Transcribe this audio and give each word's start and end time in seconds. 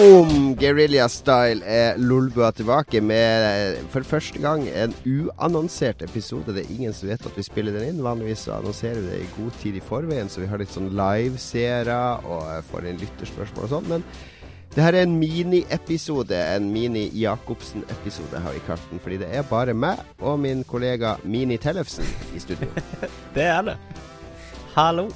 Boom! 0.00 0.54
Guerrilla 0.56 1.04
Style 1.12 1.60
er 1.68 1.98
Lolbua 2.00 2.48
tilbake 2.56 3.02
med 3.04 3.82
for 3.92 4.06
første 4.08 4.40
gang 4.40 4.62
en 4.64 4.94
uannonsert 5.04 6.00
episode. 6.06 6.54
Det 6.56 6.62
er 6.62 6.70
ingen 6.72 6.94
som 6.96 7.10
vet 7.10 7.26
at 7.28 7.36
vi 7.36 7.44
spiller 7.44 7.76
den 7.76 7.90
inn. 7.90 8.00
Vanligvis 8.06 8.46
så 8.46 8.54
annonserer 8.56 8.96
vi 9.02 9.10
det 9.10 9.18
i 9.20 9.28
god 9.34 9.58
tid 9.60 9.76
i 9.76 9.82
forveien, 9.84 10.32
så 10.32 10.40
vi 10.40 10.48
har 10.48 10.62
litt 10.62 10.72
sånn 10.72 10.88
liveseere 10.96 11.98
og 12.24 12.48
får 12.70 12.88
inn 12.88 13.02
lytterspørsmål 13.02 13.66
og 13.66 13.74
sånn. 13.74 13.92
Men 13.92 14.06
det 14.72 14.86
her 14.86 14.96
er 14.96 15.04
en 15.04 15.18
miniepisode. 15.20 16.40
En 16.56 16.72
Mini-Jacobsen-episode, 16.72 18.40
har 18.40 18.56
vi 18.56 18.64
kalt 18.70 18.88
den. 18.88 19.04
Fordi 19.04 19.20
det 19.20 19.28
er 19.36 19.44
bare 19.52 19.76
meg 19.76 20.00
og 20.24 20.40
min 20.40 20.64
kollega 20.64 21.18
Mini 21.28 21.60
Tellefsen 21.60 22.08
i 22.32 22.40
studio. 22.40 22.72
det 23.36 23.48
er 23.52 23.68
det. 23.68 23.78
Hallo. 24.78 25.10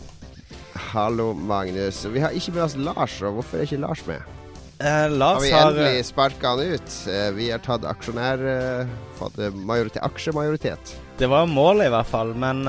Hallo, 0.93 1.33
Magnus. 1.33 2.05
Vi 2.05 2.21
har 2.21 2.37
ikke 2.37 2.59
med 2.59 2.69
oss 2.69 2.77
Lars, 2.77 3.23
og 3.25 3.39
hvorfor 3.41 3.63
er 3.63 3.71
ikke 3.71 3.81
Lars 3.89 4.05
med? 4.13 4.34
Eh, 4.79 5.11
Lars 5.11 5.35
har 5.35 5.41
vi 5.41 5.53
endelig 5.53 5.97
har... 5.97 6.03
sparka 6.03 6.49
han 6.49 6.61
ut? 6.61 7.07
Eh, 7.09 7.31
vi 7.33 7.51
har 7.51 7.59
tatt 7.59 7.85
aksjonær... 7.85 8.41
Eh, 8.43 8.87
fått 9.15 9.37
majoritet, 9.55 10.03
aksjemajoritet. 10.03 10.95
Det 11.19 11.27
var 11.31 11.47
målet, 11.47 11.87
i 11.87 11.93
hvert 11.95 12.09
fall. 12.11 12.33
Men 12.35 12.65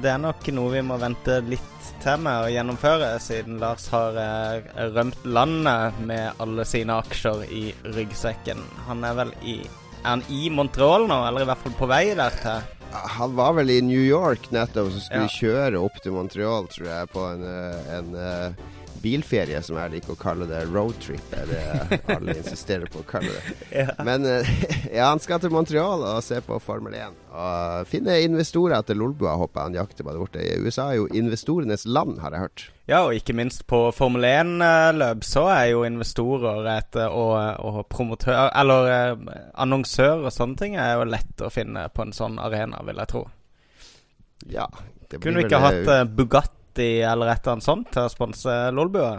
det 0.00 0.08
er 0.08 0.22
nok 0.22 0.46
noe 0.56 0.70
vi 0.72 0.80
må 0.88 0.96
vente 0.96 1.42
litt 1.44 1.90
til 2.00 2.22
med 2.24 2.46
å 2.46 2.48
gjennomføre, 2.48 3.10
siden 3.20 3.58
Lars 3.60 3.84
har 3.92 4.16
rømt 4.94 5.26
landet 5.28 5.98
med 6.08 6.40
alle 6.40 6.64
sine 6.64 6.96
aksjer 6.96 7.44
i 7.52 7.66
ryggsekken. 7.92 8.64
Han 8.86 9.04
er 9.04 9.18
vel 9.20 9.34
i 9.44 9.58
Er 9.66 10.08
han 10.14 10.24
i 10.32 10.48
Montreal 10.48 11.04
nå, 11.10 11.20
eller 11.28 11.44
i 11.44 11.50
hvert 11.50 11.60
fall 11.66 11.76
på 11.76 11.90
vei 11.90 12.02
der 12.16 12.40
til? 12.40 12.72
Han 13.18 13.36
var 13.36 13.52
vel 13.58 13.74
i 13.74 13.80
New 13.84 14.00
York 14.00 14.48
nettopp, 14.56 14.94
så 14.94 15.04
skulle 15.04 15.28
ja. 15.28 15.36
kjøre 15.36 15.84
opp 15.84 16.00
til 16.00 16.16
Montreal, 16.16 16.72
tror 16.72 16.88
jeg, 16.88 17.12
på 17.12 17.28
en, 17.34 17.44
en 17.98 18.16
bilferie, 19.02 19.60
som 19.62 19.78
jeg 19.80 19.96
liker 19.96 20.14
å 20.14 20.20
kalle 20.20 20.48
det. 20.50 20.64
Roadtrip 20.70 21.34
er 21.36 21.50
det 21.50 22.00
alle 22.14 22.36
insisterer 22.38 22.88
på 22.92 23.02
å 23.02 23.06
kalle 23.08 23.34
det. 23.34 23.56
ja. 23.82 23.92
Men 24.06 24.26
eh, 24.28 24.50
ja, 24.98 25.10
han 25.10 25.22
skal 25.22 25.42
til 25.42 25.54
Montreal 25.54 26.04
og 26.06 26.24
se 26.24 26.40
på 26.44 26.58
Formel 26.62 26.96
1. 26.98 27.22
Og 27.36 27.90
finne 27.90 28.16
investorer 28.24 28.84
til 28.86 29.00
Lolbua, 29.02 29.34
håper 29.36 29.66
han 29.66 29.76
jakter 29.76 30.06
på 30.06 30.14
det 30.14 30.22
borte. 30.22 30.42
I 30.42 30.60
USA 30.64 30.90
er 30.92 31.00
jo 31.02 31.10
investorenes 31.12 31.84
land, 31.88 32.20
har 32.22 32.34
jeg 32.34 32.46
hørt. 32.46 32.66
Ja, 32.86 33.02
og 33.08 33.16
ikke 33.18 33.34
minst 33.36 33.66
på 33.68 33.80
Formel 33.96 34.24
1-løp 34.28 35.24
så 35.26 35.48
er 35.50 35.72
jo 35.72 35.86
investorer 35.88 36.68
et, 36.76 36.98
og, 37.10 37.34
og 37.66 37.80
promotør 37.90 38.46
Eller 38.54 39.16
annonsører 39.58 39.66
annonsør 39.76 40.26
og 40.26 40.34
sånne 40.34 40.60
ting 40.60 40.76
er 40.80 40.94
jo 40.96 41.08
lett 41.08 41.42
å 41.42 41.52
finne 41.52 41.86
på 41.92 42.06
en 42.06 42.14
sånn 42.16 42.38
arena, 42.42 42.80
vil 42.86 43.02
jeg 43.02 43.12
tro. 43.12 43.24
Ja, 44.52 44.68
Kunne 45.16 45.40
vi 45.40 45.46
ikke 45.46 45.62
hatt 45.62 45.90
Bugatti 46.14 46.55
50 46.76 47.12
eller 47.12 47.26
et 47.32 47.40
eller 47.40 47.52
annet 47.56 47.64
sånt 47.64 47.88
til 47.92 48.04
å 48.04 48.12
sponse 48.12 48.60
Lolbua? 48.74 49.16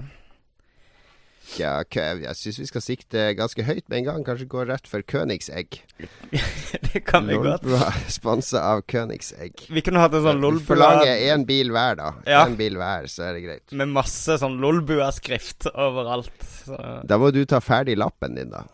Ja, 1.55 1.79
jeg 1.87 2.35
syns 2.35 2.57
vi 2.59 2.65
skal 2.67 2.83
sikte 2.83 3.21
ganske 3.37 3.63
høyt 3.63 3.85
med 3.87 4.01
en 4.01 4.07
gang. 4.09 4.23
Kanskje 4.27 4.49
gå 4.51 4.65
rett 4.67 4.87
for 4.89 5.01
Königsegg. 5.07 5.79
det 6.89 7.01
kan 7.07 7.23
vi 7.29 7.37
godt. 7.39 7.63
Lolbua 7.63 7.93
sponsa 8.11 8.65
av 8.73 8.83
Königsegg. 8.91 9.63
Vi 9.71 9.83
kunne 9.85 10.03
hatt 10.03 10.17
en 10.17 10.25
sånn 10.27 10.43
Lolbua 10.43 10.67
Forlange 10.73 11.13
én 11.29 11.47
bil 11.47 11.71
hver, 11.71 11.95
da. 12.01 12.11
Ja. 12.27 12.43
En 12.43 12.57
bil 12.59 12.75
hver, 12.77 13.07
så 13.11 13.29
er 13.29 13.37
det 13.37 13.45
greit. 13.45 13.77
Med 13.79 13.93
masse 13.95 14.35
sånn 14.41 14.59
Lolbua-skrift 14.63 15.69
overalt. 15.71 16.35
Så. 16.67 16.77
Da 17.07 17.21
må 17.21 17.31
du 17.31 17.45
ta 17.47 17.63
ferdig 17.63 17.95
lappen 17.97 18.35
din, 18.35 18.51
da. 18.51 18.65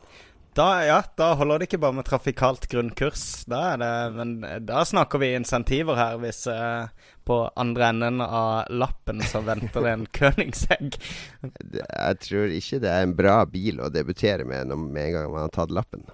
Da, 0.53 0.85
ja, 0.85 0.99
da 1.17 1.31
holder 1.33 1.61
det 1.61 1.67
ikke 1.67 1.79
bare 1.81 1.97
med 1.97 2.05
trafikalt 2.05 2.67
grunnkurs. 2.69 3.23
Da 3.49 3.73
det, 3.81 3.91
men 4.13 4.33
da 4.67 4.83
snakker 4.85 5.21
vi 5.23 5.31
insentiver 5.33 5.97
her, 5.97 6.19
hvis 6.21 6.43
uh, 6.45 6.91
på 7.25 7.39
andre 7.57 7.89
enden 7.89 8.21
av 8.21 8.69
lappen 8.69 9.23
så 9.25 9.41
venter 9.45 9.81
det 9.81 9.93
en 9.97 10.05
Königsegg. 10.19 10.99
Jeg 11.41 12.19
tror 12.27 12.53
ikke 12.53 12.81
det 12.83 12.91
er 12.91 13.07
en 13.07 13.15
bra 13.17 13.39
bil 13.49 13.81
å 13.81 13.89
debutere 13.93 14.45
med 14.45 14.69
med 14.77 15.07
en 15.07 15.15
gang 15.17 15.31
man 15.33 15.47
har 15.47 15.55
tatt 15.55 15.73
lappen. 15.73 16.05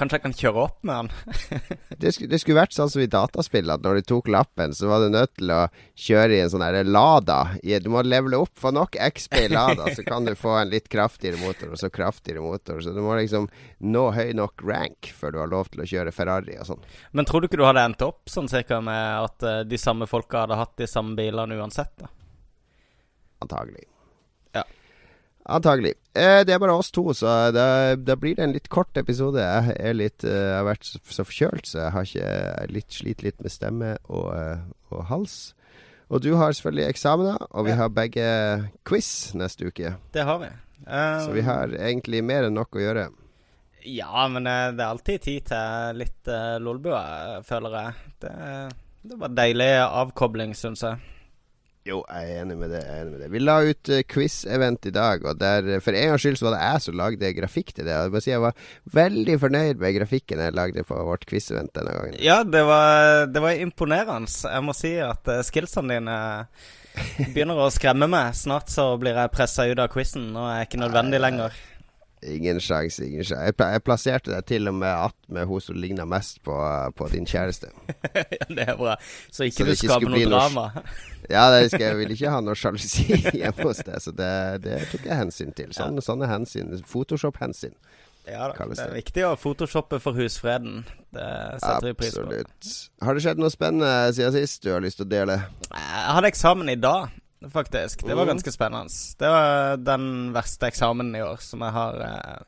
Kanskje 0.00 0.16
jeg 0.16 0.24
kan 0.24 0.34
kjøre 0.36 0.62
opp 0.62 0.78
med 0.88 1.10
den? 1.10 1.40
det, 2.00 2.12
skulle, 2.14 2.30
det, 2.32 2.38
skulle, 2.40 2.56
vært 2.56 2.72
sånn 2.72 2.88
som 2.88 3.02
i 3.04 3.08
dataspill, 3.10 3.68
at 3.68 3.84
når 3.84 4.00
du 4.00 4.06
tok 4.14 4.30
lappen, 4.32 4.72
så 4.76 4.88
var 4.88 5.04
du 5.04 5.10
nødt 5.12 5.34
til 5.36 5.52
å 5.52 5.58
kjøre 6.00 6.38
i 6.38 6.40
en 6.40 6.52
sånn 6.54 6.64
Lada. 6.88 7.40
Du 7.60 7.90
må 7.92 8.00
levele 8.06 8.40
opp. 8.40 8.54
for 8.60 8.72
nok 8.72 8.96
XP 8.96 9.36
i 9.42 9.50
Lada, 9.52 9.90
så 9.92 10.04
kan 10.06 10.24
du 10.24 10.32
få 10.38 10.54
en 10.62 10.72
litt 10.72 10.88
kraftigere 10.88 11.40
motor, 11.42 11.74
og 11.74 11.82
så 11.82 11.92
kraftigere 11.92 12.40
motor. 12.40 12.80
Så 12.80 12.96
du 12.96 13.02
må 13.04 13.18
liksom 13.20 13.50
nå 13.84 14.06
høy 14.16 14.32
nok 14.40 14.64
rank 14.64 15.12
før 15.16 15.36
du 15.36 15.42
har 15.42 15.52
lov 15.52 15.68
til 15.68 15.84
å 15.84 15.90
kjøre 15.92 16.16
Ferrari 16.16 16.56
og 16.56 16.70
sånn. 16.72 16.88
Men 17.12 17.28
tror 17.28 17.44
du 17.44 17.50
ikke 17.50 17.60
du 17.60 17.68
hadde 17.68 17.84
endt 17.84 18.06
opp 18.06 18.32
sånn 18.32 18.48
cirka 18.48 18.80
med 18.80 19.28
at 19.28 19.44
uh, 19.44 19.60
de 19.68 19.80
samme 19.80 20.08
folka 20.08 20.46
hadde 20.46 20.60
hatt 20.60 20.76
de 20.80 20.88
samme 20.88 21.12
bilene 21.18 21.60
uansett? 21.60 21.92
da? 22.00 22.08
Antagelig. 23.44 23.89
Antagelig. 25.48 25.94
Eh, 26.12 26.42
det 26.44 26.52
er 26.54 26.60
bare 26.60 26.74
oss 26.76 26.90
to, 26.92 27.06
så 27.16 27.50
da 27.54 28.16
blir 28.18 28.36
det 28.36 28.44
en 28.44 28.52
litt 28.52 28.68
kort 28.68 28.96
episode. 29.00 29.40
Jeg, 29.40 29.76
er 29.78 29.96
litt, 29.96 30.24
uh, 30.26 30.58
har 30.58 30.66
vært 30.68 30.84
så, 30.84 31.00
så, 31.08 31.24
forkjølt, 31.24 31.70
så 31.70 31.78
jeg 31.80 31.94
har 31.94 32.08
ikke 32.08 32.72
litt, 32.74 32.90
slitt 32.92 33.24
litt 33.24 33.40
med 33.40 33.54
stemme 33.54 33.94
og, 34.10 34.26
uh, 34.34 34.60
og, 34.90 35.04
hals. 35.08 35.38
Og 36.10 36.20
du 36.24 36.34
har 36.36 36.52
selvfølgelig 36.52 36.88
eksamener, 36.90 37.46
og 37.50 37.68
vi 37.68 37.72
ja. 37.72 37.78
har 37.80 37.94
begge 37.94 38.26
quiz 38.86 39.30
neste 39.38 39.70
uke. 39.70 39.94
Det 40.12 40.26
har 40.26 40.42
vi. 40.42 40.50
Um, 40.84 41.20
så 41.24 41.32
vi 41.36 41.46
har 41.46 41.72
egentlig 41.78 42.22
mer 42.26 42.48
enn 42.48 42.58
nok 42.58 42.76
å 42.76 42.84
gjøre. 42.84 43.08
Ja, 43.86 44.26
men 44.28 44.44
det 44.44 44.82
er 44.82 44.90
alltid 44.90 45.24
tid 45.24 45.46
til 45.48 46.02
litt 46.02 46.28
uh, 46.28 46.58
lolbua, 46.60 47.40
føler 47.46 47.78
jeg. 47.78 48.10
Det, 48.26 48.34
det 49.08 49.20
var 49.22 49.32
deilig 49.38 49.70
avkobling, 49.86 50.52
syns 50.58 50.84
jeg. 50.84 51.00
Jo, 51.88 52.02
jeg 52.12 52.28
er 52.28 52.42
enig 52.42 52.56
med 52.60 52.74
det. 52.74 52.82
Jeg 52.84 52.92
er 52.92 53.04
enig 53.06 53.12
med 53.14 53.22
det. 53.24 53.28
Vi 53.32 53.40
la 53.40 53.54
ut 53.64 53.90
uh, 53.90 54.00
quiz-event 54.04 54.88
i 54.90 54.92
dag, 54.92 55.22
og 55.24 55.38
der, 55.40 55.68
for 55.80 55.96
en 55.96 56.10
gangs 56.10 56.26
skyld 56.26 56.36
så 56.36 56.46
var 56.46 56.54
det 56.56 56.64
jeg 56.66 56.82
som 56.84 56.98
lagde 57.00 57.30
grafikk 57.38 57.72
til 57.72 57.88
det. 57.88 57.94
Jeg 57.94 58.12
må 58.12 58.20
si 58.20 58.32
jeg 58.34 58.42
var 58.42 58.66
veldig 58.98 59.36
fornøyd 59.40 59.80
med 59.80 59.96
grafikken 59.96 60.42
jeg 60.44 60.56
lagde 60.58 60.84
på 60.84 60.98
vårt 61.08 61.24
quiz-event 61.30 61.72
denne 61.78 61.94
gangen. 61.96 62.18
Ja, 62.20 62.42
det 62.44 62.62
var, 62.68 63.24
det 63.32 63.40
var, 63.40 63.56
imponerende. 63.64 64.28
Jeg 64.28 64.66
må 64.66 64.76
si 64.76 64.92
at 65.00 65.32
uh, 65.32 65.40
skillsene 65.46 65.96
dine 65.96 66.18
begynner 67.32 67.64
å 67.64 67.72
skremme 67.72 68.10
meg. 68.12 68.36
Snart 68.36 68.68
så 68.68 68.90
blir 69.00 69.16
jeg 69.16 69.32
pressa 69.32 69.64
ut 69.70 69.80
av 69.80 69.88
quizen, 69.94 70.28
og 70.36 70.50
er 70.52 70.68
ikke 70.68 70.84
nødvendig 70.84 71.22
lenger. 71.24 71.56
Ingen 72.22 72.60
sjanse, 72.60 73.06
ingen 73.06 73.24
sjanse. 73.24 73.44
Jeg, 73.48 73.54
jeg, 73.72 73.82
plasserte 73.86 74.32
deg 74.34 74.44
til 74.48 74.68
og 74.68 74.74
med 74.76 74.90
attmed 74.92 75.46
hun 75.48 75.62
som 75.64 75.78
ligner 75.80 76.08
mest 76.08 76.42
på, 76.44 76.56
på, 76.96 77.08
din 77.14 77.24
kjæreste. 77.28 77.70
ja, 78.36 78.44
det 78.48 78.66
er 78.66 78.76
bra. 78.76 78.98
Så 79.32 79.48
ikke 79.48 79.64
så 79.64 79.68
du 79.70 79.74
skaper 79.80 80.12
noe 80.12 80.26
drama. 80.28 80.66
ja, 81.30 81.46
det 81.54 81.70
skal, 81.72 81.86
jeg 81.86 81.98
vil 82.02 82.12
ikke 82.16 82.34
ha 82.34 82.42
noe 82.44 82.58
sjalusi 82.58 83.06
hjemme 83.40 83.70
hos 83.70 83.80
deg, 83.86 83.96
så 84.04 84.12
det, 84.12 84.34
det 84.66 84.82
tok 84.92 85.08
jeg 85.08 85.20
hensyn 85.22 85.56
til. 85.56 85.72
Sånne, 85.76 86.02
ja. 86.02 86.08
sånne 86.10 86.28
hensyn. 86.28 86.76
Photoshop-hensyn. 86.92 87.76
Ja 88.28 88.50
da, 88.52 88.66
det 88.68 88.82
er 88.84 88.92
viktig 88.92 89.22
å 89.24 89.30
photoshoppe 89.40 89.98
for 90.02 90.18
husfreden. 90.20 90.84
Det 91.10 91.26
setter 91.62 91.88
vi 91.88 91.94
pris 91.98 92.14
på. 92.14 92.26
Absolutt. 92.26 92.68
Har 93.02 93.16
det 93.16 93.24
skjedd 93.24 93.40
noe 93.40 93.50
spennende 93.50 94.12
siden 94.14 94.36
sist 94.36 94.60
du 94.66 94.74
har 94.74 94.84
lyst 94.84 95.00
til 95.00 95.08
å 95.08 95.10
dele? 95.10 95.38
Jeg 95.72 96.12
hadde 96.18 96.30
eksamen 96.30 96.70
i 96.70 96.76
dag 96.78 97.08
faktisk. 97.48 98.04
Det 98.06 98.14
var 98.14 98.22
mm. 98.22 98.28
ganske 98.34 98.52
spennende. 98.52 98.88
Det 99.18 99.28
var 99.28 99.76
den 99.76 100.06
verste 100.34 100.68
eksamen 100.68 101.14
i 101.16 101.22
år 101.24 101.40
som 101.44 101.64
jeg 101.64 101.76
har 101.76 102.00
eh, 102.04 102.40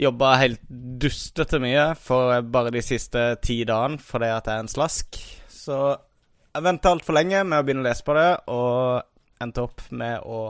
jobba 0.00 0.34
helt 0.40 0.62
dustete 1.02 1.60
mye 1.60 1.90
for 2.00 2.40
bare 2.42 2.72
de 2.74 2.82
siste 2.84 3.24
ti 3.44 3.60
dagene 3.68 4.00
fordi 4.00 4.30
at 4.32 4.48
jeg 4.48 4.56
er 4.56 4.64
en 4.64 4.72
slask. 4.72 5.20
Så 5.52 5.80
jeg 6.50 6.66
venta 6.66 6.94
altfor 6.94 7.18
lenge 7.18 7.42
med 7.44 7.60
å 7.60 7.66
begynne 7.66 7.84
å 7.84 7.88
lese 7.90 8.06
på 8.06 8.16
det, 8.16 8.30
og 8.50 9.42
endte 9.44 9.64
opp 9.66 9.84
med 9.94 10.24
å 10.26 10.40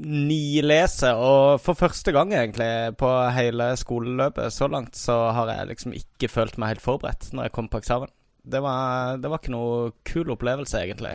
nilese. 0.00 1.12
Og 1.14 1.60
for 1.62 1.78
første 1.78 2.14
gang, 2.14 2.32
egentlig, 2.34 2.96
på 2.98 3.10
hele 3.34 3.72
skoleløpet 3.78 4.54
så 4.54 4.70
langt, 4.70 4.98
så 4.98 5.18
har 5.36 5.52
jeg 5.52 5.70
liksom 5.74 5.94
ikke 5.98 6.30
følt 6.32 6.58
meg 6.58 6.74
helt 6.74 6.84
forberedt 6.84 7.30
når 7.34 7.48
jeg 7.48 7.54
kom 7.58 7.70
på 7.70 7.82
eksamen 7.82 8.10
det 8.42 8.60
var, 8.60 9.16
det 9.20 9.28
var, 9.28 9.40
ikke 9.40 9.52
noe 9.52 9.90
kul 10.06 10.30
opplevelse, 10.32 10.80
egentlig. 10.80 11.12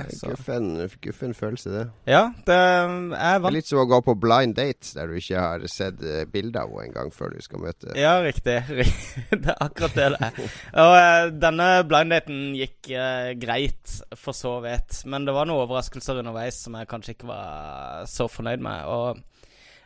Guffen, 1.01 1.33
følelse, 1.33 1.71
det. 1.73 1.83
Ja, 2.09 2.27
det 2.45 2.57
er 2.57 3.39
vant. 3.41 3.55
Litt 3.55 3.69
som 3.69 3.81
å 3.81 3.87
gå 3.89 3.99
på 4.05 4.15
blind 4.21 4.55
date, 4.59 4.91
der 4.97 5.09
du 5.09 5.17
ikke 5.17 5.41
har 5.41 5.65
sett 5.71 6.01
uh, 6.05 6.23
bilde 6.29 6.61
av 6.61 6.69
henne 6.69 6.91
engang 6.91 7.11
før 7.13 7.33
du 7.33 7.41
skal 7.43 7.63
møte 7.65 7.95
Ja, 7.97 8.17
riktig. 8.23 8.59
det 9.31 9.53
er 9.55 9.57
akkurat 9.57 9.97
det 9.97 10.09
det 10.15 10.29
er. 10.29 10.41
Og 10.85 10.95
uh, 10.95 11.29
denne 11.45 11.69
blind 11.89 12.13
daten 12.13 12.41
gikk 12.59 12.91
uh, 12.93 13.33
greit, 13.41 13.97
for 14.19 14.37
så 14.37 14.59
vidt. 14.65 15.01
Men 15.09 15.25
det 15.25 15.33
var 15.35 15.49
noen 15.49 15.65
overraskelser 15.65 16.21
underveis 16.21 16.61
som 16.65 16.77
jeg 16.77 16.89
kanskje 16.91 17.17
ikke 17.17 17.31
var 17.31 18.05
så 18.11 18.29
fornøyd 18.31 18.61
med. 18.65 18.85
Og 18.85 19.23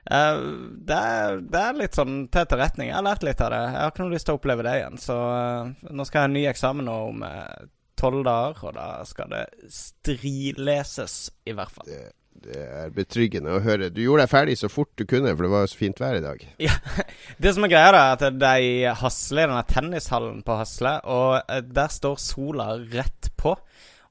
Uh, 0.09 0.69
det, 0.73 0.95
er, 0.97 1.41
det, 1.45 1.59
er, 1.61 1.75
litt 1.77 1.97
sånn 1.97 2.21
til 2.33 2.41
etterretning. 2.41 2.89
Jeg 2.89 2.97
har 2.97 3.06
lært 3.06 3.25
litt 3.25 3.41
av 3.45 3.51
det. 3.53 3.63
Jeg 3.67 3.77
har 3.77 3.91
ikke 3.91 4.06
noe 4.06 4.15
lyst 4.15 4.25
til 4.29 4.35
å 4.38 4.39
oppleve 4.39 4.65
det 4.65 4.77
igjen. 4.79 5.01
Så 5.01 5.17
uh, 5.17 5.89
nå 5.94 6.06
skal 6.07 6.17
jeg 6.17 6.23
ha 6.23 6.29
en 6.31 6.38
ny 6.38 6.45
eksamen 6.50 6.88
nå 6.89 6.95
om 7.11 7.25
eh, 7.27 7.67
tolv 8.00 8.23
dager, 8.25 8.63
og 8.65 8.77
da 8.77 8.88
skal 9.06 9.29
det 9.35 9.44
strileses, 9.73 11.17
i 11.45 11.53
hvert 11.53 11.75
fall. 11.75 11.85
Det, 11.91 12.00
det, 12.47 12.63
er 12.81 12.95
betryggende 12.95 13.53
å 13.53 13.61
høre. 13.61 13.91
Du 13.94 14.01
gjorde 14.01 14.25
deg 14.25 14.31
ferdig 14.31 14.56
så 14.57 14.69
fort 14.71 14.89
du 14.97 15.06
kunne, 15.06 15.35
for 15.35 15.45
det 15.45 15.51
var 15.53 15.65
jo 15.65 15.71
så 15.75 15.81
fint 15.83 16.01
vær 16.01 16.17
i 16.17 16.23
dag. 16.23 16.41
Ja, 16.63 16.73
Det 17.44 17.53
som 17.53 17.67
er 17.67 17.73
greia, 17.75 17.91
da, 17.94 18.06
er 18.07 18.15
at 18.15 18.39
det 18.39 18.50
er 18.50 18.65
i 18.65 18.95
Hasle, 19.03 19.44
denne 19.45 19.65
tennishallen 19.69 20.39
på 20.47 20.57
Hasle, 20.57 20.95
og 21.06 21.53
der 21.75 21.94
står 21.94 22.17
sola 22.23 22.71
rett 22.95 23.29
på. 23.38 23.53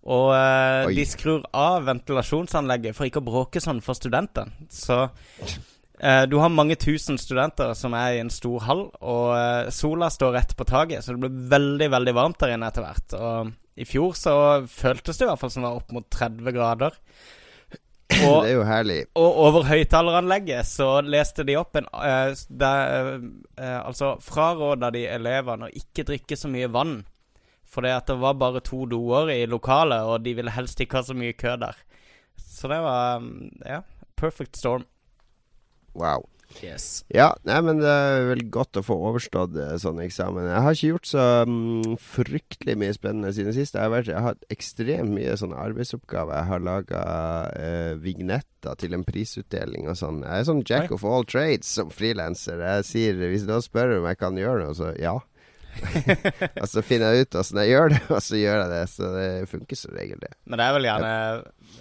Og 0.09 0.31
de 0.95 1.03
skrur 1.05 1.43
av 1.59 1.83
ventilasjonsanlegget 1.89 2.97
for 2.97 3.09
ikke 3.09 3.21
å 3.21 3.27
bråke 3.27 3.61
sånn 3.61 3.83
for 3.85 3.99
studentene. 3.99 4.69
Så 4.73 5.03
Eh, 5.43 5.57
du 6.31 6.37
har 6.39 6.53
mange 6.55 6.77
tusen 6.79 7.17
studenter 7.19 7.73
som 7.75 7.95
er 7.99 8.15
i 8.15 8.21
en 8.23 8.31
stor 8.31 8.63
hall, 8.69 8.85
og 9.03 9.33
eh, 9.35 9.71
sola 9.75 10.07
står 10.15 10.37
rett 10.37 10.55
på 10.55 10.67
taket, 10.69 11.03
så 11.03 11.17
det 11.17 11.25
blir 11.25 11.41
veldig, 11.51 11.89
veldig 11.91 12.15
varmt 12.15 12.39
der 12.39 12.55
inne 12.55 12.69
etter 12.71 12.87
hvert. 12.87 13.17
Og 13.19 13.51
i 13.79 13.87
fjor 13.87 14.15
så 14.19 14.37
føltes 14.71 15.19
det 15.19 15.27
i 15.27 15.31
hvert 15.31 15.43
fall 15.43 15.53
som 15.55 15.65
det 15.65 15.73
var 15.73 15.83
opp 15.83 15.93
mot 15.95 16.07
30 16.11 16.55
grader. 16.55 16.97
Og, 18.25 18.39
det 18.43 18.51
er 18.51 18.57
jo 18.57 18.65
herlig. 18.67 18.99
Og 19.21 19.39
over 19.45 19.67
høyttaleranlegget 19.69 20.67
så 20.67 20.89
leste 21.05 21.45
de 21.47 21.59
opp 21.61 21.77
en 21.77 21.87
uh, 21.93 22.33
der, 22.49 23.19
uh, 23.61 23.81
Altså 23.83 24.15
fraråda 24.25 24.89
de 24.95 25.05
elevene 25.13 25.69
å 25.69 25.77
ikke 25.77 26.07
drikke 26.09 26.39
så 26.39 26.51
mye 26.51 26.71
vann. 26.73 27.03
For 27.69 27.85
det 27.85 28.17
var 28.17 28.39
bare 28.41 28.65
to 28.65 28.87
doer 28.89 29.29
i 29.35 29.43
lokalet, 29.47 30.07
og 30.09 30.25
de 30.25 30.33
ville 30.39 30.55
helst 30.55 30.81
ikke 30.81 31.03
ha 31.03 31.05
så 31.05 31.17
mye 31.19 31.37
kø 31.37 31.59
der. 31.61 31.77
Så 32.41 32.71
det 32.73 32.81
var 32.83 33.21
um, 33.21 33.51
Ja, 33.61 33.83
perfect 34.17 34.57
storm. 34.57 34.89
Wow. 35.99 36.27
Yes. 36.65 37.05
Ja, 37.13 37.29
nei, 37.47 37.59
men 37.63 37.79
det 37.83 37.89
er 37.89 38.25
vel 38.31 38.41
godt 38.51 38.79
å 38.81 38.83
få 38.83 38.97
overstått 39.11 39.55
eh, 39.61 39.75
sånne 39.81 40.07
eksamen. 40.09 40.49
Jeg 40.49 40.65
har 40.65 40.77
ikke 40.77 40.91
gjort 40.95 41.11
så 41.11 41.25
um, 41.47 41.97
fryktelig 42.03 42.75
mye 42.81 42.95
spennende 42.97 43.33
siden 43.37 43.55
sist. 43.55 43.77
Jeg 43.77 43.85
har, 43.85 43.93
vært, 43.93 44.11
jeg 44.11 44.19
har 44.19 44.33
hatt 44.33 44.49
ekstremt 44.55 45.13
mye 45.15 45.37
sånne 45.39 45.61
arbeidsoppgaver. 45.69 46.35
Jeg 46.41 46.51
har 46.51 46.65
laga 46.65 47.03
uh, 47.53 47.93
vignetter 48.03 48.81
til 48.81 48.97
en 48.97 49.05
prisutdeling 49.07 49.91
og 49.93 50.01
sånn. 50.01 50.23
Jeg 50.25 50.45
er 50.45 50.49
sånn 50.49 50.65
jack 50.65 50.95
of 50.97 51.07
all 51.07 51.29
trades 51.29 51.71
som 51.79 51.93
frilanser. 51.95 52.65
Jeg 52.65 52.89
sier 52.89 53.23
hvis 53.23 53.47
noen 53.49 53.65
spør 53.65 53.99
om 54.01 54.09
jeg 54.11 54.23
kan 54.25 54.41
gjøre 54.41 54.65
noe, 54.65 54.79
så 54.79 54.95
ja. 54.99 55.19
og 56.63 56.67
så 56.67 56.83
finner 56.83 57.15
jeg 57.15 57.29
ut 57.29 57.37
åssen 57.39 57.61
jeg 57.63 57.77
gjør 57.77 57.93
det, 57.93 58.03
og 58.09 58.25
så 58.25 58.41
gjør 58.41 58.65
jeg 58.65 58.73
det. 58.75 58.83
Så 58.97 59.15
det 59.15 59.31
funker 59.53 59.85
som 59.85 59.95
regel, 60.01 60.25
det. 60.25 60.35
Men 60.49 60.59
det 60.59 60.67
er 60.67 60.77
vel 60.81 60.91
gjerne 60.91 61.15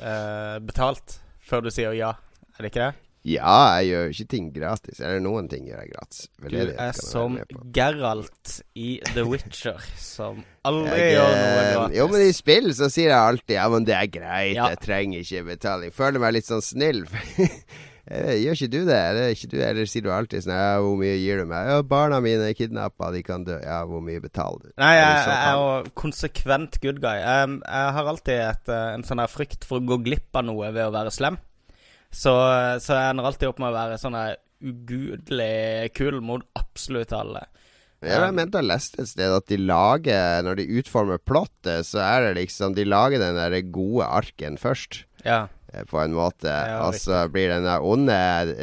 uh, 0.03 0.55
betalt 0.67 1.19
før 1.47 1.63
du 1.63 1.71
sier 1.71 1.95
ja, 1.95 2.13
er 2.57 2.65
det 2.65 2.75
ikke 2.75 2.89
det? 2.89 3.06
Ja, 3.27 3.55
jeg 3.81 3.89
gjør 3.89 4.05
jo 4.05 4.13
ikke 4.13 4.27
ting 4.31 4.45
gratis. 4.55 5.01
Eller 5.03 5.19
noen 5.23 5.49
ting 5.51 5.65
gjør 5.67 5.81
jeg 5.83 5.91
gratis. 5.91 6.29
Du 6.47 6.55
er 6.71 6.93
som 6.95 7.35
Geralt 7.75 8.53
i 8.79 8.93
The 9.11 9.25
Witcher, 9.27 9.83
som 9.99 10.39
aldri 10.67 11.01
jeg, 11.01 11.17
gjør 11.17 11.33
noe 11.33 11.49
gratis. 11.57 11.97
Jo, 11.97 12.07
men 12.13 12.23
i 12.23 12.31
spill 12.37 12.71
så 12.77 12.87
sier 12.93 13.11
jeg 13.11 13.33
alltid 13.33 13.57
ja, 13.57 13.67
men 13.73 13.89
det 13.89 13.97
er 13.97 14.07
greit, 14.13 14.55
ja. 14.55 14.71
jeg 14.71 14.81
trenger 14.85 15.25
ikke 15.25 15.43
betaling. 15.51 15.93
Føler 15.95 16.23
meg 16.23 16.37
litt 16.37 16.49
sånn 16.49 16.63
snill. 16.63 17.03
Eh, 18.07 18.37
gjør 18.39 18.55
ikke 18.55 18.71
du 18.71 18.77
det? 18.87 18.95
Eller, 18.95 19.33
ikke 19.35 19.49
du, 19.51 19.57
eller 19.59 19.87
sier 19.91 20.03
du 20.05 20.13
alltid 20.15 20.45
sånn 20.45 20.53
ja, 20.55 20.77
'Hvor 20.79 20.93
mye 20.95 21.17
gir 21.19 21.41
du 21.41 21.49
meg?' 21.49 21.67
'Ja, 21.67 21.81
barna 21.83 22.21
mine 22.23 22.45
er 22.47 22.55
kidnappa, 22.55 23.09
de 23.11 23.19
kan 23.19 23.43
dø.' 23.43 23.59
Ja, 23.59 23.81
hvor 23.83 23.99
mye 23.99 24.21
betaler 24.23 24.61
du? 24.63 24.69
Nei, 24.79 24.93
jeg, 24.95 25.17
jeg 25.27 25.35
er 25.35 25.59
jo 25.59 25.91
konsekvent 25.91 26.79
good 26.79 27.01
guy. 27.03 27.17
Jeg, 27.19 27.57
jeg 27.59 27.91
har 27.97 28.11
alltid 28.13 28.39
et, 28.45 28.71
eh, 28.71 28.93
en 28.95 29.03
sånn 29.03 29.19
her 29.19 29.27
frykt 29.27 29.67
for 29.67 29.81
å 29.81 29.87
gå 29.91 29.99
glipp 30.07 30.39
av 30.39 30.47
noe 30.47 30.71
ved 30.71 30.87
å 30.87 30.95
være 30.95 31.11
slem. 31.11 31.35
Så, 32.13 32.33
så 32.83 32.97
jeg 32.97 33.13
ender 33.13 33.27
alltid 33.29 33.49
opp 33.49 33.61
med 33.61 33.71
å 33.71 33.77
være 33.77 33.99
sånn 34.01 34.17
ugudelig 34.63 35.91
kul 35.97 36.21
mot 36.25 36.45
absolutt 36.57 37.13
alle. 37.13 37.45
Jeg 38.05 38.33
mente 38.37 38.61
jeg 38.61 38.69
leste 38.69 39.01
et 39.01 39.09
sted 39.09 39.31
at 39.33 39.47
de 39.49 39.57
lager 39.57 40.43
Når 40.45 40.59
de 40.59 40.65
utformer 40.77 41.17
plottet, 41.17 41.81
så 41.87 41.97
er 42.03 42.27
det 42.27 42.35
liksom 42.37 42.75
De 42.77 42.83
lager 42.85 43.17
den 43.17 43.39
der 43.39 43.55
gode 43.73 44.05
arken 44.05 44.59
først. 44.61 44.99
Ja. 45.25 45.47
Eh, 45.73 45.83
på 45.83 45.99
en 45.99 46.13
måte. 46.15 46.47
Ja, 46.47 46.79
altså 46.87 47.11
så 47.11 47.27
blir 47.31 47.49
den 47.51 47.65
der 47.67 47.83
onde 47.83 48.13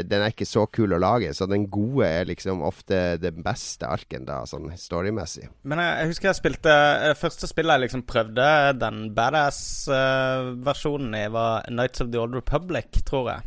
Den 0.08 0.22
er 0.22 0.30
ikke 0.32 0.46
så 0.48 0.66
kul 0.66 0.92
å 0.96 0.98
lage. 1.00 1.34
Så 1.36 1.46
den 1.50 1.70
gode 1.72 2.06
er 2.08 2.24
liksom 2.28 2.62
ofte 2.64 3.16
den 3.20 3.42
beste 3.44 3.86
arken, 3.90 4.24
da, 4.28 4.46
sånn 4.48 4.72
storymessig. 4.78 5.48
Men 5.68 5.78
jeg, 5.82 5.92
jeg 6.00 6.08
husker 6.12 6.28
jeg 6.30 6.40
spilte 6.40 6.72
Det 6.74 7.10
eh, 7.10 7.20
første 7.20 7.46
spillet 7.50 7.74
jeg 7.74 7.84
liksom 7.86 8.02
prøvde 8.08 8.46
den 8.80 8.96
badass-versjonen 9.16 11.12
uh, 11.14 11.20
i, 11.20 11.24
var 11.34 11.52
Nights 11.70 12.00
of 12.04 12.08
the 12.14 12.20
Old 12.20 12.34
Republic, 12.38 12.88
tror 13.04 13.26
jeg. 13.34 13.40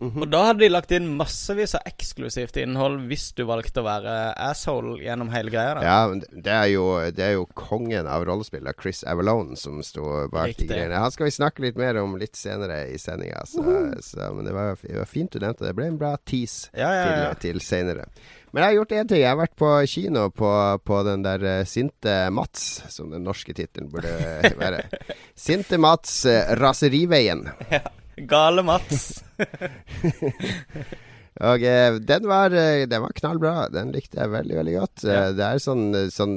Mm 0.00 0.10
-hmm. 0.10 0.22
Og 0.22 0.28
da 0.32 0.44
hadde 0.44 0.64
de 0.64 0.68
lagt 0.68 0.92
inn 0.96 1.08
massevis 1.16 1.74
av 1.74 1.82
eksklusivt 1.84 2.56
innhold 2.56 3.02
hvis 3.10 3.32
du 3.36 3.44
valgte 3.44 3.82
å 3.82 3.84
være 3.84 4.14
asshole 4.48 4.96
gjennom 5.02 5.28
hele 5.28 5.50
greia. 5.50 5.74
Da. 5.74 5.82
Ja, 5.84 6.08
men 6.08 6.22
det 6.32 6.54
er, 6.54 6.66
jo, 6.72 6.86
det 7.10 7.24
er 7.24 7.32
jo 7.36 7.44
kongen 7.54 8.06
av 8.08 8.24
rollespillet, 8.24 8.80
Chris 8.80 9.04
Avalone, 9.04 9.56
som 9.56 9.82
sto 9.82 10.28
bak 10.32 10.46
Riktig. 10.46 10.68
de 10.68 10.74
greiene. 10.74 11.02
Han 11.04 11.10
skal 11.10 11.28
vi 11.28 11.36
snakke 11.36 11.62
litt 11.62 11.76
mer 11.76 12.00
om 12.00 12.16
litt 12.16 12.36
senere 12.36 12.86
i 12.88 12.98
sendinga. 12.98 13.44
Uh 13.58 13.66
-huh. 13.66 14.34
Men 14.34 14.44
det 14.44 14.52
var, 14.52 14.76
det 14.82 14.98
var, 14.98 15.04
fint 15.04 15.32
du 15.32 15.38
nevnte 15.38 15.64
det. 15.64 15.68
Det 15.68 15.76
ble 15.76 15.86
en 15.86 15.98
bra 15.98 16.16
tease 16.16 16.70
ja, 16.72 16.94
ja, 16.94 17.04
ja. 17.04 17.34
til, 17.34 17.52
til 17.52 17.60
senere. 17.60 18.04
Men 18.52 18.62
jeg 18.62 18.68
har 18.68 18.74
gjort 18.74 18.92
én 18.92 19.08
ting. 19.08 19.20
Jeg 19.20 19.28
har 19.28 19.36
vært 19.36 19.56
på 19.56 19.86
kino 19.86 20.30
på, 20.30 20.78
på 20.84 21.02
den 21.02 21.22
der 21.22 21.60
uh, 21.60 21.64
Sinte 21.64 22.30
Mats, 22.30 22.82
som 22.88 23.10
den 23.10 23.22
norske 23.22 23.54
tittelen 23.54 23.90
burde 23.90 24.10
være. 24.62 24.82
Sinte 25.36 25.78
Mats, 25.78 26.26
uh, 26.26 26.56
Raseriveien. 26.58 27.48
Ja. 27.70 27.80
Gale 28.28 28.64
Mats. 28.66 29.22
og 31.50 31.64
eh, 31.64 31.96
den 32.04 32.28
var, 32.28 32.54
eh, 32.56 32.86
den 32.90 33.04
var 33.04 33.16
knallbra. 33.16 33.54
Den 33.72 33.94
likte 33.94 34.20
jeg 34.20 34.34
veldig, 34.34 34.58
veldig 34.60 34.76
godt. 34.76 35.04
Ja. 35.04 35.16
Eh, 35.16 35.32
det 35.38 35.48
er 35.48 35.64
sånn, 35.64 35.88
sånn 36.12 36.36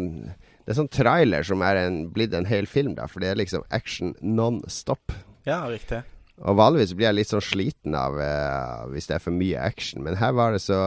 det 0.63 0.71
er 0.71 0.79
sånn 0.79 0.93
trailer 0.95 1.43
som 1.43 1.63
er 1.65 1.81
en, 1.81 1.99
blitt 2.15 2.35
en 2.37 2.47
hel 2.47 2.67
film, 2.71 2.95
da, 2.95 3.09
for 3.11 3.23
det 3.23 3.33
er 3.33 3.39
liksom 3.41 3.65
action 3.75 4.13
non 4.23 4.61
stop. 4.71 5.11
Ja, 5.47 5.65
riktig. 5.67 5.99
Og 6.41 6.55
vanligvis 6.57 6.95
blir 6.95 7.09
jeg 7.09 7.17
litt 7.19 7.33
sånn 7.33 7.43
sliten 7.43 7.97
av 7.99 8.15
eh, 8.23 8.85
hvis 8.93 9.09
det 9.09 9.17
er 9.17 9.25
for 9.25 9.35
mye 9.35 9.59
action, 9.59 10.05
men 10.05 10.17
her 10.21 10.31
var 10.37 10.55
det 10.55 10.63
så 10.63 10.85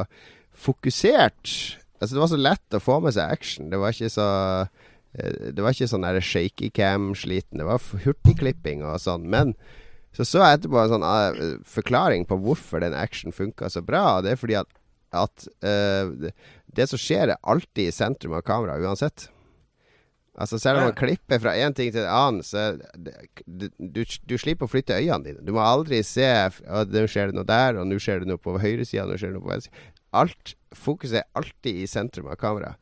fokusert. 0.56 1.52
Altså, 2.00 2.14
det 2.14 2.22
var 2.22 2.32
så 2.32 2.40
lett 2.40 2.76
å 2.76 2.82
få 2.82 2.98
med 3.04 3.14
seg 3.16 3.36
action. 3.36 3.70
Det 3.72 3.80
var 3.80 3.94
ikke 3.94 4.12
så 4.12 4.28
Det 5.16 5.62
var 5.64 5.72
ikke 5.72 5.88
sånn 5.88 6.04
shaky 6.20 6.68
cam-sliten. 6.76 7.60
Det 7.60 7.64
var 7.64 7.80
hurtigklipping 8.04 8.82
og 8.84 8.98
sånn. 9.00 9.24
Men 9.32 9.54
så 10.16 10.24
så 10.24 10.40
jeg 10.40 10.58
etterpå 10.58 10.80
en 10.80 10.92
sånn 10.94 11.04
uh, 11.04 11.62
forklaring 11.68 12.24
på 12.28 12.38
hvorfor 12.40 12.80
den 12.80 12.96
action 12.96 13.34
funka 13.36 13.68
så 13.72 13.82
bra. 13.84 14.22
Det 14.24 14.32
er 14.32 14.40
fordi 14.40 14.56
at, 14.62 14.70
at 15.12 15.48
uh, 15.60 16.12
det, 16.22 16.32
det, 16.78 16.86
som 16.88 17.00
skjer, 17.00 17.34
er 17.34 17.42
alltid 17.44 17.90
i 17.90 17.94
sentrum 17.94 18.36
av 18.38 18.46
kameraet 18.46 18.86
uansett. 18.86 19.28
Altså 20.36 20.58
Selv 20.60 20.82
om 20.82 20.90
man 20.90 20.96
klipper 20.96 21.40
fra 21.40 21.54
én 21.56 21.72
ting 21.76 21.88
til 21.92 22.02
en 22.04 22.12
annen, 22.12 22.42
så 22.44 22.74
du, 23.46 23.68
du, 23.76 24.02
du, 24.04 24.34
slipper 24.36 24.68
å 24.68 24.72
flytte 24.72 24.98
øynene 24.98 25.24
dine. 25.24 25.44
Du 25.44 25.54
må 25.56 25.62
aldri 25.64 26.02
se 26.04 26.26
at 26.28 26.92
nå 26.92 27.06
skjer 27.08 27.30
det 27.32 27.38
noe 27.38 27.48
der, 27.48 27.80
og 27.80 27.88
nå 27.88 27.96
skjer 28.00 28.20
det 28.20 28.28
noe 28.28 28.40
på 28.40 28.58
høyresida, 28.60 29.06
nå 29.08 29.16
skjer 29.16 29.32
det 29.32 29.38
noe 29.38 29.46
på 29.46 29.54
venstre. 29.54 29.86
Alt, 30.16 30.56
Fokuset 30.76 31.22
er 31.22 31.28
alltid 31.40 31.80
i 31.80 31.88
sentrum 31.88 32.28
av 32.28 32.36
kameraet. 32.40 32.76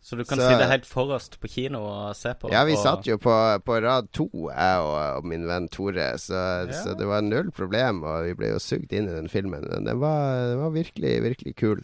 Så 0.00 0.16
du 0.16 0.22
kan 0.24 0.38
så, 0.38 0.46
sitte 0.48 0.68
helt 0.70 0.86
forrest 0.86 1.36
på 1.42 1.50
kino 1.50 1.80
og 1.84 2.16
se 2.16 2.32
på? 2.38 2.50
Ja, 2.52 2.62
vi 2.68 2.76
og... 2.78 2.82
satt 2.84 3.08
jo 3.08 3.18
på, 3.20 3.34
på, 3.66 3.78
rad 3.84 4.08
to, 4.14 4.28
jeg 4.30 4.84
og, 4.84 4.98
og 5.18 5.26
min 5.28 5.48
venn 5.48 5.68
Tore. 5.72 6.10
Så, 6.22 6.38
ja. 6.38 6.82
så, 6.82 6.94
det 6.98 7.08
var 7.10 7.26
null 7.26 7.50
problem, 7.54 8.04
og 8.06 8.28
vi 8.28 8.36
ble 8.38 8.54
jo 8.54 8.62
sugd 8.62 8.94
inn 8.94 9.10
i 9.10 9.16
den 9.16 9.28
filmen. 9.32 9.66
Men 9.68 9.90
den 9.90 10.00
var, 10.00 10.52
den 10.52 10.62
var 10.62 10.72
virkelig, 10.76 11.18
virkelig 11.26 11.56
kul. 11.60 11.82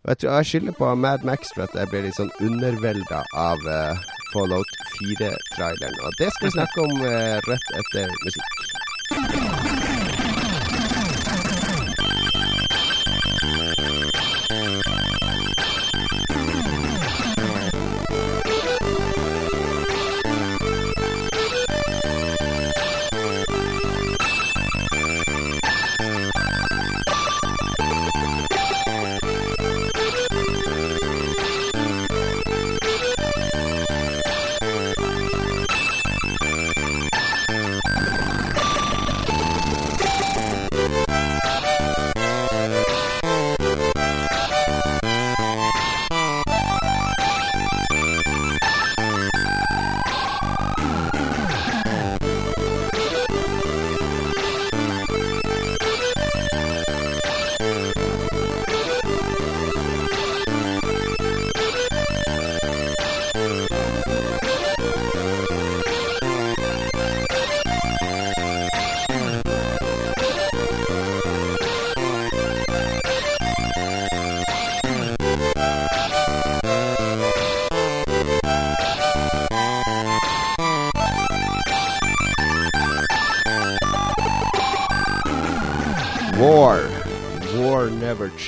Og 0.00 0.14
jeg 0.14 0.18
tror 0.22 0.36
jeg 0.38 0.46
skylder 0.46 0.78
på 0.78 0.94
Mad 0.94 1.26
Max 1.28 1.52
for 1.54 1.66
at 1.66 1.74
jeg 1.76 1.90
ble 1.92 2.06
litt 2.06 2.16
sånn 2.16 2.32
undervelda 2.40 3.20
av 3.36 3.66
uh, 3.68 4.12
Fallout 4.32 4.76
4-traileren. 4.96 5.98
Og 6.06 6.16
det 6.22 6.30
skal 6.32 6.48
vi 6.48 6.56
snakke 6.56 6.86
om 6.86 6.94
uh, 7.04 7.36
rett 7.50 7.74
etter 7.82 8.14
musikk. 8.24 8.79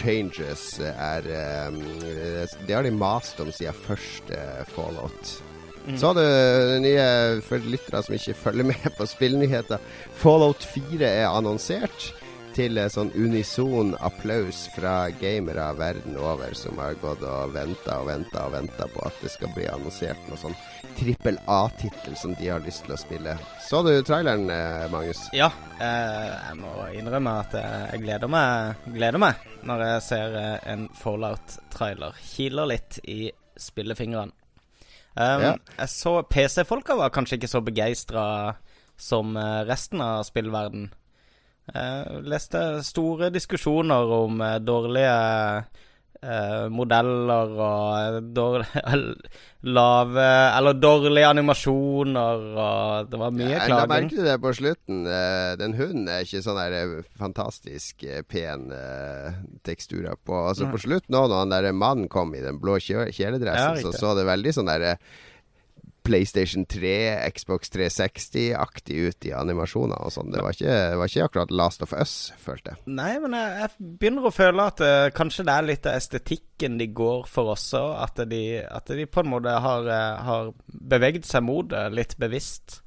Changes 0.02 0.80
er 0.82 1.26
um, 1.68 1.78
Det 2.66 2.74
har 2.74 2.82
de 2.82 2.90
mast 2.90 3.40
om 3.40 3.52
siden 3.54 3.76
første 3.86 4.38
Fallout. 4.74 5.42
Mm. 5.86 5.96
Så 5.98 6.12
du 6.14 6.22
nye 6.82 7.06
for 7.42 7.62
lyttere 7.66 8.02
som 8.02 8.14
ikke 8.14 8.34
følger 8.38 8.68
med 8.70 8.90
på 8.98 9.06
spillnyheter. 9.06 9.82
Fallout 10.14 10.66
4 10.74 11.06
er 11.06 11.30
annonsert 11.30 12.12
til 12.56 12.78
sånn 12.92 13.10
unison 13.16 13.94
applaus 14.04 14.61
fra 14.72 15.10
gamere 15.20 15.66
verden 15.78 16.16
over 16.16 16.54
som 16.56 16.78
har 16.80 16.96
gått 17.02 17.22
og 17.28 17.52
venta 17.54 17.98
og 18.00 18.08
venta 18.08 18.46
og 18.48 18.54
venta 18.56 18.88
på 18.92 19.04
at 19.06 19.20
det 19.22 19.32
skal 19.34 19.52
bli 19.54 19.66
annonsert 19.70 20.28
noe 20.30 20.40
sånn 20.40 20.56
trippel 20.98 21.38
A-tittel 21.50 22.16
som 22.18 22.34
de 22.38 22.48
har 22.48 22.64
lyst 22.64 22.86
til 22.86 22.96
å 22.96 23.00
spille. 23.00 23.36
Så 23.68 23.82
du 23.86 23.92
traileren, 24.06 24.48
eh, 24.50 24.88
Magnus? 24.92 25.24
Ja, 25.36 25.50
eh, 25.78 26.32
jeg 26.32 26.58
må 26.60 26.74
innrømme 26.96 27.38
at 27.44 27.56
jeg 27.58 28.02
gleder 28.04 28.32
meg, 28.32 28.84
gleder 28.96 29.22
meg 29.22 29.48
når 29.68 29.86
jeg 29.86 30.04
ser 30.08 30.36
eh, 30.40 30.58
en 30.72 30.88
Fallout-trailer. 30.98 32.16
Kiler 32.34 32.72
litt 32.72 32.98
i 33.04 33.30
spillefingrene. 33.60 34.32
Um, 35.12 35.42
ja. 35.44 35.56
Jeg 35.76 35.90
så 35.92 36.14
PC-folka 36.24 36.96
var 36.96 37.12
kanskje 37.12 37.36
ikke 37.36 37.50
så 37.52 37.60
begeistra 37.64 38.24
som 38.96 39.36
eh, 39.36 39.62
resten 39.68 40.00
av 40.00 40.22
spillverden. 40.28 40.90
Jeg 41.70 42.24
leste 42.26 42.60
store 42.82 43.30
diskusjoner 43.30 44.10
om 44.16 44.40
eh, 44.42 44.58
dårlige 44.58 45.12
eh, 46.18 46.66
modeller 46.74 47.54
og 47.54 48.18
dårlige 48.34 48.98
lave 49.78 50.26
Eller 50.58 50.74
dårlige 50.74 51.28
animasjoner, 51.28 52.44
og 52.58 53.10
det 53.12 53.20
var 53.22 53.34
mye 53.38 53.52
ja, 53.52 53.62
klaging. 53.62 53.78
Jeg 53.78 53.92
merket 53.94 54.26
det 54.26 54.36
på 54.42 54.54
slutten. 54.58 55.02
Eh, 55.06 55.50
den 55.62 55.76
hunden 55.78 56.10
er 56.10 56.26
ikke 56.26 56.42
sånn 56.42 56.58
der 56.58 56.78
eh, 56.80 57.10
fantastisk 57.20 58.02
pen 58.26 58.72
teksturer 59.62 60.18
på. 60.18 60.34
Altså 60.50 60.66
På 60.72 60.82
slutten 60.82 61.14
òg, 61.14 61.30
når 61.30 61.44
han 61.44 61.54
der 61.54 61.70
mannen 61.72 62.10
kom 62.10 62.34
i 62.34 62.42
den 62.42 62.58
blå 62.62 62.80
kjeledressen, 62.82 63.78
ja, 63.78 63.84
så 63.86 63.94
så 63.94 64.16
det 64.18 64.26
veldig 64.26 64.58
sånn 64.58 64.74
derre 64.74 64.96
PlayStation 66.02 66.66
3, 66.66 67.30
Xbox 67.34 67.70
360-aktig 67.72 68.98
ut 69.08 69.26
i 69.28 69.32
animasjoner 69.36 70.02
og 70.02 70.12
sånn. 70.14 70.32
Det, 70.34 70.42
det, 70.60 70.76
var 70.98 71.10
ikke 71.10 71.28
akkurat 71.28 71.54
Last 71.54 71.84
of 71.86 71.94
Us, 71.96 72.32
følte 72.42 72.74
jeg. 72.74 72.82
Nei, 72.98 73.14
men 73.22 73.36
jeg, 73.38 73.54
jeg 73.62 73.90
begynner 74.00 74.28
å 74.28 74.34
føle 74.34 74.68
at 74.72 74.82
uh, 74.82 75.08
kanskje 75.14 75.46
det 75.48 75.54
er 75.56 75.68
litt 75.68 75.88
av 75.88 75.98
estetikken 76.00 76.78
de 76.80 76.88
går 76.92 77.26
for 77.30 77.54
også. 77.54 77.84
At 78.02 78.22
de, 78.30 78.42
at 78.66 78.90
de 78.90 79.06
på 79.06 79.22
en 79.22 79.32
måte 79.32 79.54
har, 79.66 79.88
uh, 79.88 80.22
har 80.26 80.52
beveget 80.66 81.28
seg 81.28 81.46
mot 81.46 81.70
det 81.70 81.86
litt 81.94 82.18
bevisst. 82.20 82.80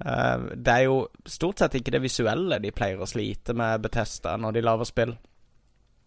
Uh, 0.00 0.52
det 0.56 0.72
er 0.72 0.88
jo 0.88 0.98
stort 1.28 1.62
sett 1.62 1.78
ikke 1.78 1.94
det 1.96 2.04
visuelle 2.04 2.60
de 2.60 2.74
pleier 2.76 3.00
å 3.00 3.08
slite 3.08 3.56
med 3.56 3.84
Betesta 3.84 4.36
når 4.40 4.58
de 4.58 4.66
lager 4.68 4.88
spill. 4.88 5.16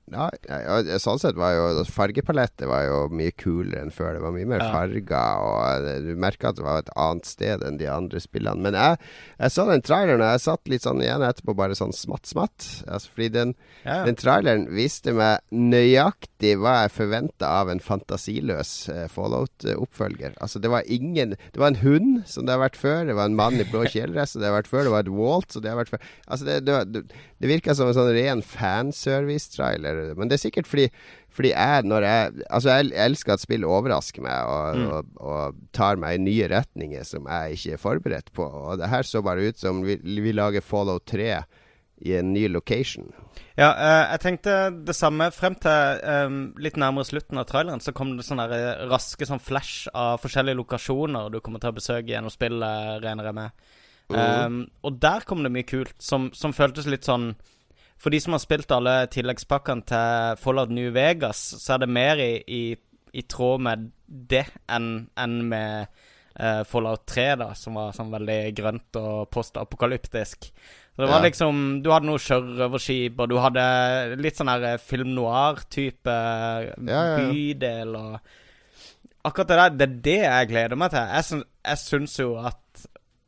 Ja, 0.09 0.97
sånn 1.01 1.19
sett 1.21 1.37
var 1.37 1.53
jo 1.53 1.83
Fargepalettet 1.85 2.65
var 2.69 2.85
jo 2.87 2.99
mye 3.13 3.33
kulere 3.37 3.83
enn 3.83 3.93
før. 3.93 4.15
Det 4.15 4.23
var 4.23 4.33
mye 4.33 4.49
mer 4.49 4.63
ja. 4.63 4.69
farger, 4.73 5.43
og 5.45 5.89
eh, 5.89 5.99
du 6.05 6.13
merka 6.19 6.49
at 6.49 6.57
det 6.57 6.65
var 6.65 6.81
et 6.81 6.91
annet 6.97 7.29
sted 7.29 7.65
enn 7.65 7.77
de 7.77 7.89
andre 7.91 8.21
spillene. 8.23 8.63
Men 8.65 8.77
jeg, 8.77 8.97
jeg 9.37 9.53
så 9.53 9.65
den 9.69 9.85
traileren, 9.85 10.23
og 10.23 10.33
jeg 10.33 10.43
satt 10.45 10.71
litt 10.73 10.85
sånn 10.85 11.03
igjen 11.03 11.25
etterpå, 11.25 11.55
bare 11.57 11.77
sånn 11.77 11.93
smatt-smatt. 11.95 12.67
Altså, 12.87 13.13
fordi 13.13 13.29
den, 13.35 13.53
ja. 13.83 13.99
den, 14.07 14.17
traileren 14.19 14.65
viste 14.73 15.13
meg 15.15 15.45
nøyaktig 15.53 16.55
hva 16.59 16.79
jeg 16.83 16.95
forventa 16.95 17.53
av 17.61 17.69
en 17.69 17.83
fantasiløs 17.83 18.73
uh, 18.89 19.05
Fallout-oppfølger. 19.13 20.39
Altså, 20.41 20.61
det 20.63 20.73
var 20.73 20.89
ingen 20.89 21.35
Det 21.37 21.61
var 21.61 21.73
en 21.73 21.81
hund, 21.83 22.23
som 22.29 22.47
det 22.47 22.55
har 22.55 22.63
vært 22.63 22.79
før. 22.79 23.05
Det 23.09 23.17
var 23.19 23.29
en 23.29 23.37
mann 23.37 23.61
i 23.61 23.67
blå 23.69 23.85
kjeledress, 23.93 24.33
som 24.33 24.41
det 24.43 24.49
har 24.49 24.57
vært 24.57 24.73
før. 24.73 24.87
Det 24.87 24.95
var 24.95 25.05
et 25.05 25.13
Walt, 25.19 25.53
som 25.53 25.65
det 25.65 25.73
har 25.73 25.79
vært 25.83 25.93
før. 25.93 26.11
Altså, 26.25 26.49
det, 26.49 26.59
det, 26.65 26.79
det, 26.95 27.23
det 27.39 27.53
virka 27.53 27.77
som 27.77 27.89
en 27.89 27.97
sånn 27.97 28.13
ren 28.15 28.41
fanservice-trailer 28.45 29.98
men 30.17 30.29
det 30.29 30.37
er 30.37 30.43
sikkert 30.43 30.69
fordi, 30.69 30.87
fordi 31.33 31.53
jeg, 31.53 31.85
når 31.89 32.07
jeg 32.07 32.45
Altså, 32.49 32.75
jeg 32.75 32.91
elsker 33.05 33.33
at 33.33 33.43
spill 33.43 33.65
overrasker 33.67 34.23
meg 34.25 34.51
og, 34.51 34.77
mm. 34.77 34.91
og, 34.95 35.15
og, 35.29 35.63
tar 35.75 35.99
meg 36.01 36.17
i 36.17 36.23
nye 36.23 36.49
retninger 36.51 37.07
som 37.07 37.27
jeg 37.29 37.57
ikke 37.57 37.73
er 37.75 37.81
forberedt 37.81 38.31
på. 38.35 38.45
Og 38.45 38.79
det 38.81 38.89
her 38.91 39.07
så 39.07 39.23
bare 39.25 39.49
ut 39.49 39.59
som 39.59 39.83
vi, 39.85 39.99
vi 40.03 40.33
lager 40.35 40.65
Follow 40.65 40.99
3 40.99 41.33
i 42.01 42.15
en 42.15 42.31
ny 42.33 42.47
location. 42.47 43.11
Ja, 43.59 43.73
uh, 43.75 44.05
jeg 44.13 44.21
tenkte 44.23 44.55
det 44.87 44.95
samme. 44.95 45.29
Frem 45.35 45.57
til 45.59 45.99
um, 46.03 46.39
litt 46.61 46.79
nærmere 46.79 47.07
slutten 47.07 47.41
av 47.41 47.47
traileren 47.49 47.83
så 47.83 47.93
kom 47.95 48.15
det 48.15 48.25
sånne 48.27 48.47
eh, 48.55 48.85
raske 48.89 49.27
sånn 49.27 49.43
flash 49.43 49.89
av 49.91 50.21
forskjellige 50.23 50.61
lokasjoner 50.61 51.31
du 51.33 51.41
kommer 51.43 51.61
til 51.61 51.73
å 51.73 51.77
besøke 51.79 52.07
gjennom 52.13 52.33
spillet, 52.33 52.99
regner 53.03 53.29
jeg 53.29 53.39
med. 53.41 53.67
Mm. 54.09 54.17
Um, 54.17 54.59
og 54.87 54.97
der 55.03 55.27
kom 55.27 55.43
det 55.45 55.53
mye 55.53 55.67
kult 55.67 55.93
som, 56.01 56.31
som 56.33 56.55
føltes 56.55 56.87
litt 56.89 57.05
sånn 57.05 57.33
for 57.99 58.13
de 58.13 58.19
som 58.23 58.35
har 58.35 58.43
spilt 58.43 58.71
alle 58.71 58.95
tilleggspakkene 59.11 59.87
til 59.87 60.37
Fallout 60.39 60.71
New 60.71 60.91
Vegas, 60.95 61.41
så 61.59 61.75
er 61.75 61.83
det 61.83 61.89
mer 61.91 62.21
i, 62.23 62.31
i, 62.47 62.63
i 63.11 63.23
tråd 63.27 63.65
med 63.65 63.89
det 64.07 64.45
enn 64.71 64.91
en 65.19 65.39
med 65.51 65.89
uh, 66.39 66.63
Fallout 66.67 67.03
3, 67.11 67.25
da, 67.41 67.49
som 67.59 67.75
var 67.79 67.95
sånn 67.95 68.13
veldig 68.13 68.39
grønt 68.55 68.99
og 69.01 69.27
postapokalyptisk. 69.35 70.47
Så 70.99 71.03
det 71.03 71.09
var 71.11 71.21
ja. 71.21 71.29
liksom 71.29 71.59
Du 71.83 71.91
hadde 71.93 72.09
noe 72.09 72.19
sjørøverskip, 72.19 73.19
og 73.19 73.31
du 73.31 73.37
hadde 73.39 73.65
litt 74.19 74.39
sånn 74.39 74.51
her 74.51 74.65
eh, 74.73 74.81
film 74.83 75.13
noir-type 75.15 76.15
ja, 76.15 76.75
ja, 76.87 77.01
bydel 77.19 77.95
og 77.99 78.35
Akkurat 79.27 79.49
det 79.49 79.55
der, 79.59 79.75
det 79.75 79.85
er 79.85 79.95
det 80.03 80.19
jeg 80.23 80.47
gleder 80.47 80.79
meg 80.79 80.93
til. 80.93 81.09
Jeg, 81.11 81.25
syns, 81.27 81.47
jeg 81.67 81.79
syns 81.81 82.13
jo 82.21 82.29
at 82.39 82.83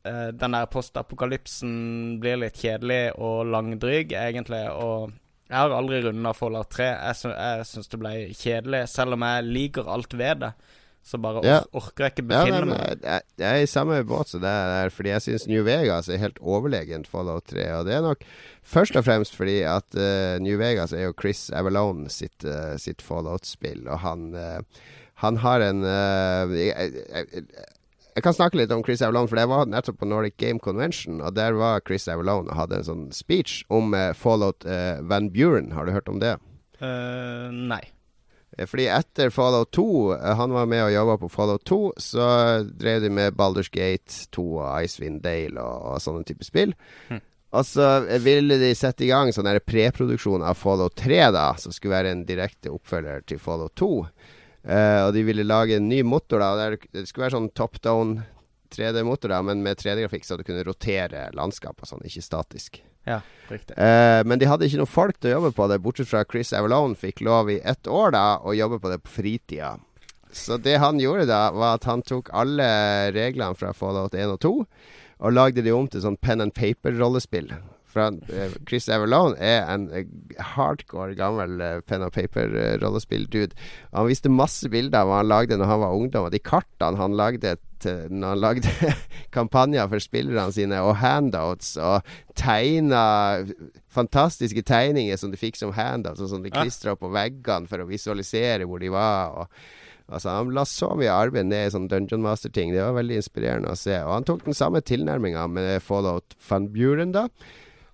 uh, 0.08 0.28
den 0.34 0.56
der 0.56 0.68
postapokalypsen 0.72 1.74
blir 2.22 2.40
litt 2.42 2.60
kjedelig 2.60 3.14
og 3.18 3.46
langdryg, 3.52 4.14
egentlig. 4.16 4.64
Og 4.72 5.12
jeg 5.52 5.58
har 5.58 5.74
aldri 5.76 6.02
runda 6.06 6.32
Fallout 6.36 6.70
3. 6.72 6.86
Jeg, 6.92 7.18
sy 7.20 7.32
jeg 7.32 7.66
syns 7.68 7.90
det 7.92 7.98
ble 8.00 8.14
kjedelig, 8.36 8.86
selv 8.92 9.18
om 9.18 9.26
jeg 9.26 9.50
liker 9.50 9.90
alt 9.92 10.16
ved 10.16 10.46
det. 10.46 10.54
Så 11.02 11.18
bare 11.18 11.40
or 11.40 11.46
ja. 11.46 11.58
orker 11.74 12.06
jeg 12.06 12.12
ikke 12.14 12.24
befinne 12.30 12.60
ja, 12.60 12.66
meg. 12.68 13.02
Jeg, 13.02 13.26
jeg, 13.42 13.48
er 13.48 13.64
i 13.64 13.70
samme 13.70 13.96
båt 14.06 14.30
som 14.30 14.42
det 14.44 14.52
der, 14.70 14.92
fordi 14.94 15.10
jeg 15.10 15.24
syns 15.24 15.48
New 15.50 15.64
Vegas 15.66 16.08
er 16.08 16.22
helt 16.22 16.38
overlegent 16.38 17.10
Fallout 17.10 17.50
3. 17.50 17.66
Og 17.80 17.88
det 17.88 17.96
er 17.96 18.04
nok 18.06 18.22
først 18.62 18.96
og 18.96 19.04
fremst 19.08 19.34
fordi 19.36 19.58
at 19.66 19.98
uh, 19.98 20.38
New 20.42 20.60
Vegas 20.62 20.94
er 20.94 21.08
jo 21.08 21.16
Chris 21.18 21.48
Avalone 21.50 22.06
sitt, 22.12 22.46
uh, 22.46 22.78
sitt 22.78 23.02
Fallout-spill, 23.02 23.82
og 23.90 23.98
han 24.06 24.28
uh, 24.38 24.84
han 25.22 25.36
har 25.38 25.62
en 25.62 25.84
jeg, 25.86 26.72
jeg, 26.90 27.44
jeg 28.12 28.24
kan 28.26 28.36
snakke 28.36 28.58
litt 28.60 28.72
om 28.74 28.82
Chris 28.84 29.00
Avalone, 29.04 29.30
for 29.30 29.40
det 29.40 29.48
var 29.48 29.70
nettopp 29.70 30.02
på 30.02 30.08
Nordic 30.10 30.36
Game 30.40 30.60
Convention. 30.60 31.22
Og 31.24 31.32
der 31.36 31.56
var 31.56 31.80
Chris 31.86 32.08
Avalone 32.12 32.50
og 32.50 32.58
hadde 32.58 32.80
en 32.80 32.88
sånn 32.88 33.08
speech 33.16 33.62
om 33.72 33.96
uh, 33.96 34.12
Fallout 34.16 34.66
uh, 34.68 35.00
Van 35.08 35.30
Buren. 35.32 35.72
Har 35.72 35.88
du 35.88 35.94
hørt 35.96 36.10
om 36.12 36.20
det? 36.20 36.36
Uh, 36.82 37.48
nei. 37.48 37.82
Fordi 38.68 38.84
etter 38.92 39.30
Fallout 39.32 39.70
2, 39.72 39.84
han 40.36 40.52
var 40.52 40.66
med 40.68 40.82
og 40.84 40.92
jobba 40.92 41.14
på 41.22 41.30
Fallout 41.32 41.62
2, 41.70 41.78
så 41.96 42.26
drev 42.68 43.00
de 43.00 43.08
med 43.08 43.36
Balders 43.38 43.70
Gate 43.72 44.26
2 44.36 44.44
og 44.58 44.66
Icewind 44.84 45.22
Dale 45.24 45.56
og, 45.56 45.94
og 45.94 46.02
sånne 46.04 46.28
typer 46.28 46.44
spill. 46.44 46.74
Hm. 47.08 47.22
Og 47.52 47.66
så 47.68 47.86
ville 48.24 48.56
de 48.60 48.70
sette 48.76 49.04
i 49.04 49.10
gang 49.10 49.32
sånn 49.32 49.48
preproduksjon 49.64 50.44
av 50.44 50.60
Fallout 50.60 50.96
3, 51.00 51.18
da, 51.32 51.46
som 51.60 51.72
skulle 51.72 51.96
være 51.96 52.12
en 52.12 52.26
direkte 52.28 52.72
oppfølger 52.72 53.24
til 53.28 53.40
Fallout 53.40 53.76
2. 53.80 53.90
Uh, 54.62 55.08
og 55.08 55.16
de 55.16 55.24
ville 55.26 55.46
lage 55.46 55.76
en 55.78 55.88
ny 55.90 56.02
motor. 56.06 56.42
da 56.42 56.70
Det 56.76 57.06
skulle 57.08 57.26
være 57.26 57.36
sånn 57.38 57.50
top 57.58 57.80
down 57.82 58.20
3D-motor, 58.72 59.32
da 59.34 59.42
men 59.44 59.62
med 59.64 59.80
3D-grafikk, 59.80 60.24
så 60.24 60.38
du 60.38 60.46
kunne 60.46 60.64
rotere 60.64 61.26
landskap 61.36 61.82
og 61.82 61.88
sånn, 61.88 62.04
ikke 62.08 62.24
statisk. 62.24 62.80
Ja, 63.02 63.18
riktig 63.50 63.74
uh, 63.74 64.22
Men 64.22 64.38
de 64.38 64.46
hadde 64.46 64.68
ikke 64.68 64.78
noen 64.78 64.90
folk 64.90 65.16
til 65.18 65.32
å 65.32 65.40
jobbe 65.40 65.50
på 65.56 65.66
det, 65.68 65.80
bortsett 65.82 66.08
fra 66.08 66.22
Chris 66.22 66.52
Avalone 66.54 66.94
fikk 66.94 67.24
lov 67.26 67.50
i 67.50 67.58
ett 67.58 67.90
år 67.90 68.14
da 68.14 68.26
å 68.38 68.54
jobbe 68.54 68.78
på 68.78 68.92
det 68.92 69.00
på 69.02 69.16
fritida. 69.18 69.74
Så 70.32 70.56
det 70.62 70.78
han 70.80 71.00
gjorde 71.02 71.26
da, 71.28 71.50
var 71.52 71.76
at 71.76 71.84
han 71.90 72.04
tok 72.06 72.30
alle 72.32 72.66
reglene 73.12 73.58
fra 73.58 73.74
Fallout 73.76 74.14
1 74.14 74.36
og 74.36 74.40
2 74.46 74.54
og 75.22 75.34
lagde 75.36 75.62
de 75.62 75.74
om 75.74 75.86
til 75.86 76.02
sånn 76.02 76.16
pen 76.18 76.42
and 76.42 76.54
paper-rollespill. 76.56 77.52
For 77.92 78.08
uh, 78.08 78.54
Chris 78.68 78.88
Avalone 78.88 79.36
er 79.36 79.66
en 79.68 79.88
uh, 79.92 80.00
hardcore 80.54 81.16
gammel 81.18 81.60
uh, 81.60 81.80
pen 81.86 82.04
and 82.06 82.14
paper-rollespill-dude. 82.14 83.52
Han 83.92 84.08
viste 84.08 84.32
masse 84.32 84.70
bilder 84.72 85.02
av 85.02 85.10
hva 85.10 85.20
han 85.20 85.30
lagde 85.30 85.58
når 85.60 85.70
han 85.70 85.84
var 85.84 85.98
ungdom, 85.98 86.28
og 86.28 86.34
de 86.34 86.40
kartene 86.42 87.00
han 87.00 87.18
lagde 87.18 87.58
når 87.82 88.28
han 88.28 88.38
lagde 88.38 88.92
kampanjer 89.36 89.88
for 89.90 90.02
spillerne 90.02 90.54
sine, 90.54 90.78
og 90.86 91.00
handouts, 91.00 91.74
og 91.82 92.06
tegna 92.38 93.42
fantastiske 93.90 94.62
tegninger 94.62 95.18
som 95.18 95.32
de 95.32 95.40
fikk 95.40 95.58
som 95.58 95.74
handouts, 95.74 96.22
og 96.22 96.30
som 96.30 96.44
de 96.44 96.52
klistra 96.54 96.94
på 96.94 97.10
veggene 97.10 97.66
for 97.66 97.82
å 97.82 97.88
visualisere 97.90 98.68
hvor 98.70 98.82
de 98.82 98.92
var. 98.94 99.34
og 99.34 99.82
Altså, 100.12 100.28
han 100.34 100.50
la 100.52 100.64
så 100.68 100.90
mye 100.98 101.12
arbeid 101.14 101.48
ned 101.48 101.68
i 101.68 101.72
sånn 101.72 101.88
Dungeon 101.88 102.24
Master-ting. 102.24 102.72
Det 102.74 102.82
var 102.82 102.96
veldig 102.98 103.20
inspirerende 103.20 103.72
å 103.72 103.78
se. 103.78 103.94
Og 104.04 104.12
han 104.12 104.26
tok 104.28 104.44
den 104.44 104.56
samme 104.56 104.82
tilnærminga 104.84 105.46
med 105.48 105.78
Fallout 105.84 106.36
Van 106.48 106.68
Buren, 106.74 107.14
da. 107.14 107.28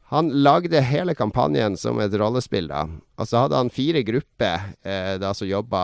Han 0.08 0.30
lagde 0.42 0.80
hele 0.80 1.12
kampanjen 1.14 1.76
som 1.76 1.98
et 2.00 2.14
rollespill, 2.16 2.70
da. 2.70 2.86
Og 3.20 3.28
så 3.28 3.44
hadde 3.44 3.58
han 3.60 3.72
fire 3.72 4.00
grupper 4.08 4.70
eh, 4.80 5.14
da 5.20 5.34
som 5.36 5.48
jobba 5.48 5.82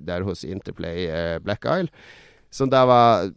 der 0.00 0.24
hos 0.24 0.46
Interplay 0.48 1.10
eh, 1.12 1.36
Black 1.44 1.68
Isle, 1.68 1.92
som 2.48 2.72
da 2.72 2.86
var 2.88 3.28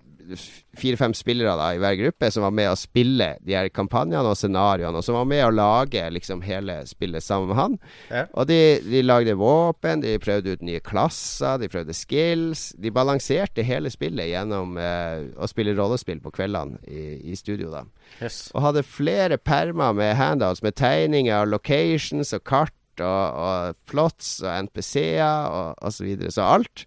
fire-fem 0.78 1.14
spillere 1.18 1.56
da 1.60 1.72
i 1.76 1.80
hver 1.82 1.98
gruppe 2.00 2.30
som 2.34 2.46
var 2.46 2.54
med 2.56 2.72
å 2.72 2.78
spille 2.80 3.32
de 3.46 3.56
her 3.58 3.70
kampanjene 3.74 4.32
og 4.32 4.38
scenarioene, 4.40 5.00
og 5.00 5.06
som 5.06 5.18
var 5.18 5.28
med 5.30 5.44
å 5.46 5.54
lage 5.54 6.04
liksom 6.16 6.44
hele 6.46 6.82
spillet 6.90 7.24
sammen 7.24 7.52
med 7.52 7.60
han. 7.60 7.78
Ja. 8.10 8.26
Og 8.34 8.50
de, 8.50 8.60
de 8.86 9.04
lagde 9.06 9.38
våpen, 9.40 10.04
de 10.04 10.16
prøvde 10.22 10.56
ut 10.56 10.66
nye 10.66 10.84
klasser, 10.86 11.60
de 11.62 11.72
prøvde 11.72 11.96
skills. 11.96 12.68
De 12.82 12.94
balanserte 12.94 13.66
hele 13.66 13.92
spillet 13.94 14.32
gjennom 14.32 14.80
eh, 14.82 15.28
å 15.38 15.50
spille 15.52 15.76
rollespill 15.78 16.22
på 16.24 16.34
kveldene 16.36 16.82
i, 16.88 17.06
i 17.32 17.38
studio, 17.40 17.72
da. 17.74 17.86
Yes. 18.22 18.50
Og 18.56 18.64
hadde 18.68 18.86
flere 18.88 19.38
permer 19.42 19.96
med 19.98 20.16
handouts 20.20 20.64
med 20.66 20.78
tegninger 20.80 21.44
og 21.44 21.54
locations 21.56 22.34
og 22.36 22.44
kart 22.48 22.74
og, 23.04 23.06
og 23.06 23.80
plots 23.90 24.38
og 24.44 24.52
NPC-er 24.68 25.50
og 25.52 25.82
osv. 25.82 25.98
Så, 25.98 26.08
videre. 26.08 26.32
så 26.32 26.48
alt 26.48 26.86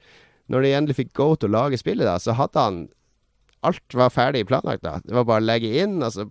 Når 0.48 0.64
de 0.64 0.74
endelig 0.76 0.96
fikk 1.02 1.12
go 1.16 1.34
til 1.34 1.50
å 1.50 1.58
lage 1.58 1.80
spillet, 1.80 2.06
da, 2.08 2.16
så 2.22 2.32
hadde 2.38 2.62
han 2.62 2.78
Alt 3.66 3.94
var 3.96 4.12
ferdig 4.14 4.44
planlagt. 4.46 4.84
da 4.84 4.98
Det 5.04 5.14
var 5.16 5.26
bare 5.28 5.42
å 5.42 5.48
legge 5.48 5.72
inn, 5.82 5.98
altså 6.02 6.28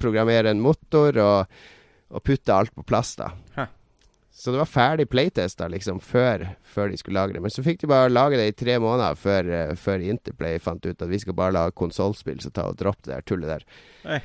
programmere 0.00 0.52
en 0.52 0.62
motor 0.64 1.18
og, 1.20 1.60
og 2.10 2.24
putte 2.24 2.54
alt 2.54 2.74
på 2.74 2.86
plass. 2.88 3.16
da 3.20 3.32
Hæ. 3.56 3.66
Så 4.40 4.54
det 4.54 4.60
var 4.62 4.68
ferdig 4.70 5.08
playtesta 5.10 5.66
liksom 5.68 5.98
før, 6.00 6.46
før 6.64 6.88
de 6.88 6.96
skulle 6.96 7.18
lage 7.20 7.34
det. 7.34 7.42
Men 7.44 7.52
så 7.52 7.64
fikk 7.66 7.82
de 7.82 7.90
bare 7.90 8.12
lage 8.12 8.38
det 8.40 8.46
i 8.48 8.56
tre 8.56 8.78
måneder 8.80 9.18
før, 9.18 9.50
eh, 9.52 9.72
før 9.76 10.04
Interplay 10.06 10.60
fant 10.62 10.86
ut 10.86 11.02
at 11.02 11.10
vi 11.10 11.18
skal 11.20 11.36
bare 11.36 11.52
lage 11.56 11.76
konsollspill, 11.76 12.38
så 12.40 12.52
ta 12.54 12.68
og 12.70 12.78
dropp 12.80 13.02
det 13.02 13.12
der 13.12 13.26
tullet 13.26 13.50
der. 13.50 13.66
Nei. 14.06 14.20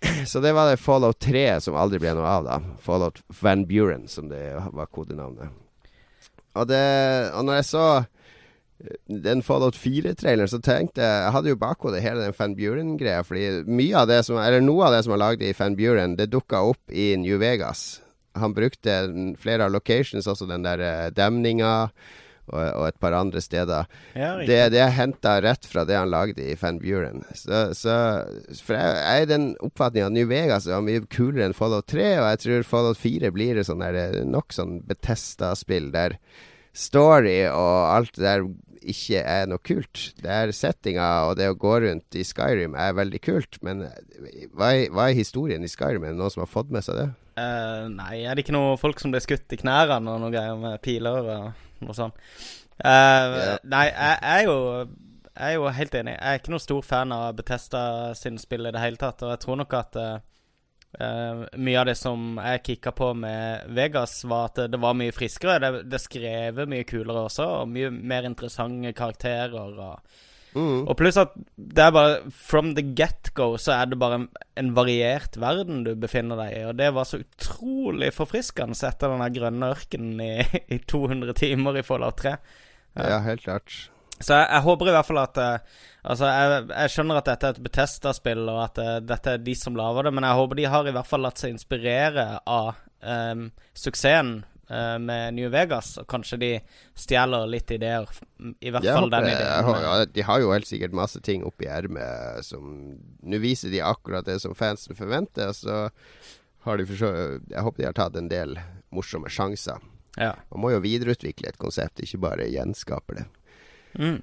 Så 0.30 0.38
det 0.40 0.52
var 0.54 0.68
det 0.70 0.78
Fallout 0.78 1.18
3 1.18 1.58
som 1.64 1.74
aldri 1.74 1.98
ble 1.98 2.12
noe 2.14 2.28
av, 2.28 2.44
da. 2.46 2.76
Fallout 2.84 3.18
Van 3.40 3.64
Buren, 3.66 4.04
som 4.08 4.28
det 4.30 4.44
var 4.76 4.86
kodenavnet. 4.86 5.50
Og, 6.54 6.68
det, 6.70 6.84
og 7.34 7.44
når 7.48 7.58
jeg 7.58 7.66
så 7.72 7.86
den 9.06 9.42
Fallout 9.44 9.76
4-traileren, 9.76 10.48
så 10.48 10.60
tenkte 10.62 11.02
jeg 11.04 11.24
Jeg 11.24 11.32
hadde 11.34 11.52
jo 11.52 11.58
bakhodet 11.60 12.02
hele 12.04 12.24
den 12.24 12.36
Van 12.36 12.54
Buren-greia, 12.56 13.24
fordi 13.26 13.64
mye 13.68 13.98
av 14.02 14.08
det 14.08 14.22
som 14.26 14.40
Eller 14.40 14.64
noe 14.64 14.86
av 14.88 14.96
det 14.96 15.02
som 15.04 15.14
var 15.16 15.24
lagd 15.24 15.44
i 15.44 15.52
Van 15.58 15.76
Buren, 15.76 16.16
det 16.16 16.30
dukka 16.32 16.62
opp 16.72 16.94
i 16.94 17.12
New 17.20 17.40
Vegas. 17.42 18.00
Han 18.38 18.54
brukte 18.56 19.02
flere 19.40 19.66
av 19.66 19.74
locations, 19.74 20.28
også 20.30 20.48
den 20.48 20.64
der 20.64 20.80
eh, 20.84 21.06
demninga. 21.12 21.90
Og, 22.50 22.58
og 22.58 22.84
et 22.88 22.96
par 22.98 23.14
andre 23.14 23.38
steder. 23.38 23.86
Ja. 24.18 24.32
Det, 24.42 24.56
det 24.74 24.80
er 24.82 24.96
henta 24.96 25.36
rett 25.38 25.68
fra 25.70 25.84
det 25.86 25.94
han 25.94 26.10
lagde 26.10 26.42
i 26.42 26.56
Van 26.58 26.80
Buren. 26.82 27.20
Så, 27.30 27.60
så 27.78 27.94
For 28.58 28.74
jeg, 28.74 28.96
jeg 28.96 29.22
er 29.22 29.28
den 29.30 29.44
oppfatninga 29.62 30.08
at 30.08 30.16
New 30.16 30.26
Vegas 30.26 30.66
er 30.66 30.82
mye 30.82 31.04
kulere 31.06 31.46
enn 31.46 31.54
Fallout 31.54 31.86
3, 31.92 32.08
og 32.18 32.26
jeg 32.32 32.40
tror 32.42 32.66
Fallout 32.66 32.98
4 32.98 33.30
blir 33.36 33.60
et 33.60 33.70
sånn 33.70 33.84
eh, 33.86 34.18
nok 34.26 34.56
sånn 34.56 34.80
Betesta-spill 34.88 35.92
der 35.94 36.18
story 36.76 37.38
og 37.50 37.76
alt 37.96 38.14
det 38.16 38.26
der 38.26 38.44
ikke 38.80 39.20
er 39.20 39.48
noe 39.50 39.60
kult. 39.62 40.04
Det 40.20 40.30
er 40.30 40.52
settinga 40.56 41.08
og 41.28 41.34
det 41.40 41.50
å 41.50 41.58
gå 41.58 41.74
rundt 41.84 42.16
i 42.16 42.24
Skyrim 42.26 42.76
er 42.78 42.96
veldig 42.96 43.20
kult, 43.24 43.58
men 43.66 43.84
hva 44.56 44.72
er, 44.72 44.86
hva 44.92 45.08
er 45.08 45.18
historien 45.18 45.64
i 45.64 45.70
Skyrim? 45.70 46.04
Er 46.04 46.14
det 46.14 46.20
noen 46.20 46.32
som 46.32 46.44
har 46.44 46.50
fått 46.50 46.72
med 46.72 46.86
seg 46.86 47.00
det? 47.00 47.10
Uh, 47.40 47.86
nei, 47.92 48.22
er 48.24 48.34
det 48.34 48.44
ikke 48.44 48.56
noen 48.56 48.80
folk 48.80 49.00
som 49.00 49.12
blir 49.12 49.22
skutt 49.24 49.52
i 49.54 49.60
knærne 49.60 50.00
og 50.00 50.20
noe 50.22 50.32
greier 50.32 50.58
med 50.60 50.80
piler 50.84 51.20
og 51.20 51.84
noe 51.84 51.96
sånt? 51.96 52.16
Uh, 52.80 52.88
yeah. 52.88 53.54
Nei, 53.68 53.86
jeg, 53.90 54.16
jeg 54.16 54.40
er 54.40 54.46
jo 54.48 54.56
Jeg 55.36 55.46
er 55.46 55.54
jo 55.54 55.68
helt 55.76 55.94
enig. 55.94 56.14
Jeg 56.16 56.32
er 56.34 56.40
ikke 56.40 56.52
noen 56.52 56.64
stor 56.64 56.84
fan 56.84 57.12
av 57.16 57.36
Betesta 57.38 57.82
sin 58.18 58.40
spill 58.40 58.68
i 58.68 58.72
det 58.74 58.82
hele 58.82 59.00
tatt, 59.00 59.22
og 59.24 59.32
jeg 59.32 59.40
tror 59.44 59.60
nok 59.60 59.76
at 59.78 59.96
eh, 59.96 60.16
eh, 60.98 61.44
mye 61.60 61.80
av 61.80 61.90
det 61.90 61.96
som 61.98 62.40
jeg 62.40 62.64
kicka 62.66 62.94
på 62.96 63.12
med 63.18 63.68
Vegas, 63.76 64.24
var 64.24 64.50
at 64.50 64.64
det 64.72 64.80
var 64.80 64.98
mye 64.98 65.14
friskere. 65.14 65.60
Det, 65.62 65.84
det 65.90 66.02
skrevet 66.02 66.70
mye 66.70 66.88
kulere 66.88 67.28
også, 67.28 67.46
og 67.60 67.70
mye 67.70 67.92
mer 67.94 68.28
interessante 68.30 68.94
karakterer. 68.96 69.54
og 69.54 70.18
Mm. 70.50 70.88
og 70.88 70.96
pluss 70.98 71.14
at 71.20 71.30
det 71.54 71.78
er 71.78 71.92
bare 71.94 72.30
From 72.34 72.72
the 72.74 72.82
get-go 72.82 73.52
så 73.54 73.76
er 73.76 73.92
det 73.92 74.00
bare 74.00 74.16
en, 74.18 74.24
en 74.58 74.72
variert 74.74 75.36
verden 75.38 75.84
du 75.86 75.92
befinner 75.94 76.40
deg 76.40 76.56
i. 76.56 76.64
Og 76.66 76.74
det 76.80 76.88
var 76.96 77.06
så 77.06 77.20
utrolig 77.22 78.10
forfriskende 78.16 78.74
etter 78.74 79.14
den 79.14 79.36
grønne 79.36 79.70
ørkenen 79.70 80.18
i, 80.24 80.32
i 80.74 80.80
200 80.90 81.36
timer 81.38 81.78
i 81.78 81.86
Fallout 81.86 82.18
3. 82.24 82.34
Ja, 82.98 83.20
helt 83.22 83.46
klart. 83.46 83.78
Så 84.20 84.36
jeg, 84.36 84.46
jeg 84.50 84.64
håper 84.66 84.90
i 84.90 84.94
hvert 84.96 85.08
fall 85.08 85.22
at 85.22 85.40
uh, 85.40 85.78
Altså, 86.00 86.28
jeg, 86.32 86.60
jeg 86.70 86.92
skjønner 86.94 87.18
at 87.20 87.26
dette 87.28 87.48
er 87.48 87.56
et 87.56 87.64
Betesta-spill, 87.64 88.46
og 88.48 88.60
at 88.62 88.78
uh, 88.80 88.92
dette 89.04 89.34
er 89.36 89.42
de 89.44 89.54
som 89.58 89.74
lager 89.76 90.06
det, 90.08 90.14
men 90.16 90.24
jeg 90.24 90.38
håper 90.38 90.56
de 90.56 90.70
har 90.72 90.88
i 90.88 90.94
hvert 90.96 91.08
fall 91.08 91.20
latt 91.26 91.42
seg 91.42 91.52
inspirere 91.52 92.24
av 92.48 92.78
um, 93.04 93.42
suksessen 93.76 94.30
uh, 94.72 94.96
med 94.96 95.36
New 95.36 95.50
Vegas, 95.52 95.92
og 96.00 96.08
kanskje 96.08 96.38
de 96.40 96.50
stjeler 96.96 97.44
litt 97.52 97.68
ideer. 97.76 98.08
I 98.40 98.72
hvert 98.72 98.88
Jeg 98.88 98.96
fall 98.96 99.12
den 99.12 99.28
ideen. 99.28 99.68
Håper, 99.68 99.84
ja, 99.84 100.08
de 100.16 100.26
har 100.30 100.40
jo 100.40 100.54
helt 100.54 100.70
sikkert 100.70 100.96
masse 100.96 101.20
ting 101.26 101.44
oppi 101.44 101.68
ermet 101.68 102.48
som 102.48 102.96
Nå 103.20 103.40
viser 103.42 103.68
de 103.68 103.82
akkurat 103.84 104.24
det 104.24 104.38
som 104.40 104.56
fansen 104.56 104.96
forventer, 104.96 105.52
så 105.52 105.90
har 106.64 106.80
de 106.80 106.88
forsø 106.88 107.10
Jeg 107.50 107.64
håper 107.66 107.82
de 107.82 107.88
har 107.90 107.96
tatt 107.96 108.16
en 108.16 108.32
del 108.32 108.56
morsomme 108.88 109.28
sjanser. 109.28 109.84
Ja. 110.16 110.32
Man 110.50 110.64
må 110.64 110.72
jo 110.72 110.80
videreutvikle 110.82 111.52
et 111.52 111.60
konsept, 111.60 112.00
ikke 112.02 112.24
bare 112.24 112.48
gjenskape 112.50 113.20
det. 113.20 113.28
Mm. 113.98 114.20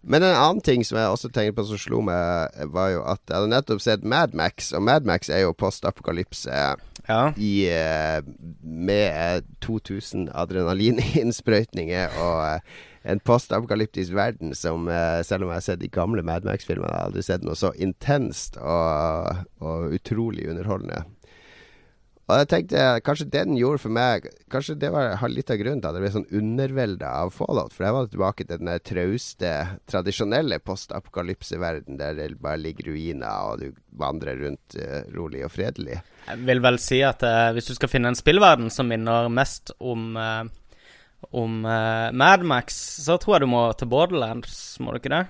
Men 0.00 0.24
en 0.24 0.32
annen 0.32 0.62
ting 0.64 0.84
som 0.86 0.96
jeg 0.96 1.12
også 1.12 1.28
tenkte 1.28 1.58
på 1.58 1.66
som 1.68 1.80
slo 1.80 2.00
meg, 2.04 2.54
var 2.72 2.92
jo 2.94 3.02
at 3.04 3.20
jeg 3.28 3.36
hadde 3.36 3.50
nettopp 3.52 3.82
sett 3.84 4.06
Mad 4.06 4.32
Max, 4.32 4.70
og 4.72 4.86
Mad 4.86 5.04
Max 5.08 5.28
er 5.28 5.42
jo 5.44 5.52
postapokalypse 5.52 6.60
ja. 7.04 7.22
i, 7.36 7.52
eh, 7.68 8.22
med 8.64 9.04
eh, 9.10 9.42
2000 9.60 10.30
adrenalininnsprøytninger 10.32 12.16
og 12.16 12.38
en 12.46 12.86
en 13.04 13.20
postapokalyptisk 13.20 14.12
verden 14.12 14.54
som, 14.54 14.88
eh, 14.88 15.22
selv 15.22 15.44
om 15.44 15.48
jeg 15.48 15.56
har 15.56 15.60
sett 15.60 15.80
de 15.80 15.88
gamle 15.88 16.22
Mad 16.22 16.44
Max-filmene, 16.44 16.92
har 16.92 16.98
jeg 16.98 17.06
aldri 17.06 17.22
sett 17.22 17.44
noe 17.44 17.56
så 17.56 17.72
intenst 17.76 18.58
og, 18.60 19.46
og 19.60 19.94
utrolig 19.96 20.48
underholdende. 20.50 21.04
Og 22.30 22.38
jeg 22.38 22.48
tenkte 22.52 22.82
kanskje 23.02 23.26
det 23.26 23.42
den 23.48 23.58
gjorde 23.58 23.82
for 23.82 23.94
meg 23.94 24.28
Kanskje 24.52 24.76
det 24.78 24.92
var 24.94 25.18
litt 25.30 25.50
av 25.50 25.58
grunnen 25.58 25.82
til 25.82 25.90
at 25.90 25.98
jeg 25.98 26.04
ble 26.04 26.12
sånn 26.14 26.28
undervelda 26.40 27.10
av 27.24 27.32
Fallout. 27.34 27.74
For 27.74 27.86
jeg 27.86 27.96
var 27.96 28.10
tilbake 28.12 28.46
til 28.46 28.62
den 28.62 28.84
trauste, 28.86 29.52
tradisjonelle 29.90 30.60
postapokalypseverden 30.62 31.98
der 31.98 32.14
det 32.18 32.28
bare 32.42 32.60
ligger 32.62 32.92
ruiner, 32.92 33.50
og 33.50 33.64
du 33.64 33.98
vandrer 33.98 34.38
rundt 34.44 34.78
uh, 34.78 35.02
rolig 35.14 35.42
og 35.46 35.52
fredelig. 35.54 36.00
Jeg 36.28 36.42
vil 36.46 36.62
vel 36.62 36.78
si 36.82 37.02
at 37.06 37.22
uh, 37.26 37.50
hvis 37.56 37.70
du 37.70 37.74
skal 37.78 37.90
finne 37.92 38.12
en 38.12 38.18
spillverden 38.18 38.70
som 38.74 38.90
minner 38.90 39.30
mest 39.32 39.74
om 39.78 40.14
uh 40.16 40.48
om 41.30 41.64
uh, 41.64 42.12
Mad 42.12 42.42
Max, 42.42 42.76
så 43.04 43.18
tror 43.20 43.36
jeg 43.36 43.44
du 43.44 43.50
må 43.52 43.64
til 43.76 43.90
Borderlands, 43.92 44.54
må 44.80 44.94
du 44.94 45.00
ikke 45.00 45.12
det? 45.12 45.24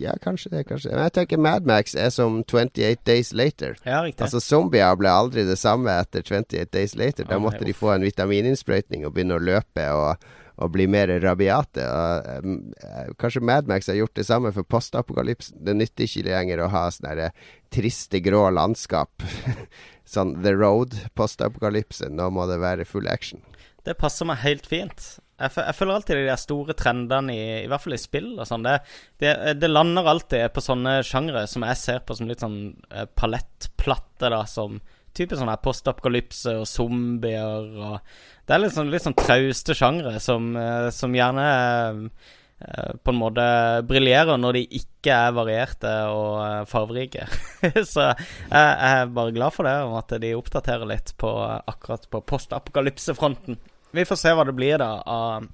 Ja, 0.00 0.14
kanskje 0.22 0.50
det, 0.52 0.64
kanskje. 0.68 0.92
Men 0.92 1.06
jeg 1.06 1.14
tenker 1.18 1.40
Mad 1.42 1.66
Max 1.68 1.94
er 1.98 2.10
som 2.14 2.40
28 2.42 3.02
Days 3.06 3.32
Later. 3.36 3.76
Ja, 3.84 4.02
riktig. 4.04 4.24
Altså 4.26 4.40
Zombier 4.42 4.96
ble 4.98 5.10
aldri 5.12 5.44
det 5.48 5.58
samme 5.60 5.92
etter 6.02 6.24
28 6.24 6.66
Days 6.74 6.96
Later. 6.98 7.28
Da 7.28 7.38
måtte 7.42 7.64
de 7.66 7.76
få 7.76 7.94
en 7.94 8.06
vitamininnsprøytning 8.06 9.06
og 9.06 9.14
begynne 9.14 9.38
å 9.38 9.42
løpe 9.42 9.86
og, 9.94 10.26
og 10.58 10.72
bli 10.74 10.88
mer 10.90 11.12
rabiate. 11.22 11.86
Og, 11.86 12.30
em, 12.36 12.60
eh, 12.82 13.10
kanskje 13.20 13.44
Mad 13.44 13.70
Max 13.70 13.90
har 13.90 13.98
gjort 14.00 14.16
det 14.18 14.26
samme 14.28 14.52
for 14.56 14.66
postapokalypsen. 14.66 15.60
Det 15.64 15.76
nytter 15.78 16.08
ikke 16.08 16.28
lenger 16.30 16.64
å 16.64 16.70
ha 16.74 16.86
sånne 16.94 17.28
eh, 17.30 17.50
triste, 17.74 18.22
grå 18.24 18.46
landskap. 18.54 19.26
sånn 20.14 20.36
The 20.44 20.54
Road, 20.56 20.96
postapokalypse. 21.18 22.10
Nå 22.12 22.30
må 22.34 22.48
det 22.50 22.60
være 22.62 22.88
full 22.88 23.08
action. 23.10 23.42
Det 23.84 23.96
passer 24.00 24.28
meg 24.28 24.40
helt 24.44 24.66
fint. 24.66 25.14
Jeg, 25.34 25.50
jeg 25.58 25.74
føler 25.74 25.96
alltid 25.96 26.20
de 26.22 26.34
store 26.38 26.76
trendene, 26.78 27.34
i, 27.34 27.46
i 27.64 27.70
hvert 27.70 27.82
fall 27.82 27.96
i 27.96 28.00
spill 28.00 28.28
og 28.36 28.46
sånn. 28.46 28.66
Det, 28.66 28.76
det, 29.22 29.32
det 29.58 29.70
lander 29.70 30.06
alltid 30.06 30.52
på 30.54 30.62
sånne 30.62 31.00
sjangre 31.06 31.46
som 31.50 31.66
jeg 31.66 31.80
ser 31.80 32.04
på 32.06 32.14
som 32.14 32.30
litt 32.30 32.44
sånn 32.44 32.60
eh, 32.94 33.08
palettplatte, 33.18 34.30
da, 34.30 34.44
som 34.50 34.78
type 35.14 35.38
sånn 35.38 35.50
her 35.50 35.60
postapokalypse 35.62 36.54
og 36.58 36.66
zombier 36.66 37.68
og 37.78 38.16
Det 38.44 38.54
er 38.54 38.60
litt 38.60 38.74
sånn, 38.74 38.90
litt 38.92 39.04
sånn 39.04 39.16
trauste 39.16 39.76
sjangre 39.78 40.18
som, 40.22 40.50
eh, 40.58 40.88
som 40.94 41.14
gjerne 41.16 41.44
eh, 41.48 42.90
på 43.00 43.12
en 43.12 43.20
måte 43.20 43.44
briljerer 43.88 44.38
når 44.38 44.58
de 44.58 44.64
ikke 44.78 45.18
er 45.18 45.36
varierte 45.36 45.92
og 46.14 46.68
farverike. 46.70 47.26
Så 47.92 48.04
jeg, 48.04 48.16
jeg 48.50 48.90
er 49.02 49.14
bare 49.16 49.34
glad 49.34 49.56
for 49.56 49.66
det, 49.66 49.76
om 49.86 49.96
at 49.98 50.14
de 50.22 50.34
oppdaterer 50.38 50.86
litt 50.94 51.14
på 51.20 51.30
akkurat 51.42 52.06
på 52.12 52.22
postapokalypsefronten. 52.34 53.58
Vi 53.94 54.04
får 54.08 54.18
se 54.18 54.32
hva 54.34 54.44
det 54.48 54.54
blir 54.58 54.78
da 54.82 54.92
av 55.06 55.46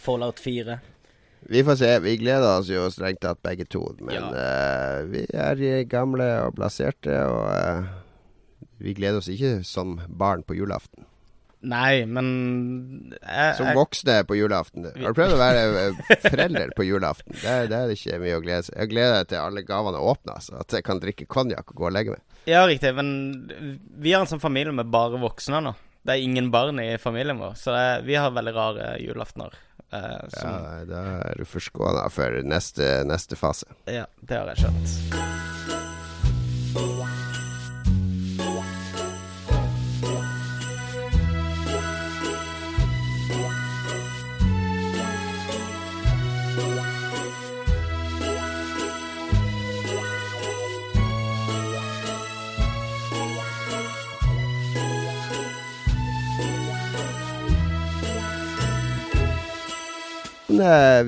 Fallout 0.00 0.40
4. 0.40 0.78
Vi 1.52 1.60
får 1.66 1.76
se. 1.76 1.90
Vi 2.00 2.16
gleder 2.22 2.58
oss 2.58 2.70
jo 2.72 2.86
strengt 2.92 3.20
tatt 3.20 3.42
begge 3.44 3.66
to. 3.68 3.82
Men 4.00 4.14
Ja. 4.16 4.30
uh, 4.32 5.04
vi 5.10 5.26
er 5.36 5.84
gamle 5.84 6.28
og 6.46 6.54
blaserte, 6.56 7.18
og 7.28 7.50
uh, 7.52 7.90
vi 8.80 8.94
gleder 8.96 9.20
oss 9.20 9.28
ikke 9.28 9.58
som 9.64 9.98
barn 10.08 10.42
på 10.42 10.56
julaften. 10.56 11.04
Nei, 11.64 12.04
men 12.04 12.26
jeg, 13.22 13.54
Som 13.56 13.70
voksne 13.76 14.18
på 14.28 14.36
julaften. 14.36 14.84
Har 15.00 15.14
du 15.14 15.16
prøvd 15.16 15.32
å 15.32 15.38
være 15.40 15.60
eh, 15.80 16.00
forelder 16.26 16.74
på 16.76 16.84
julaften? 16.84 17.32
Det, 17.40 17.46
er- 17.48 17.70
det 17.70 17.78
er 17.78 17.92
ikke 17.94 18.18
mye 18.20 18.34
å 18.36 18.42
glede 18.44 18.66
seg 18.66 18.76
Jeg 18.82 18.90
gleder 18.92 19.14
meg 19.16 19.30
til 19.30 19.40
alle 19.40 19.62
gavene 19.64 20.02
åpner, 20.12 20.42
så 20.44 20.58
at 20.60 20.76
jeg 20.76 20.84
kan 20.84 21.00
drikke 21.00 21.24
konjakk 21.24 21.72
og 21.72 21.78
gå 21.80 21.86
og 21.88 21.94
legge 21.96 22.16
meg. 22.18 22.20
Ja, 22.52 22.66
riktig, 22.68 22.92
men 22.98 23.08
vi 23.96 24.12
har 24.12 24.20
en 24.20 24.28
sånn 24.28 24.42
familie 24.44 24.76
med 24.76 24.92
bare 24.92 25.16
voksne 25.22 25.62
nå. 25.64 25.72
Det 26.04 26.12
er 26.12 26.20
ingen 26.20 26.50
barn 26.52 26.80
i 26.82 26.98
familien 27.00 27.38
vår, 27.40 27.54
så 27.56 27.72
det, 27.72 28.02
vi 28.04 28.14
har 28.20 28.30
veldig 28.36 28.52
rare 28.54 28.90
julaftener. 29.00 29.56
Uh, 29.94 30.20
ja, 30.36 30.84
da 30.88 31.02
er 31.30 31.38
du 31.40 31.44
forskåna 31.48 32.08
for 32.12 32.42
neste, 32.44 33.04
neste 33.08 33.38
fase. 33.40 33.66
Ja, 33.88 34.04
det 34.20 34.36
har 34.42 34.52
jeg 34.52 34.66
skjønt. 34.66 34.90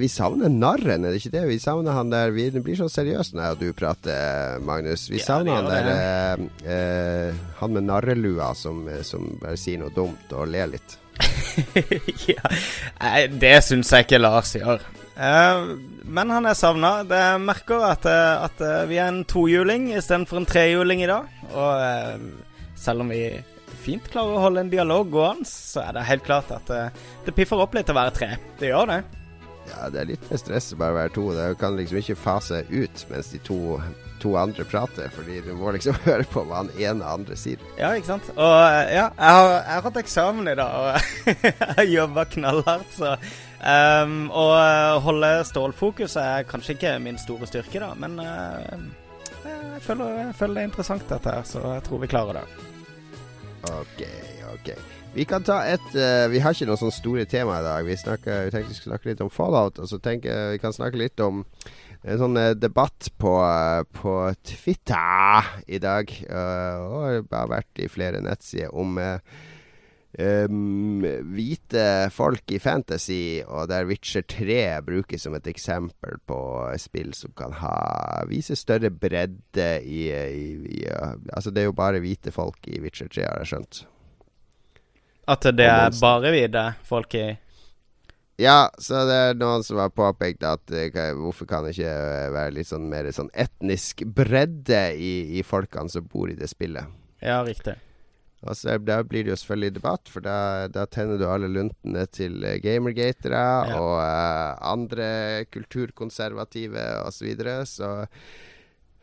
Vi 0.00 0.08
savner 0.10 0.52
narren, 0.52 1.04
er 1.04 1.14
det 1.14 1.20
ikke 1.20 1.34
det? 1.36 1.44
Vi 1.50 1.58
savner 1.62 1.96
han 1.96 2.12
der 2.12 2.34
vi, 2.34 2.48
Det 2.54 2.62
blir 2.64 2.78
så 2.78 2.88
seriøst 2.90 3.36
når 3.36 3.58
du 3.60 3.70
prater, 3.76 4.60
Magnus. 4.64 5.08
Vi 5.12 5.22
savner 5.22 5.60
han 5.60 5.70
der 5.70 5.90
eh, 5.92 6.44
eh, 6.74 7.40
Han 7.60 7.74
med 7.76 7.88
narrelua 7.88 8.52
som, 8.58 8.84
som, 9.06 9.32
bare 9.42 9.58
sier 9.60 9.82
noe 9.82 9.94
dumt 9.94 10.32
og 10.36 10.48
ler 10.52 10.70
litt. 10.76 10.98
ja, 12.28 12.42
Nei, 13.00 13.26
det 13.32 13.56
syns 13.64 13.92
jeg 13.92 14.06
ikke 14.06 14.20
Lars 14.20 14.52
gjør. 14.58 14.84
Uh, 15.16 15.78
men 16.04 16.30
han 16.30 16.46
er 16.46 16.56
savna. 16.56 17.00
Jeg 17.08 17.42
merker 17.42 17.84
at, 17.88 18.06
eh, 18.06 18.44
at, 18.46 18.60
eh, 18.62 18.84
vi 18.86 18.98
er 19.00 19.08
en 19.08 19.24
tohjuling 19.26 19.88
istedenfor 19.96 20.42
en 20.42 20.48
trehjuling 20.48 21.02
i 21.02 21.08
dag. 21.10 21.30
Og 21.50 21.72
uh, 21.82 22.66
selv 22.78 23.02
om 23.02 23.10
vi 23.10 23.24
fint 23.82 24.06
klarer 24.12 24.36
å 24.36 24.44
holde 24.44 24.62
en 24.62 24.70
dialog 24.70 25.08
gående, 25.10 25.48
så 25.48 25.82
er 25.86 25.96
det 25.96 26.06
helt 26.10 26.26
klart 26.26 26.52
at 26.54 26.70
uh, 26.70 27.08
det 27.26 27.34
piffer 27.34 27.64
opp 27.64 27.74
litt 27.74 27.90
å 27.90 27.96
være 27.96 28.14
tre. 28.14 28.30
Det 28.60 28.70
gjør 28.70 28.92
det. 28.92 29.00
Ja, 29.66 29.88
det 29.90 30.00
er 30.00 30.10
litt 30.12 30.26
mer 30.30 30.40
stress 30.40 30.72
å 30.74 30.78
bare 30.80 30.96
være 30.96 31.12
to. 31.16 31.24
Du 31.34 31.56
kan 31.60 31.76
liksom 31.78 32.00
ikke 32.00 32.18
fase 32.18 32.62
ut 32.70 33.04
mens 33.10 33.30
de 33.32 33.40
to, 33.46 33.58
to 34.22 34.34
andre 34.38 34.66
prater, 34.68 35.08
fordi 35.14 35.40
du 35.44 35.52
må 35.58 35.72
liksom 35.74 35.98
høre 36.06 36.26
på 36.30 36.44
hva 36.46 36.62
han 36.62 36.70
ene 36.78 37.06
andre 37.16 37.38
sier. 37.38 37.62
Ja, 37.78 37.92
ikke 37.96 38.12
sant. 38.14 38.30
Og 38.34 38.54
ja, 38.92 39.08
jeg 39.08 39.38
har, 39.38 39.50
jeg 39.56 39.72
har 39.74 39.86
hatt 39.88 40.00
eksamen 40.02 40.52
i 40.52 40.56
dag, 40.58 40.76
og 40.80 41.32
jeg 41.80 41.94
jobba 41.96 42.26
knallhardt, 42.36 42.94
så 42.96 43.16
um, 43.16 44.18
Å 44.30 44.46
holde 45.04 45.32
stålfokus 45.50 46.18
er 46.22 46.46
kanskje 46.48 46.76
ikke 46.78 46.96
min 47.02 47.20
store 47.20 47.50
styrke, 47.50 47.82
da, 47.82 47.90
men 47.98 48.20
uh, 48.22 48.62
jeg, 49.46 49.82
føler, 49.86 50.20
jeg 50.28 50.38
føler 50.38 50.60
det 50.60 50.64
er 50.64 50.70
interessant, 50.72 51.08
dette 51.10 51.38
her, 51.38 51.48
så 51.48 51.64
jeg 51.74 51.86
tror 51.88 52.04
vi 52.04 52.12
klarer 52.12 52.40
det. 52.40 52.46
OK, 53.66 54.06
OK. 54.54 54.95
Vi 55.16 55.24
kan 55.24 55.40
ta 55.40 55.62
et 55.64 55.94
uh, 55.96 56.28
Vi 56.28 56.42
har 56.44 56.52
ikke 56.52 56.66
noen 56.68 56.76
sånne 56.76 56.92
store 56.92 57.22
tema 57.30 57.62
i 57.62 57.64
dag. 57.64 57.86
Vi, 57.88 57.94
snakker, 57.96 58.42
vi 58.44 58.52
tenkte 58.52 58.74
vi 58.74 58.76
skulle 58.76 58.92
snakke 58.92 59.08
litt 59.08 59.22
om 59.24 59.32
Fallout. 59.32 59.80
Og 59.80 59.88
så 59.88 59.96
tenker 60.02 60.28
jeg 60.28 60.58
vi 60.58 60.60
kan 60.60 60.76
snakke 60.76 61.00
litt 61.00 61.22
om 61.24 61.40
en 62.04 62.20
sånn 62.20 62.36
uh, 62.36 62.52
debatt 62.52 63.08
på, 63.16 63.32
uh, 63.40 63.80
på, 63.96 64.12
Twitter 64.44 65.48
i 65.72 65.80
dag. 65.80 66.12
og 66.28 67.30
det 67.30 67.32
har 67.32 67.54
vært 67.54 67.80
i 67.80 67.88
flere 67.88 68.20
nettsider 68.20 68.76
om 68.76 69.00
um, 69.00 71.08
hvite 71.32 71.88
folk 72.12 72.52
i 72.52 72.60
fantasy, 72.60 73.40
og 73.48 73.72
der 73.72 73.88
Witcher 73.88 74.28
3 74.28 74.84
brukes 74.84 75.24
som 75.24 75.40
et 75.40 75.48
eksempel 75.48 76.20
på 76.28 76.40
spill 76.80 77.16
som 77.16 77.32
kan 77.36 77.56
ha 77.64 77.76
vise 78.28 78.56
større 78.56 78.92
bredde 78.92 79.80
i, 79.80 80.12
i, 80.12 80.46
i 80.76 80.86
Altså, 80.92 81.50
det 81.50 81.64
er 81.64 81.72
jo 81.72 81.80
bare 81.80 82.04
hvite 82.04 82.36
folk 82.36 82.68
i 82.68 82.84
Witcher 82.84 83.08
3, 83.08 83.30
har 83.32 83.46
jeg 83.46 83.54
skjønt. 83.56 83.86
At 85.26 85.48
det 85.58 85.66
er 85.66 85.90
bare 85.98 86.30
hvite 86.34 86.68
folk 86.86 87.16
i 87.18 87.26
Ja, 88.38 88.68
så 88.78 89.06
det 89.08 89.16
er 89.30 89.38
noen 89.40 89.64
som 89.66 89.80
har 89.80 89.94
påpekt 89.96 90.44
at 90.46 90.62
okay, 90.68 91.16
hvorfor 91.16 91.48
kan 91.50 91.64
det 91.64 91.74
ikke 91.74 91.96
være 92.36 92.54
litt 92.58 92.68
sånn 92.68 92.86
mer 92.90 93.08
sånn 93.16 93.32
etnisk 93.32 94.04
bredde 94.04 94.82
i, 95.00 95.40
i 95.40 95.42
folkene 95.46 95.90
som 95.90 96.06
bor 96.12 96.30
i 96.30 96.36
det 96.38 96.50
spillet? 96.52 96.84
Ja, 97.24 97.40
riktig. 97.46 97.78
Altså, 98.46 98.76
Da 98.78 99.00
blir 99.02 99.24
det 99.24 99.32
jo 99.32 99.38
selvfølgelig 99.40 99.74
debatt, 99.78 100.10
for 100.12 100.24
da, 100.24 100.68
da 100.68 100.84
tenner 100.86 101.18
du 101.18 101.24
alle 101.26 101.48
luntene 101.50 102.04
til 102.12 102.38
uh, 102.44 102.58
gamergatere 102.62 103.40
ja. 103.40 103.78
og 103.80 103.94
uh, 103.96 104.72
andre 104.72 105.08
kulturkonservative 105.50 106.84
osv. 107.06 107.16
Så, 107.16 107.24
videre. 107.24 107.56
så 107.66 107.90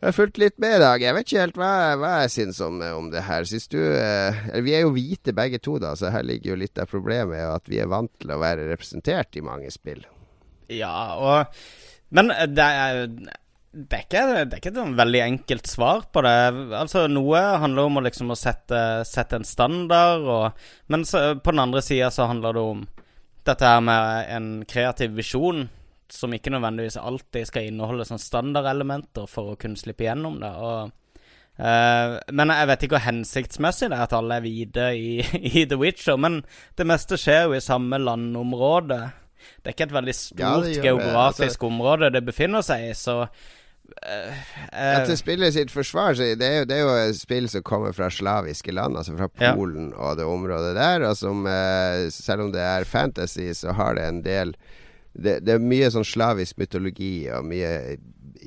jeg 0.00 0.10
har 0.10 0.16
fulgt 0.18 0.38
litt 0.42 0.58
med 0.60 0.74
i 0.76 0.80
dag. 0.82 1.00
Jeg 1.00 1.16
vet 1.16 1.28
ikke 1.28 1.44
helt 1.46 1.60
hva, 1.60 1.74
hva 1.96 2.08
jeg 2.24 2.32
syns 2.34 2.58
om, 2.64 2.82
om, 2.84 3.06
det 3.12 3.22
her. 3.24 3.46
Syns 3.48 3.70
du 3.72 3.78
eh, 3.80 4.42
Vi 4.66 4.74
er 4.76 4.82
jo 4.84 4.92
hvite 4.92 5.32
begge 5.36 5.60
to, 5.64 5.78
da, 5.80 5.94
så 5.96 6.10
her 6.12 6.26
ligger 6.26 6.52
jo 6.52 6.58
litt 6.60 6.80
av 6.82 6.90
problemet. 6.90 7.40
At 7.40 7.70
vi 7.72 7.80
er 7.80 7.88
vant 7.88 8.12
til 8.20 8.34
å 8.34 8.40
være 8.42 8.66
representert 8.68 9.38
i 9.40 9.44
mange 9.46 9.70
spill. 9.72 10.02
Ja, 10.68 11.16
og 11.16 11.56
Men 12.14 12.28
er, 12.34 12.52
det 12.52 12.68
er 12.68 13.00
det 13.74 13.98
er 13.98 14.58
ikke 14.60 14.70
et 14.70 14.98
veldig 14.98 15.20
enkelt 15.24 15.66
svar 15.66 16.04
på 16.14 16.22
det. 16.22 16.34
Altså, 16.78 17.08
Noe 17.10 17.40
handler 17.58 17.88
om 17.88 17.98
å, 17.98 18.04
liksom, 18.06 18.30
å 18.30 18.38
sette, 18.38 18.78
sette, 19.08 19.40
en 19.40 19.48
standard, 19.48 20.28
og, 20.30 20.66
men 20.92 21.02
på 21.02 21.54
den 21.54 21.62
andre 21.64 21.82
sida 21.82 22.12
så 22.14 22.28
handler 22.30 22.54
det 22.54 22.62
om 22.62 22.84
dette 23.44 23.72
her 23.72 23.82
med 23.84 24.30
en 24.36 24.46
kreativ 24.68 25.16
visjon 25.18 25.66
som 26.14 26.34
ikke 26.34 26.52
nødvendigvis 26.54 26.98
alltid 27.00 27.48
skal 27.48 27.70
inneholde 27.70 28.06
sånn 28.08 28.22
standardelementer 28.22 29.26
for 29.30 29.52
å 29.52 29.58
kunne 29.60 29.80
slippe 29.80 30.06
gjennom 30.06 30.38
det. 30.42 30.52
Og, 30.54 30.92
uh, 31.58 32.14
men 32.30 32.54
jeg 32.54 32.70
vet 32.70 32.86
ikke 32.86 32.96
hvor 32.96 33.06
hensiktsmessig 33.08 33.90
det 33.90 33.98
er 33.98 34.06
at 34.06 34.16
alle 34.16 34.38
er 34.38 34.46
hvite 34.46 34.86
i, 34.94 35.10
i, 35.54 35.66
The 35.70 35.80
Witcher. 35.80 36.20
Men 36.20 36.42
det 36.78 36.88
meste 36.88 37.20
skjer 37.20 37.48
jo 37.48 37.58
i 37.58 37.64
samme 37.64 38.00
landområde. 38.02 39.02
Det 39.60 39.70
er 39.70 39.76
ikke 39.76 39.90
et 39.90 39.98
veldig 39.98 40.16
stort 40.16 40.70
ja, 40.70 40.88
geografisk 40.88 41.58
altså, 41.58 41.68
område 41.68 42.14
det 42.14 42.24
befinner 42.24 42.64
seg 42.64 42.88
i, 42.88 42.96
så 42.96 43.22
Uh, 43.84 44.32
uh, 44.72 45.04
Til 45.04 45.16
spillet 45.20 45.52
sitt 45.54 45.70
forsvar, 45.70 46.14
så 46.16 46.30
det 46.40 46.46
er, 46.46 46.54
jo, 46.62 46.68
det 46.68 46.76
er 46.76 46.80
jo 46.82 46.92
et 47.10 47.18
spill 47.18 47.48
som 47.52 47.62
kommer 47.66 47.92
fra 47.92 48.08
slaviske 48.10 48.72
land, 48.72 48.96
altså 48.96 49.12
fra 49.18 49.28
Polen 49.28 49.90
ja. 49.92 49.98
og 50.00 50.16
det 50.16 50.24
området 50.24 50.72
der. 50.78 51.04
Og 51.08 51.16
som, 51.20 51.44
uh, 51.44 52.08
selv 52.10 52.46
om 52.46 52.54
det 52.54 52.62
er 52.64 52.88
fantasy, 52.88 53.50
så 53.52 53.76
har 53.76 53.98
det 53.98 54.06
en 54.08 54.22
del 54.24 54.54
det, 55.14 55.38
det, 55.46 55.54
er 55.54 55.62
mye 55.62 55.90
sånn 55.94 56.06
slavisk 56.06 56.58
mytologi 56.58 57.28
og 57.32 57.46
mye 57.46 57.70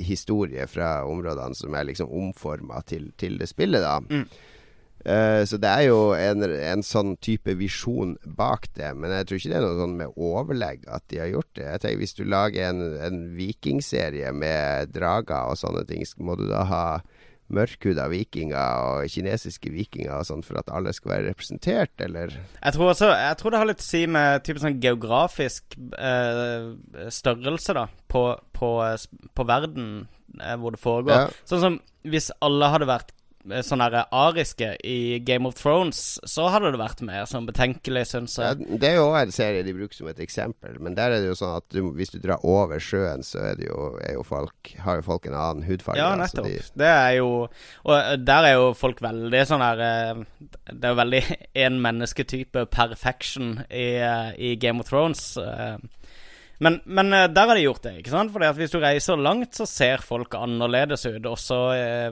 historie 0.03 0.67
fra 0.69 1.01
områdene 1.07 1.57
som 1.57 1.73
er 1.75 1.87
liksom 1.89 2.11
omforma 2.13 2.83
til, 2.85 3.09
til, 3.17 3.39
det 3.39 3.49
spillet, 3.49 3.81
da. 3.81 3.97
Mm. 4.03 4.27
Uh, 5.07 5.43
så 5.47 5.55
det 5.61 5.69
er 5.69 5.83
jo 5.85 5.99
en, 6.17 6.43
en, 6.43 6.81
sånn 6.83 7.13
type 7.23 7.53
visjon 7.55 8.17
bak 8.37 8.67
det. 8.75 8.89
Men 8.97 9.13
jeg 9.15 9.27
tror 9.27 9.39
ikke 9.39 9.51
det 9.53 9.59
er 9.59 9.63
noe 9.63 9.79
sånn 9.79 9.95
med 10.01 10.17
overlegg 10.19 10.87
at 10.91 11.05
de 11.13 11.21
har 11.21 11.31
gjort 11.31 11.51
det. 11.55 11.67
Jeg 11.69 11.83
tenker 11.83 12.01
Hvis 12.01 12.17
du 12.17 12.23
lager 12.27 12.71
en, 12.71 12.81
en 13.07 13.21
vikingserie 13.37 14.33
med 14.35 14.91
drager 14.97 15.53
og 15.53 15.61
sånne 15.61 15.85
ting, 15.87 16.03
må 16.19 16.35
du 16.35 16.47
da 16.49 16.65
ha 16.67 16.83
mørkhuda 17.53 18.07
vikinger 18.11 18.57
og 18.59 19.11
kinesiske 19.11 19.71
vikinger 19.71 20.17
og 20.17 20.27
sånn 20.27 20.43
for 20.45 20.59
at 20.59 20.71
alle 20.73 20.93
skal 20.95 21.13
være 21.13 21.29
representert, 21.31 21.93
eller? 22.03 22.35
Jeg 22.59 22.75
tror, 22.75 22.91
også, 22.91 23.11
jeg 23.15 23.39
tror 23.39 23.53
det 23.53 23.61
har 23.61 23.69
litt 23.71 23.83
å 23.83 23.87
si 23.87 24.03
med 24.11 24.45
type 24.47 24.63
sånn 24.63 24.79
geografisk 24.83 25.77
eh, 25.97 26.71
størrelse, 27.13 27.77
da, 27.77 27.87
på, 28.11 28.23
på, 28.57 28.71
på 29.37 29.47
verden 29.47 29.91
eh, 30.41 30.57
hvor 30.59 30.75
det 30.75 30.83
foregår. 30.83 31.27
Ja. 31.27 31.45
Sånn 31.47 31.63
som 31.63 31.79
hvis 32.07 32.31
alle 32.43 32.71
hadde 32.71 32.89
vært 32.89 33.13
Eh, 33.51 33.77
her 33.77 33.97
ariske 34.11 34.69
i 34.83 35.19
Game 35.19 35.47
of 35.47 35.55
Thrones, 35.55 36.19
så 36.27 36.47
hadde 36.51 36.71
det 36.73 36.81
vært 36.81 37.01
mer 37.05 37.27
sånn 37.29 37.47
betenkelig, 37.47 38.05
syns 38.09 38.37
jeg. 38.39 38.59
Ja, 38.59 38.79
det 38.81 38.89
er 38.91 38.97
jo 38.99 39.07
en 39.17 39.33
serie 39.35 39.65
de 39.65 39.75
bruker 39.75 39.95
som 39.97 40.09
et 40.11 40.21
eksempel, 40.23 40.77
men 40.83 40.97
der 40.97 41.15
er 41.15 41.23
det 41.23 41.31
jo 41.31 41.37
sånn 41.39 41.57
at 41.61 41.67
du, 41.73 41.81
hvis 41.97 42.13
du 42.13 42.19
drar 42.23 42.43
over 42.47 42.81
sjøen, 42.83 43.23
så 43.25 43.41
er 43.51 43.59
det 43.59 43.69
jo, 43.69 43.89
er 44.03 44.17
jo 44.17 44.25
folk, 44.27 44.73
har 44.83 45.01
jo 45.01 45.07
folk 45.07 45.29
en 45.29 45.37
annen 45.37 45.67
hudfarge. 45.67 46.01
Ja, 46.01 46.13
nettopp. 46.19 46.49
De... 46.49 46.61
Det 46.77 46.91
er 46.91 47.17
jo 47.19 47.29
Og 47.47 47.93
eh, 47.95 48.15
der 48.21 48.49
er 48.49 48.57
jo 48.57 48.71
folk 48.77 49.01
veldig 49.03 49.43
sånn 49.47 49.63
her 49.63 49.81
eh, 49.83 50.21
Det 50.71 50.81
er 50.81 50.93
jo 50.93 50.99
veldig 51.01 51.21
én 51.65 51.79
mennesketype 51.83 52.65
perfection 52.73 53.61
i, 53.69 53.87
i 54.37 54.55
Game 54.59 54.83
of 54.83 54.89
Thrones. 54.91 55.37
Men, 56.63 56.79
men, 56.85 57.13
eh, 57.13 57.27
der 57.29 57.51
har 57.51 57.55
de 57.57 57.65
gjort 57.65 57.83
det, 57.85 57.93
ikke 57.99 58.13
sant? 58.13 58.33
Fordi 58.33 58.47
at 58.49 58.57
hvis 58.57 58.73
du 58.73 58.79
reiser 58.81 59.19
langt, 59.21 59.53
så 59.57 59.67
ser 59.69 60.01
folk 60.05 60.33
annerledes 60.37 61.05
ut. 61.05 61.29
Også 61.29 61.59
eh, 61.75 62.09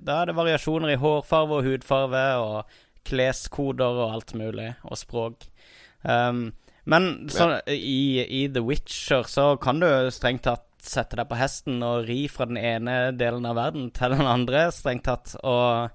Da 0.00 0.22
er 0.22 0.30
det 0.30 0.38
variasjoner 0.38 0.94
i 0.94 1.00
hårfarve 1.00 1.60
og 1.60 1.68
hudfarve 1.68 2.24
og 2.40 2.80
kleskoder 3.08 4.02
og 4.04 4.16
alt 4.16 4.34
mulig, 4.38 4.72
og 4.86 4.98
språk. 4.98 5.48
Um, 6.02 6.52
men 6.84 7.30
så, 7.30 7.60
i, 7.70 8.22
i, 8.22 8.46
The 8.50 8.62
Witcher 8.62 9.26
så 9.30 9.52
kan 9.62 9.82
du 9.82 9.88
strengt 10.14 10.46
tatt 10.46 10.66
sette 10.82 11.14
deg 11.18 11.28
på 11.30 11.38
hesten 11.38 11.82
og 11.86 12.08
ri 12.08 12.24
fra 12.30 12.48
den 12.50 12.58
ene 12.58 13.12
delen 13.14 13.44
av 13.46 13.54
verden 13.58 13.90
til 13.94 14.16
den 14.16 14.26
andre, 14.26 14.64
strengt 14.74 15.06
tatt. 15.06 15.36
Og 15.42 15.92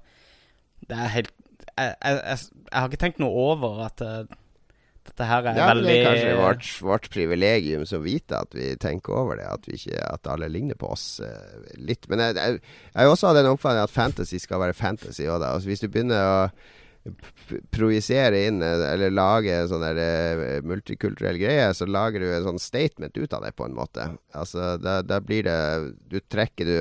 det 0.88 1.00
er 1.00 1.16
helt 1.16 1.34
Jeg, 1.78 1.94
jeg, 2.02 2.14
jeg, 2.18 2.38
jeg 2.72 2.80
har 2.80 2.88
ikke 2.88 3.00
tenkt 3.02 3.20
noe 3.22 3.42
over 3.52 3.82
at 3.86 4.02
uh, 4.02 4.38
dette 5.08 5.28
her 5.28 5.50
er 5.50 5.60
ja, 5.60 5.68
veldig 5.72 5.90
Det 5.90 5.98
er 5.98 6.08
kanskje 6.08 6.38
vårt, 6.42 6.72
vårt 6.88 7.10
privilegium 7.14 7.86
som 7.90 8.04
vite 8.06 8.40
at 8.40 8.56
vi 8.58 8.72
tenker 8.82 9.16
over 9.18 9.40
det. 9.40 9.48
At, 9.50 9.70
ikke, 9.72 10.00
at 10.04 10.32
alle 10.32 10.50
ligner 10.52 10.80
på 10.80 10.92
oss 10.94 11.06
uh, 11.24 11.70
litt. 11.80 12.10
Men 12.12 12.26
jeg, 12.26 12.38
jeg, 12.38 12.66
jeg 12.94 13.14
også 13.14 13.32
har 13.32 13.40
den 13.40 13.52
oppfatningen 13.52 13.88
at 13.88 13.96
fantasy 13.96 14.42
skal 14.44 14.64
være 14.66 14.78
fantasy 14.78 15.28
òg, 15.28 15.42
Altså, 15.48 15.72
hvis 15.72 15.84
du 15.84 15.90
begynner 15.90 16.28
å 16.28 16.42
projisere 17.72 18.44
inn 18.48 18.62
eh, 18.66 18.84
eller 18.92 19.14
lage 19.14 19.54
en 19.56 19.70
sånn 19.72 19.86
der 19.86 20.00
eh, 20.02 20.58
multikulturell 20.66 21.40
greie, 21.40 21.70
så 21.76 21.88
lager 21.88 22.24
du 22.24 22.30
en 22.32 22.48
sånn 22.50 22.62
statement 22.62 23.18
ut 23.18 23.34
av 23.34 23.46
det, 23.46 23.54
på 23.58 23.68
en 23.68 23.78
måte. 23.78 24.10
Altså, 24.36 24.76
da, 24.82 25.00
da 25.06 25.22
blir 25.24 25.48
det 25.48 25.58
Du 26.12 26.20
trekker 26.20 26.68
du 26.68 26.78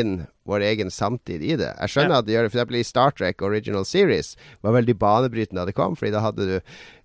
inn 0.00 0.14
vår 0.44 0.60
egen 0.66 0.90
samtid 0.92 1.40
i 1.46 1.54
det. 1.56 1.70
Jeg 1.80 1.88
skjønner 1.92 2.16
Ja. 2.16 2.18
at 2.20 2.26
de 2.26 2.34
gjør 2.34 2.48
det 2.48 2.52
f.eks. 2.52 2.74
i 2.76 2.82
Star 2.84 3.14
Trek 3.16 3.40
Original 3.46 3.84
Series. 3.88 4.34
var 4.62 4.74
veldig 4.76 4.96
banebrytende 5.00 5.62
da 5.62 5.64
det 5.70 5.74
kom, 5.78 5.94
fordi 5.96 6.12
da 6.12 6.20
hadde 6.20 6.46
du 6.50 6.56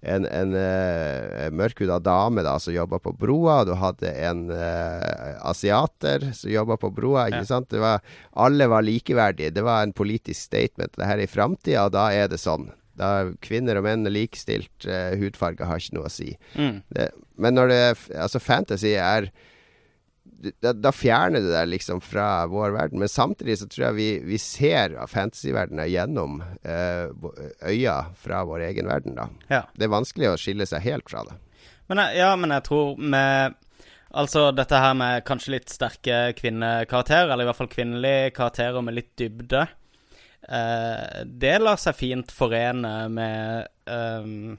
en, 0.04 0.26
en 0.28 0.52
uh, 0.58 1.48
mørkhuda 1.56 2.00
dame 2.04 2.44
da 2.44 2.58
som 2.60 2.74
jobba 2.76 3.00
på 3.04 3.14
broa, 3.20 3.62
du 3.68 3.74
hadde 3.80 4.12
en 4.28 4.50
uh, 4.52 5.38
asiater 5.50 6.30
som 6.36 6.52
jobba 6.52 6.78
på 6.82 6.92
broa. 6.96 7.28
ikke 7.30 7.44
Ja. 7.46 7.52
sant? 7.54 7.70
Det 7.72 7.80
var, 7.80 8.02
alle 8.36 8.68
var 8.68 8.84
likeverdige. 8.84 9.54
Det 9.56 9.64
var 9.64 9.84
en 9.84 9.94
politisk 9.96 10.42
statement. 10.50 10.94
Det 10.98 11.06
her 11.08 11.18
er 11.20 11.24
i 11.28 11.32
framtida, 11.32 11.86
og 11.88 11.96
da 11.96 12.10
er 12.12 12.28
det 12.28 12.40
sånn. 12.42 12.70
Da 13.00 13.22
er 13.22 13.30
Kvinner 13.40 13.78
og 13.80 13.86
menn 13.88 14.04
er 14.08 14.12
likestilt. 14.12 14.74
Uh, 14.84 15.16
hudfarge 15.20 15.64
har 15.64 15.80
ikke 15.80 15.96
noe 15.96 16.10
å 16.10 16.12
si. 16.12 16.34
Mm. 16.60 16.82
Det, 16.92 17.10
men 17.40 17.56
når 17.56 17.72
det 17.72 17.84
Altså, 18.20 18.40
fantasy 18.44 18.96
er 19.00 19.30
da, 20.62 20.74
da 20.74 20.92
fjerner 20.96 21.44
du 21.44 21.50
deg 21.52 21.70
liksom 21.74 22.02
fra 22.04 22.46
vår 22.50 22.74
verden. 22.76 23.02
Men 23.02 23.12
samtidig 23.12 23.60
så 23.60 23.68
tror 23.70 23.90
jeg 23.90 23.98
vi, 23.98 24.10
vi 24.32 24.40
ser 24.42 24.96
fantasyverdenen 25.12 25.90
gjennom 25.92 26.42
eh, 26.64 27.10
øya 27.68 27.98
fra 28.20 28.44
vår 28.48 28.68
egen 28.72 28.90
verden, 28.90 29.18
da. 29.20 29.30
Ja. 29.52 29.64
Det 29.76 29.88
er 29.88 29.96
vanskelig 29.96 30.32
å 30.32 30.38
skille 30.40 30.68
seg 30.70 30.86
helt 30.88 31.10
fra 31.12 31.26
det. 31.28 31.40
Men 31.90 32.04
jeg, 32.04 32.22
ja, 32.22 32.30
men 32.40 32.56
jeg 32.56 32.68
tror 32.70 33.02
med 33.02 33.58
Altså 34.10 34.48
dette 34.58 34.74
her 34.82 34.96
med 34.98 35.22
kanskje 35.22 35.52
litt 35.54 35.70
sterke 35.70 36.32
kvinnekarakterer, 36.34 37.30
eller 37.30 37.46
i 37.46 37.50
hvert 37.52 37.60
fall 37.60 37.70
kvinnelige 37.70 38.32
karakterer 38.34 38.82
med 38.82 38.96
litt 38.98 39.12
dybde, 39.22 39.60
eh, 40.50 41.20
det 41.30 41.52
lar 41.62 41.78
seg 41.78 41.94
fint 41.94 42.34
forene 42.34 42.94
med 43.14 43.70
ehm, 43.86 44.56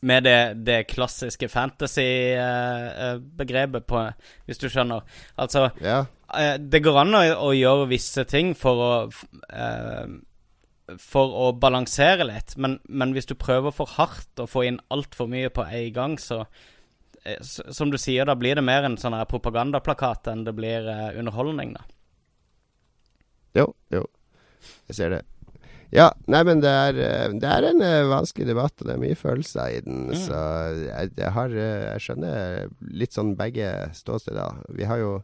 med 0.00 0.24
det, 0.24 0.54
det 0.64 0.86
klassiske 0.88 1.48
fantasy-begrepet, 1.52 3.84
på 3.86 4.12
hvis 4.48 4.58
du 4.62 4.68
skjønner. 4.72 5.00
Altså, 5.40 5.68
yeah. 5.82 6.04
eh, 6.32 6.56
det 6.60 6.82
går 6.84 6.98
an 7.02 7.14
å, 7.18 7.20
å 7.50 7.52
gjøre 7.56 7.88
visse 7.90 8.24
ting 8.28 8.54
for 8.58 8.76
å 8.80 9.10
eh, 9.52 10.06
For 10.98 11.34
å 11.38 11.52
balansere 11.54 12.24
litt, 12.26 12.56
men, 12.56 12.80
men 12.88 13.12
hvis 13.14 13.26
du 13.30 13.34
prøver 13.38 13.70
for 13.70 13.86
hardt 13.98 14.40
å 14.42 14.46
få 14.50 14.62
inn 14.66 14.80
altfor 14.90 15.26
mye 15.30 15.50
på 15.54 15.62
en 15.68 15.92
gang, 15.94 16.18
så 16.18 16.44
eh, 17.24 17.38
Som 17.44 17.90
du 17.92 17.98
sier, 17.98 18.24
da 18.26 18.34
blir 18.34 18.54
det 18.58 18.64
mer 18.66 18.82
en 18.88 18.98
sånn 18.98 19.26
propagandaplakat 19.28 20.26
enn 20.32 20.44
det 20.48 20.54
blir 20.56 20.88
eh, 20.88 21.18
underholdning, 21.20 21.74
da. 21.76 21.82
Jo, 23.58 23.66
jo. 23.90 24.04
Jeg 24.88 24.96
ser 24.96 25.14
det. 25.14 25.22
Ja, 25.90 26.06
nei, 26.30 26.44
men 26.46 26.60
det 26.62 26.70
er, 26.70 26.98
eh, 27.02 27.32
det 27.42 27.50
er 27.50 27.66
en 27.66 27.82
eh, 27.82 28.06
vanskelig 28.06 28.46
debatt, 28.46 28.76
og 28.78 28.86
det 28.86 28.94
er 28.94 29.02
mye 29.02 29.18
følelser 29.18 29.74
i 29.74 29.80
den. 29.82 30.04
Mm. 30.12 30.18
Så 30.22 30.38
jeg, 30.84 31.12
jeg 31.18 31.34
har 31.34 31.56
eh, 31.56 31.86
Jeg 31.88 32.04
skjønner 32.04 32.68
litt 33.02 33.16
sånn 33.16 33.34
begge 33.38 33.72
ståsteder. 33.98 34.62
Vi 34.78 34.86
har 34.86 35.02
jo 35.02 35.16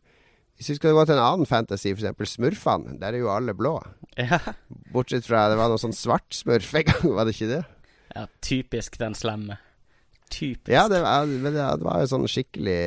Hvis 0.56 0.72
vi 0.72 0.78
skal 0.78 0.96
gå 0.96 1.04
til 1.04 1.18
en 1.18 1.22
annen 1.22 1.46
fantasy, 1.46 1.92
f.eks. 1.92 2.32
Smurfene, 2.32 2.96
der 2.98 3.14
er 3.14 3.22
jo 3.22 3.30
alle 3.30 3.54
blå. 3.54 3.76
Ja, 4.18 4.40
Bortsett 4.92 5.28
fra 5.28 5.46
det 5.52 5.58
var 5.60 5.70
noe 5.70 5.78
sånn 5.78 5.94
svart 5.94 6.32
smurf 6.34 6.74
en 6.74 6.86
gang, 6.88 7.10
var 7.14 7.28
det 7.28 7.36
ikke 7.36 7.52
det? 7.52 7.62
ja 8.16 8.22
typisk 8.40 8.96
den 8.96 9.14
slemme. 9.14 9.58
Typisk. 10.32 10.72
Ja, 10.72 10.86
det 10.88 11.02
var, 11.04 11.28
det, 11.28 11.66
var 11.84 12.00
jo 12.02 12.08
sånn 12.10 12.24
skikkelig 12.26 12.78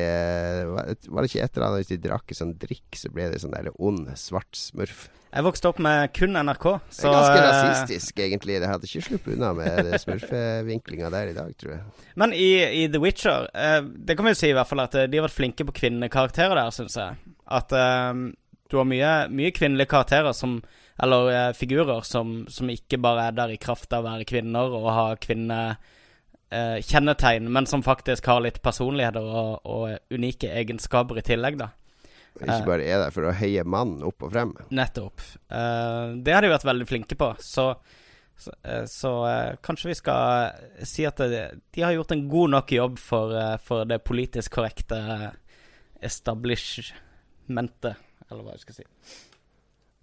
Var 0.74 0.90
var 1.08 1.24
det 1.24 1.30
ikke 1.30 1.44
et 1.46 1.54
eller 1.54 1.66
annet 1.68 1.80
hvis 1.80 1.92
de 1.94 1.96
drakk 2.04 2.34
en 2.34 2.38
sånn 2.40 2.56
drikk, 2.60 2.98
så 3.00 3.12
ble 3.14 3.30
det 3.32 3.38
sånn 3.40 3.54
der 3.54 3.70
ond, 3.78 4.10
svart 4.20 4.58
smurf? 4.58 5.06
Jeg 5.30 5.46
vokste 5.46 5.70
opp 5.70 5.78
med 5.78 6.10
kun 6.10 6.34
NRK, 6.34 6.64
Det 6.90 7.06
er 7.06 7.12
ganske 7.14 7.38
eh, 7.38 7.44
rasistisk, 7.46 8.18
egentlig. 8.18 8.58
Det 8.58 8.66
hadde 8.66 8.82
ikke 8.88 9.06
sluppet 9.06 9.36
unna 9.36 9.52
med 9.54 9.94
smurfevinklinga 10.02 11.06
der 11.14 11.30
i 11.30 11.36
dag, 11.36 11.52
tror 11.60 11.72
jeg. 11.76 11.84
Men 12.18 12.34
i, 12.34 12.48
i 12.82 12.88
The 12.90 12.98
Witcher 13.02 13.46
eh, 13.54 13.82
Det 13.84 14.16
kan 14.18 14.26
vi 14.26 14.32
jo 14.34 14.40
si 14.40 14.48
i 14.50 14.56
hvert 14.56 14.70
fall 14.70 14.82
at 14.82 14.94
eh, 14.98 15.08
de 15.10 15.16
har 15.20 15.26
vært 15.28 15.38
flinke 15.38 15.64
på 15.68 15.76
kvinnekarakterer 15.76 16.54
der, 16.58 16.70
syns 16.74 16.96
jeg. 16.98 17.10
At 17.50 17.68
um, 17.70 18.34
du 18.70 18.74
har 18.80 18.86
mye, 18.90 19.12
mye 19.30 19.50
kvinnelige 19.54 19.90
karakterer 19.90 20.32
som 20.34 20.62
Eller 21.02 21.20
uh, 21.30 21.52
figurer 21.56 22.00
som, 22.06 22.46
som 22.50 22.70
ikke 22.70 22.98
bare 23.02 23.26
er 23.30 23.34
der 23.38 23.50
i 23.54 23.62
kraft 23.62 23.92
av 23.94 24.00
å 24.02 24.08
være 24.10 24.24
kvinner 24.28 24.66
og 24.76 24.86
ha 24.92 25.16
kvinnekjennetegn, 25.22 27.44
men 27.48 27.66
som 27.70 27.82
faktisk 27.86 28.26
har 28.28 28.40
litt 28.44 28.62
personligheter 28.62 29.24
og, 29.24 29.60
og 29.64 29.96
unike 30.12 30.48
egenskaper 30.60 31.18
i 31.22 31.28
tillegg, 31.30 31.54
da. 31.62 31.68
Ikke 32.38 32.66
bare 32.68 32.86
er 32.86 33.02
der 33.02 33.10
for 33.14 33.26
å 33.28 33.34
heie 33.36 33.64
mannen 33.68 34.04
opp 34.06 34.22
og 34.24 34.32
frem. 34.32 34.52
Nettopp. 34.72 35.20
Eh, 35.50 36.06
det 36.24 36.32
har 36.34 36.42
de 36.44 36.52
vært 36.52 36.68
veldig 36.68 36.86
flinke 36.88 37.16
på. 37.18 37.28
Så, 37.42 37.74
så, 38.38 38.54
eh, 38.64 38.84
så 38.88 39.12
eh, 39.28 39.56
kanskje 39.64 39.90
vi 39.90 39.96
skal 39.98 40.50
si 40.88 41.06
at 41.08 41.20
det, 41.20 41.42
de 41.74 41.84
har 41.84 41.92
gjort 41.96 42.14
en 42.16 42.28
god 42.30 42.54
nok 42.56 42.72
jobb 42.76 43.00
for, 43.02 43.34
eh, 43.36 43.56
for 43.64 43.88
det 43.88 44.06
politisk 44.06 44.56
korrekte 44.56 45.00
establishmentet, 46.00 47.98
eller 48.30 48.42
hva 48.46 48.56
jeg 48.56 48.64
skal 48.64 48.80
si. 48.80 48.86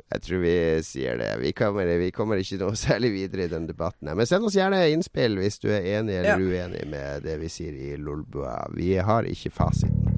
Jeg 0.08 0.24
tror 0.24 0.40
vi 0.40 0.56
sier 0.88 1.18
det. 1.20 1.32
Vi 1.42 1.52
kommer, 1.58 1.90
vi 2.00 2.12
kommer 2.16 2.40
ikke 2.40 2.62
noe 2.62 2.78
særlig 2.88 3.12
videre 3.16 3.48
i 3.48 3.52
den 3.52 3.68
debatten. 3.68 4.14
Men 4.14 4.30
send 4.30 4.48
oss 4.48 4.56
gjerne 4.56 4.86
innspill 4.94 5.40
hvis 5.42 5.60
du 5.64 5.72
er 5.74 5.90
enig 5.98 6.22
eller 6.22 6.44
uenig 6.44 6.86
med 6.92 7.28
det 7.28 7.40
vi 7.42 7.52
sier 7.52 7.76
i 7.76 7.96
Lolbua. 8.00 8.62
Vi 8.78 8.96
har 9.04 9.28
ikke 9.28 9.52
fasiten. 9.58 10.17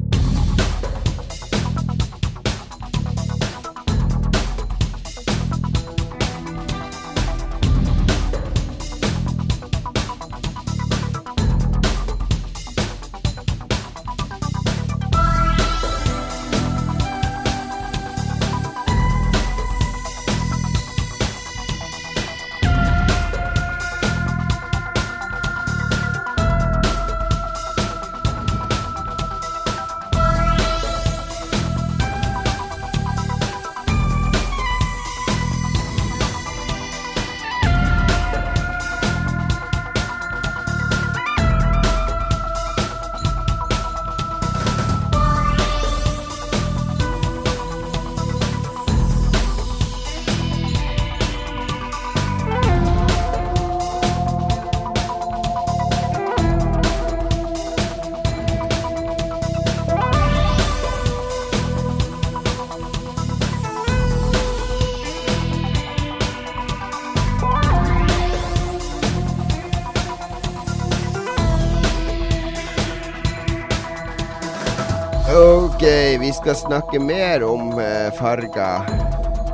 Snakke 76.69 76.99
mer 77.01 77.41
om 77.43 77.79
eh, 77.81 78.11
farger. 78.13 78.89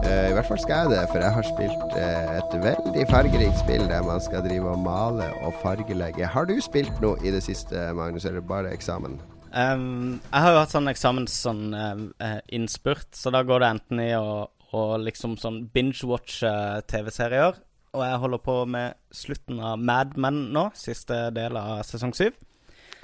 Eh, 0.04 0.26
I 0.30 0.34
hvert 0.36 0.50
fall 0.50 0.60
skal 0.60 0.82
jeg 0.82 0.92
det, 0.92 1.04
for 1.14 1.24
jeg 1.24 1.32
har 1.38 1.46
spilt 1.48 1.94
eh, 1.96 2.32
et 2.42 2.56
veldig 2.66 3.06
fargerikt 3.08 3.62
spill 3.62 3.86
der 3.88 4.04
man 4.04 4.20
skal 4.24 4.44
drive 4.44 4.74
og 4.74 4.82
male 4.84 5.30
og 5.48 5.56
fargelegge. 5.62 6.28
Har 6.28 6.50
du 6.50 6.58
spilt 6.60 7.00
noe 7.00 7.16
i 7.24 7.32
det 7.32 7.40
siste, 7.46 7.86
Magnus, 7.96 8.28
eller 8.28 8.44
bare 8.44 8.74
eksamen? 8.76 9.16
Um, 9.56 10.20
jeg 10.28 10.44
har 10.44 10.52
jo 10.52 10.60
hatt 10.60 10.74
sånn 10.76 10.92
eksamens 10.92 11.38
sånn 11.46 11.64
innspurt, 12.52 13.08
så 13.16 13.32
da 13.32 13.46
går 13.48 13.64
det 13.64 13.70
enten 13.78 14.02
i 14.04 14.10
å, 14.20 14.50
å 14.76 14.84
liksom 15.00 15.38
sånn 15.40 15.62
binge-watche 15.72 16.52
TV-serier, 16.92 17.56
og 17.96 18.04
jeg 18.04 18.22
holder 18.26 18.44
på 18.44 18.58
med 18.76 19.00
slutten 19.16 19.64
av 19.64 19.80
Mad 19.80 20.20
Men 20.20 20.50
nå, 20.52 20.68
siste 20.76 21.30
del 21.32 21.56
av 21.56 21.80
sesong 21.88 22.12
syv. 22.18 22.36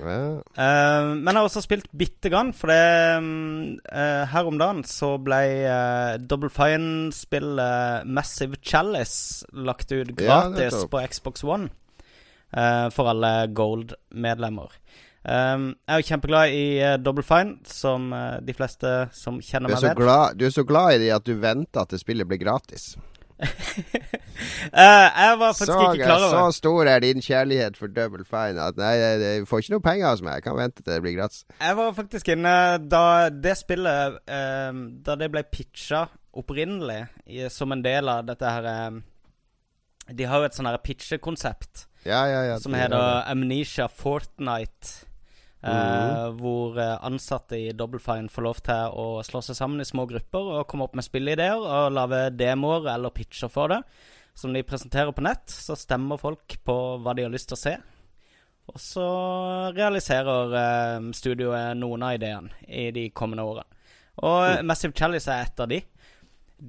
Eh, 0.01 1.09
men 1.13 1.29
jeg 1.29 1.37
har 1.37 1.47
også 1.47 1.63
spilt 1.63 1.89
bitte 1.97 2.31
grann, 2.33 2.51
for 2.57 2.71
det 2.71 2.79
eh, 2.81 4.23
Her 4.31 4.49
om 4.49 4.57
dagen 4.59 4.81
så 4.87 5.13
ble 5.21 5.41
uh, 5.65 6.15
Double 6.21 6.51
Fine-spillet 6.53 8.07
Massive 8.09 8.59
Chalice 8.61 9.45
lagt 9.53 9.91
ut 9.93 10.13
gratis 10.17 10.81
ja, 10.81 10.87
på 10.89 11.03
Xbox 11.11 11.45
One 11.45 11.71
for 12.51 13.07
alle 13.07 13.45
Gold-medlemmer. 13.55 14.73
Um, 15.23 15.69
jeg 15.87 15.93
er 15.93 16.01
jo 16.01 16.07
kjempeglad 16.09 16.55
i 16.57 16.65
uh, 16.83 16.97
Double 16.99 17.23
Fine, 17.23 17.61
som 17.63 18.09
de 18.43 18.55
fleste 18.57 18.91
som 19.15 19.37
kjenner 19.39 19.71
er 19.71 19.77
meg 19.77 20.01
vet. 20.01 20.35
du 20.35 20.43
er 20.49 20.51
så 20.51 20.65
glad 20.67 20.97
i 20.97 21.05
det 21.05 21.13
at 21.15 21.23
du 21.23 21.31
venter 21.39 21.85
at 21.85 21.95
det 21.95 22.01
spillet 22.01 22.27
blir 22.27 22.41
gratis. 22.41 22.89
Jeg 23.41 25.37
var 25.39 25.53
faktisk 25.53 25.71
så, 25.71 25.91
ikke 25.91 26.05
klar 26.05 26.23
over 26.27 26.35
Så 26.51 26.57
stor 26.59 26.89
er 26.91 27.03
din 27.03 27.21
kjærlighet 27.23 27.77
for 27.77 27.91
Double 27.91 28.25
Fine 28.27 28.61
at 28.61 28.79
nei, 28.79 28.93
jeg 28.99 29.47
får 29.49 29.63
ikke 29.63 29.73
noe 29.75 29.85
penger 29.85 30.09
hos 30.09 30.23
meg. 30.25 30.39
Jeg 30.39 30.45
kan 30.45 30.57
vente 30.59 30.81
til 30.81 30.93
det 30.93 31.01
blir 31.03 31.15
gratis. 31.17 31.45
Jeg 31.57 31.77
var 31.79 31.93
faktisk 31.97 32.33
inne 32.35 32.55
da 32.85 33.05
det 33.33 33.55
spillet 33.59 34.19
uh, 34.21 34.81
Da 35.05 35.17
det 35.19 35.31
ble 35.33 35.43
pitcha 35.49 36.05
opprinnelig 36.31 37.01
i, 37.27 37.45
som 37.51 37.73
en 37.73 37.83
del 37.83 38.07
av 38.07 38.23
dette 38.29 38.47
her 38.47 38.67
eh, 38.71 38.99
De 40.15 40.27
har 40.29 40.39
jo 40.39 40.47
et 40.47 40.55
sånn 40.55 40.69
her 40.69 40.77
pitchekonsept 40.79 41.87
ja, 42.07 42.21
ja, 42.25 42.43
ja, 42.47 42.55
som 42.57 42.73
heter 42.73 43.27
Amnesia 43.29 43.85
Fortnite. 43.91 45.10
Uh, 45.61 46.31
hvor 46.41 46.77
ansatte 46.81 47.53
i 47.53 47.73
Double 47.77 48.01
Fine 48.01 48.31
får 48.33 48.45
lov 48.47 48.61
til 48.65 48.95
å 48.97 49.05
slå 49.25 49.43
seg 49.45 49.59
sammen 49.59 49.83
i 49.83 49.85
små 49.85 50.07
grupper 50.09 50.47
og 50.55 50.65
komme 50.69 50.87
opp 50.87 50.95
med 50.97 51.05
spilleideer 51.05 51.61
og 51.61 51.93
lage 51.93 52.23
demoer 52.33 52.87
eller 52.95 53.13
pitcher 53.13 53.51
for 53.51 53.69
det, 53.69 53.77
som 54.33 54.55
de 54.55 54.63
presenterer 54.65 55.13
på 55.13 55.21
nett. 55.21 55.53
Så 55.53 55.77
stemmer 55.77 56.17
folk 56.21 56.57
på 56.65 56.77
hva 57.03 57.13
de 57.13 57.27
har 57.27 57.33
lyst 57.33 57.51
til 57.51 57.59
å 57.59 57.61
se. 57.61 57.75
Og 58.71 58.81
så 58.81 59.05
realiserer 59.75 60.55
uh, 60.55 61.11
studioet 61.13 61.77
noen 61.77 62.07
av 62.07 62.17
ideene 62.17 62.65
i 62.65 62.87
de 62.95 63.09
kommende 63.13 63.45
årene. 63.45 63.85
Og 64.21 64.39
mm. 64.41 64.65
Massive 64.65 64.97
Chalice 64.97 65.29
er 65.29 65.45
et 65.45 65.61
av 65.61 65.69
de. 65.69 65.81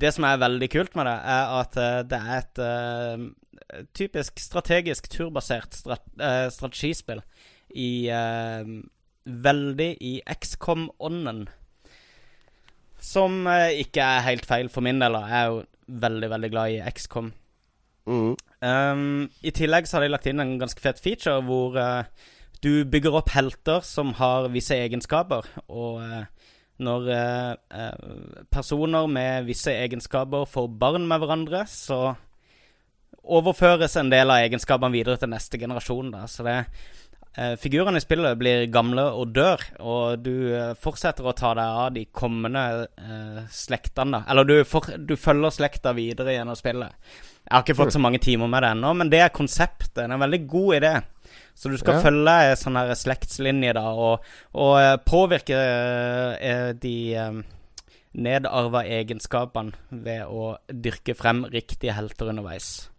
Det 0.02 0.12
som 0.12 0.24
er 0.28 0.40
veldig 0.40 0.68
kult 0.72 1.00
med 1.00 1.08
det, 1.08 1.16
er 1.32 1.56
at 1.62 1.80
uh, 1.80 2.02
det 2.12 2.20
er 2.20 2.44
et 2.44 3.88
typisk 3.96 4.40
strategisk 4.42 5.06
turbasert 5.08 5.72
strat 5.78 6.02
strategispill 6.52 7.22
i 7.74 8.10
uh, 8.12 8.66
Veldig 9.22 9.92
i 10.02 10.16
XCOM-ånden. 10.26 11.44
Som 13.02 13.46
uh, 13.46 13.70
ikke 13.70 14.02
er 14.02 14.26
helt 14.26 14.46
feil 14.48 14.70
for 14.72 14.82
min 14.82 14.98
del. 15.02 15.14
Jeg 15.14 15.38
er 15.38 15.50
jo 15.52 15.60
veldig, 16.02 16.30
veldig 16.32 16.50
glad 16.50 16.74
i 16.74 16.80
XCOM. 16.90 17.32
Mm. 18.10 18.32
Um, 18.62 19.30
I 19.46 19.52
tillegg 19.54 19.86
så 19.86 19.96
har 19.98 20.06
de 20.06 20.10
lagt 20.10 20.26
inn 20.26 20.42
en 20.42 20.56
ganske 20.58 20.82
fet 20.82 20.98
feature 21.02 21.38
hvor 21.46 21.78
uh, 21.78 22.02
du 22.62 22.82
bygger 22.90 23.14
opp 23.20 23.30
helter 23.34 23.86
som 23.86 24.10
har 24.18 24.50
visse 24.54 24.74
egenskaper. 24.74 25.46
Og 25.70 26.02
når 26.82 27.08
personer 28.50 29.06
med 29.10 29.48
visse 29.48 29.70
egenskaper 29.74 30.46
får 30.50 30.68
barn 30.78 31.06
med 31.10 31.22
hverandre, 31.22 31.64
så 31.70 32.14
overføres 33.22 33.98
en 33.98 34.10
del 34.10 34.30
av 34.30 34.46
egenskapene 34.46 34.94
videre 34.94 35.18
til 35.18 35.30
neste 35.30 35.58
generasjon. 35.58 36.14
Da. 36.14 36.22
Så 36.30 36.46
det 36.46 36.56
Eh, 36.56 37.11
figurene 37.56 37.96
i 37.96 38.04
spillet 38.04 38.36
blir 38.36 38.66
gamle 38.72 39.06
og 39.16 39.30
dør, 39.32 39.62
og 39.80 40.20
du 40.20 40.52
eh, 40.52 40.74
fortsetter 40.76 41.24
å 41.24 41.32
ta 41.36 41.54
deg 41.56 41.78
av 41.84 41.94
de 41.94 42.04
kommende 42.12 42.64
eh, 43.00 43.38
slektene. 43.48 44.20
Eller 44.28 44.48
du, 44.48 44.56
for, 44.68 44.84
du, 44.98 45.14
følger 45.16 45.54
slekta 45.54 45.94
videre 45.96 46.36
gjennom 46.36 46.58
spillet. 46.58 46.92
Jeg 47.42 47.54
har 47.54 47.64
ikke 47.64 47.78
fått 47.78 47.96
så 47.96 48.02
mange 48.02 48.20
timer 48.22 48.50
med 48.52 48.62
det 48.62 48.74
ennå, 48.76 48.92
men 49.00 49.10
det 49.12 49.22
er 49.24 49.32
konseptet. 49.34 49.94
Det 49.96 50.04
er 50.04 50.12
en 50.12 50.22
veldig 50.22 50.42
god 50.50 50.76
idé. 50.78 50.92
Så 51.54 51.72
du 51.72 51.78
skal 51.80 51.98
ja. 51.98 52.04
følge 52.04 52.36
ei 52.44 52.52
sånn 52.58 52.78
her 52.78 52.92
slektslinje, 52.96 53.74
da, 53.76 53.88
og, 53.96 54.28
og 54.56 54.76
eh, 54.80 54.94
påvirke 55.08 55.58
eh, 56.36 56.68
de 56.80 56.94
eh, 57.16 57.42
nedarva 58.12 58.84
egenskapene 58.84 60.00
ved 60.04 60.28
å 60.28 60.54
dyrke 60.68 61.16
frem 61.16 61.44
riktige 61.52 61.96
helter 61.96 62.32
underveis. 62.32 62.91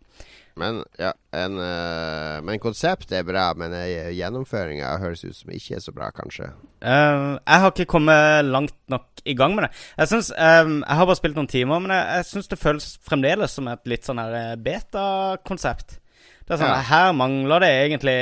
Men 0.60 0.84
ja, 1.02 1.14
en, 1.34 1.58
uh, 1.58 2.38
men 2.46 2.62
konseptet 2.62 3.16
er 3.18 3.26
bra, 3.26 3.48
men 3.58 3.74
gjennomføringa 4.14 4.92
høres 5.02 5.24
ut 5.26 5.38
som 5.38 5.54
ikke 5.56 5.80
er 5.80 5.84
så 5.84 5.94
bra, 5.96 6.12
kanskje. 6.14 6.52
Uh, 6.84 7.40
jeg 7.40 7.64
har 7.64 7.72
ikke 7.72 7.90
kommet 7.96 8.46
langt 8.46 8.78
nok 8.92 9.24
i 9.26 9.36
gang 9.40 9.56
med 9.58 9.68
det. 9.68 9.72
Jeg 9.98 10.12
synes, 10.12 10.30
um, 10.36 10.78
jeg 10.84 11.00
har 11.00 11.10
bare 11.10 11.22
spilt 11.22 11.40
noen 11.40 11.50
timer, 11.50 11.82
men 11.82 11.96
jeg, 11.96 12.06
jeg 12.20 12.30
syns 12.30 12.52
det 12.52 12.62
føles 12.62 12.88
fremdeles 13.08 13.58
som 13.58 13.72
et 13.72 13.94
litt 13.94 14.06
sånn 14.06 14.22
her 14.22 14.62
beta-konsept. 14.62 15.98
Det 16.44 16.58
er 16.58 16.60
sånn, 16.60 16.74
ja. 16.74 16.84
Her 16.90 17.14
mangler 17.16 17.64
det 17.64 17.72
egentlig 17.86 18.18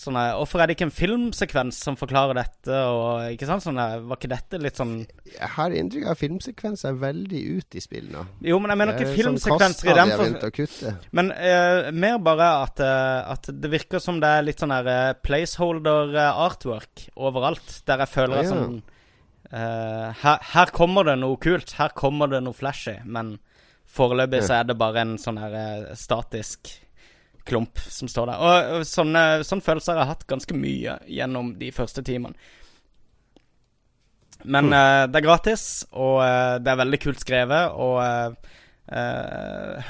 sånn 0.00 0.16
Hvorfor 0.16 0.62
er 0.62 0.70
det 0.70 0.76
ikke 0.76 0.86
en 0.88 0.94
filmsekvens 0.94 1.78
som 1.84 1.96
forklarer 1.98 2.38
dette? 2.38 2.72
Og, 2.72 3.26
ikke 3.34 3.48
sant? 3.48 3.64
Sånne, 3.64 3.86
var 4.08 4.18
ikke 4.18 4.30
dette 4.32 4.60
litt 4.62 4.80
sånn 4.80 4.94
Jeg 5.28 5.50
har 5.56 5.74
inntrykk 5.76 6.06
av 6.06 6.14
at 6.14 6.20
filmsekvenser 6.22 6.90
er 6.90 7.00
veldig 7.02 7.42
ute 7.58 7.80
i 7.80 7.84
spill 7.84 8.08
nå. 8.12 8.24
Jo, 8.46 8.58
men 8.62 8.72
jeg 8.72 8.80
mener 8.80 8.96
ikke 8.96 9.16
filmsekvenser 9.18 9.92
i 9.92 9.96
den 9.98 10.14
for... 10.16 10.96
Men 11.16 11.32
uh, 11.34 11.90
mer 11.92 12.16
bare 12.24 12.48
at, 12.64 12.80
uh, 12.84 13.32
at, 13.34 13.50
det 13.52 13.72
virker 13.72 14.02
som 14.02 14.22
det 14.22 14.32
er 14.38 14.46
litt 14.46 14.62
sånn 14.62 14.74
her 14.74 14.88
uh, 14.88 15.12
placeholder 15.20 16.16
artwork 16.30 17.06
overalt. 17.20 17.80
Der 17.88 18.04
jeg 18.06 18.14
føler 18.14 18.40
ah, 18.40 18.44
ja. 18.46 18.50
sånn 18.54 18.80
her, 19.50 20.44
her, 20.52 20.70
kommer 20.70 21.08
det 21.08 21.16
noe 21.18 21.34
kult. 21.42 21.74
Her 21.74 21.90
kommer 21.98 22.30
det 22.30 22.38
noe 22.46 22.54
flashy. 22.54 23.00
Men 23.02 23.34
foreløpig 23.90 24.44
så 24.46 24.60
er 24.60 24.68
det 24.68 24.78
bare 24.78 25.02
en 25.02 25.16
sånn 25.18 25.40
her 25.42 25.90
statisk 25.98 26.70
klump 27.46 27.78
som 27.88 28.08
står 28.10 28.32
der. 28.32 28.40
Og, 28.44 28.70
og 28.80 28.86
sånne, 28.88 29.24
sånne, 29.46 29.64
følelser 29.64 29.96
har 29.96 30.04
jeg 30.04 30.12
hatt 30.14 30.26
ganske 30.30 30.56
mye 30.56 30.96
gjennom 31.10 31.54
de 31.60 31.70
første 31.74 32.04
timene. 32.06 32.36
Men 34.40 34.70
mm. 34.70 34.76
uh, 34.76 35.04
det 35.10 35.20
er 35.20 35.26
gratis, 35.26 35.64
og 35.92 36.22
uh, 36.22 36.56
det 36.62 36.72
er 36.72 36.80
veldig 36.80 37.00
kult 37.02 37.20
skrevet, 37.20 37.74
og 37.76 37.98
uh, 38.00 38.54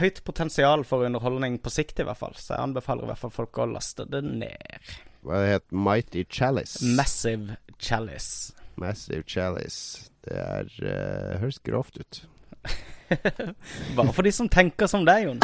høyt 0.01 0.19
potensial 0.27 0.83
for 0.85 1.07
underholdning 1.07 1.61
på 1.63 1.73
sikt, 1.73 2.03
i 2.03 2.09
hvert 2.09 2.19
fall. 2.19 2.35
Så 2.37 2.57
jeg 2.57 2.65
anbefaler 2.65 3.07
i 3.07 3.13
hvert 3.13 3.23
fall 3.23 3.37
folk 3.37 3.63
å 3.63 3.69
laste 3.71 4.09
det 4.11 4.25
ned. 4.27 4.91
Hva 5.23 5.45
det 5.45 5.55
het 5.55 5.69
Mighty 5.71 6.25
Chalice? 6.27 6.83
Massive 6.99 7.61
Chalice. 7.79 8.57
Massive 8.81 9.23
Chalice. 9.29 10.11
Det 10.27 10.37
er 10.37 11.39
høres 11.41 11.61
grovt 11.65 12.01
ut. 12.01 12.25
Bare 13.97 14.13
for 14.13 14.23
de 14.23 14.33
som 14.33 14.49
tenker 14.49 14.87
som 14.87 15.07
deg, 15.07 15.25
Jon. 15.25 15.41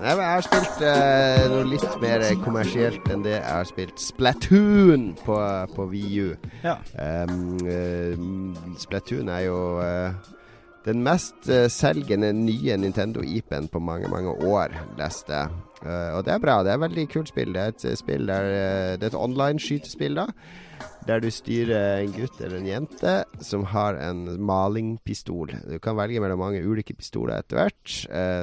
Jeg 0.00 0.16
har 0.16 0.42
spilt 0.42 0.82
eh, 0.82 1.44
noe 1.52 1.64
litt 1.68 1.96
mer 2.02 2.22
kommersielt 2.44 3.04
enn 3.12 3.22
det 3.24 3.36
jeg 3.36 3.44
har 3.46 3.66
spilt 3.68 4.00
Splatoon 4.00 5.10
på, 5.24 5.36
på 5.76 5.86
VU. 5.92 6.34
Ja. 6.64 6.78
Um, 6.96 8.56
Splatoon 8.80 9.28
er 9.28 9.44
jo 9.46 9.60
uh, 9.78 10.30
den 10.86 11.02
mest 11.04 11.48
uh, 11.50 11.66
selgende 11.72 12.32
nye 12.36 12.76
Nintendo-IP-en 12.80 13.68
på 13.68 13.82
mange, 13.84 14.08
mange 14.08 14.32
år, 14.48 14.74
leste 14.98 15.36
jeg. 15.36 15.60
Uh, 15.80 16.16
og 16.16 16.24
det 16.26 16.34
er 16.34 16.42
bra. 16.42 16.60
Det 16.64 16.72
er 16.72 16.80
et 16.80 16.86
veldig 16.86 17.06
kult 17.12 17.30
spill. 17.32 17.52
Det 17.56 17.62
er 17.62 17.74
et 17.74 18.00
spill 18.00 18.26
der 18.28 18.48
uh, 18.48 18.96
Det 18.96 19.08
er 19.08 19.12
et 19.12 19.20
online-skytespill, 19.20 20.16
da. 20.22 20.26
Der 21.08 21.20
du 21.20 21.28
styrer 21.32 22.02
en 22.04 22.12
gutt 22.14 22.40
eller 22.40 22.60
en 22.60 22.68
jente 22.68 23.14
som 23.44 23.64
har 23.72 23.96
en 24.00 24.24
malingpistol. 24.40 25.52
Du 25.68 25.78
kan 25.82 25.96
velge 25.96 26.20
mellom 26.20 26.40
mange 26.40 26.60
ulike 26.64 26.94
pistoler 26.96 27.40
etter 27.40 27.56
hvert, 27.58 27.94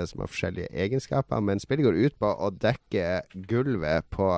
som 0.10 0.22
har 0.22 0.30
forskjellige 0.30 0.70
egenskaper. 0.74 1.42
Men 1.42 1.62
spillet 1.62 1.86
går 1.86 1.98
ut 1.98 2.18
på 2.22 2.30
å 2.30 2.50
dekke 2.54 3.06
gulvet 3.50 4.10
på 4.14 4.30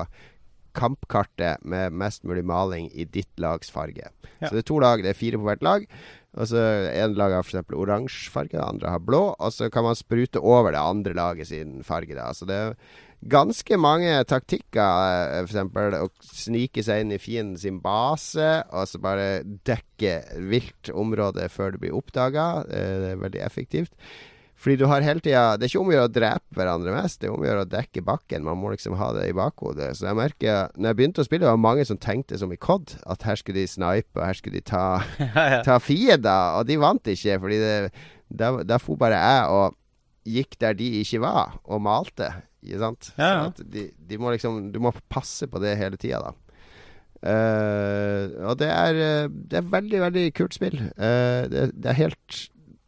kampkartet 0.76 1.64
med 1.66 1.92
mest 1.92 2.24
mulig 2.24 2.44
maling 2.46 2.90
i 2.92 3.04
ditt 3.04 3.32
lags 3.40 3.72
farge. 3.72 4.10
Ja. 4.40 4.48
Så 4.48 4.54
det 4.54 4.62
er 4.64 4.68
to 4.70 4.78
lag, 4.82 5.02
det 5.02 5.12
er 5.12 5.18
fire 5.18 5.40
på 5.40 5.48
hvert 5.48 5.64
lag. 5.64 5.86
Og 6.38 6.46
så 6.46 6.60
En 6.94 7.14
lag 7.18 7.34
har 7.34 7.46
f.eks. 7.46 7.72
oransje 7.74 8.30
farge, 8.30 8.54
det 8.54 8.62
andre 8.62 8.94
har 8.94 9.02
blå. 9.02 9.22
Og 9.38 9.54
så 9.54 9.70
kan 9.72 9.86
man 9.86 9.98
sprute 9.98 10.42
over 10.42 10.72
det 10.74 10.82
andre 10.82 11.14
laget 11.16 11.50
sin 11.50 11.80
farge. 11.86 12.14
Da. 12.14 12.30
Så 12.36 12.46
det 12.46 12.58
er 12.58 12.76
ganske 13.20 13.76
mange 13.80 14.12
taktikker. 14.30 15.42
F.eks. 15.42 15.58
å 15.98 16.08
snike 16.22 16.84
seg 16.86 17.04
inn 17.04 17.14
i 17.16 17.20
fienden 17.20 17.58
sin 17.60 17.80
base, 17.82 18.62
og 18.70 18.88
så 18.88 19.02
bare 19.02 19.42
dekke 19.66 20.20
vilt 20.50 20.92
område 20.94 21.48
før 21.52 21.74
det 21.74 21.82
blir 21.84 21.98
oppdaga. 21.98 22.50
Det 22.68 23.14
er 23.14 23.24
veldig 23.24 23.42
effektivt. 23.46 23.94
Fordi 24.60 24.76
du 24.76 24.84
har 24.90 25.04
hele 25.04 25.22
tida 25.24 25.56
Det 25.56 25.64
er 25.64 25.70
ikke 25.70 25.80
om 25.80 25.90
å 25.90 25.94
gjøre 25.94 26.08
å 26.10 26.12
drepe 26.12 26.58
hverandre 26.58 26.92
mest, 26.92 27.20
det 27.20 27.30
er 27.30 27.34
om 27.34 27.40
å 27.40 27.48
gjøre 27.48 27.64
å 27.64 27.70
dekke 27.70 28.04
bakken. 28.04 28.44
Man 28.44 28.60
må 28.60 28.72
liksom 28.74 28.96
ha 29.00 29.10
det 29.16 29.26
i 29.30 29.36
bakhodet. 29.36 29.94
Så 29.96 30.08
jeg 30.10 30.18
merker 30.18 30.74
Når 30.76 30.90
jeg 30.90 30.98
begynte 30.98 31.24
å 31.24 31.28
spille, 31.28 31.46
det 31.46 31.52
var 31.54 31.62
mange 31.64 31.86
som 31.88 32.00
tenkte 32.00 32.38
som 32.40 32.52
i 32.52 32.60
COD, 32.60 32.96
at 33.08 33.24
her 33.28 33.40
skulle 33.40 33.62
de 33.62 33.70
snipe, 33.70 34.12
og 34.18 34.26
her 34.26 34.36
skulle 34.36 34.60
de 34.60 34.66
ta, 34.68 34.84
ta 35.68 35.78
fiender. 35.82 36.58
Og 36.60 36.68
de 36.68 36.76
vant 36.82 37.12
ikke, 37.14 37.38
fordi 37.40 37.60
det, 37.62 37.74
da, 38.28 38.52
da 38.66 38.80
for 38.82 39.00
bare 39.00 39.20
jeg 39.20 39.56
og 39.56 39.78
gikk 40.30 40.60
der 40.60 40.76
de 40.76 40.92
ikke 41.00 41.22
var, 41.24 41.56
og 41.64 41.82
malte. 41.86 42.28
Ikke 42.60 42.82
sant? 42.82 43.10
Ja, 43.16 43.32
ja. 43.32 43.48
De, 43.56 43.88
de, 43.96 44.20
må 44.20 44.34
liksom 44.34 44.66
Du 44.74 44.80
må 44.84 44.92
passe 45.08 45.48
på 45.48 45.62
det 45.62 45.78
hele 45.80 46.00
tida, 46.00 46.20
da. 46.28 46.36
Uh, 47.20 48.48
og 48.48 48.54
det 48.60 48.68
er, 48.72 49.28
det 49.28 49.58
er 49.58 49.72
veldig, 49.72 49.98
veldig 50.06 50.22
kult 50.36 50.56
spill. 50.56 50.78
Uh, 50.96 51.44
det, 51.52 51.66
det, 51.76 51.90
er 51.90 51.98
helt 51.98 52.38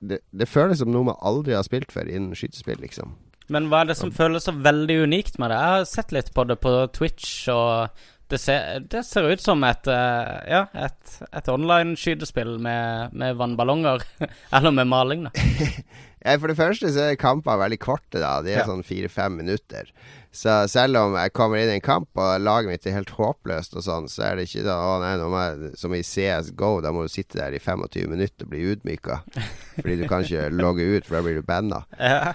det, 0.03 0.23
det, 0.35 0.49
føles 0.51 0.83
som 0.83 0.91
noe 0.93 1.13
man 1.13 1.21
aldri 1.23 1.55
har 1.57 1.67
spilt 1.67 1.95
før 1.95 2.11
innen 2.11 2.37
skytespill, 2.39 2.81
liksom. 2.83 3.15
Men 3.53 3.69
hva 3.71 3.83
er 3.83 3.93
det 3.93 3.99
som 3.99 4.11
ja. 4.11 4.17
føles 4.23 4.47
så 4.49 4.55
veldig 4.55 5.03
unikt 5.07 5.39
med 5.43 5.53
det? 5.53 5.61
Jeg 5.61 5.77
har 5.77 5.89
sett 5.91 6.15
litt 6.15 6.33
på 6.35 6.45
det 6.49 6.59
på 6.63 6.73
Twitch, 6.95 7.31
og 7.53 7.91
det 8.33 8.39
ser, 8.41 8.81
det 8.89 9.03
ser 9.05 9.29
ut 9.29 9.43
som 9.45 9.63
et, 9.69 9.91
uh, 9.91 10.39
ja, 10.49 10.63
et, 10.73 11.19
et 11.29 11.51
online-skytespill 11.53 12.55
med, 12.65 13.13
med, 13.13 13.37
vannballonger. 13.41 14.07
Eller 14.57 14.75
med 14.75 14.89
maling, 14.89 15.29
da. 15.29 15.35
for 16.41 16.49
det 16.49 16.59
første 16.59 16.93
så 16.95 17.11
er 17.11 17.21
kampene 17.21 17.61
veldig 17.61 17.81
korte, 17.83 18.23
da. 18.23 18.39
De 18.45 18.55
er 18.55 18.63
ja. 18.63 18.69
sånn 18.71 18.87
fire-fem 18.87 19.37
minutter. 19.43 19.93
Så 20.33 20.53
selv 20.73 20.97
om 20.97 21.17
jeg 21.21 21.35
kommer 21.37 21.61
inn 21.61 21.69
i 21.69 21.77
en 21.77 21.85
kamp 21.85 22.17
og 22.17 22.41
laget 22.41 22.71
mitt 22.71 22.87
er 22.89 22.97
helt 22.97 23.13
håpløst 23.19 23.75
og 23.77 23.85
sånn, 23.85 24.07
så 24.09 24.31
er 24.31 24.39
det 24.39 24.47
ikke 24.49 24.65
da 24.65 24.79
Å 24.81 24.95
nei, 25.03 25.11
nå 25.21 25.27
må 25.29 25.43
jeg, 25.43 25.73
som 25.81 25.93
i 25.93 26.01
CS 26.01 26.55
GO, 26.57 26.79
da 26.81 26.93
må 26.95 27.05
du 27.05 27.13
sitte 27.13 27.37
der 27.37 27.53
i 27.53 27.61
25 27.61 28.09
minutter 28.09 28.47
og 28.47 28.55
bli 28.55 28.63
utmyka. 28.73 29.21
Fordi 29.83 29.99
du 30.01 30.07
kan 30.09 30.25
ikke 30.25 30.49
logge 30.57 30.89
ut, 30.89 31.05
for 31.05 31.19
da 31.19 31.23
blir 31.27 31.37
du 31.37 31.45
banna. 31.45 31.83
Ja. 32.01 32.33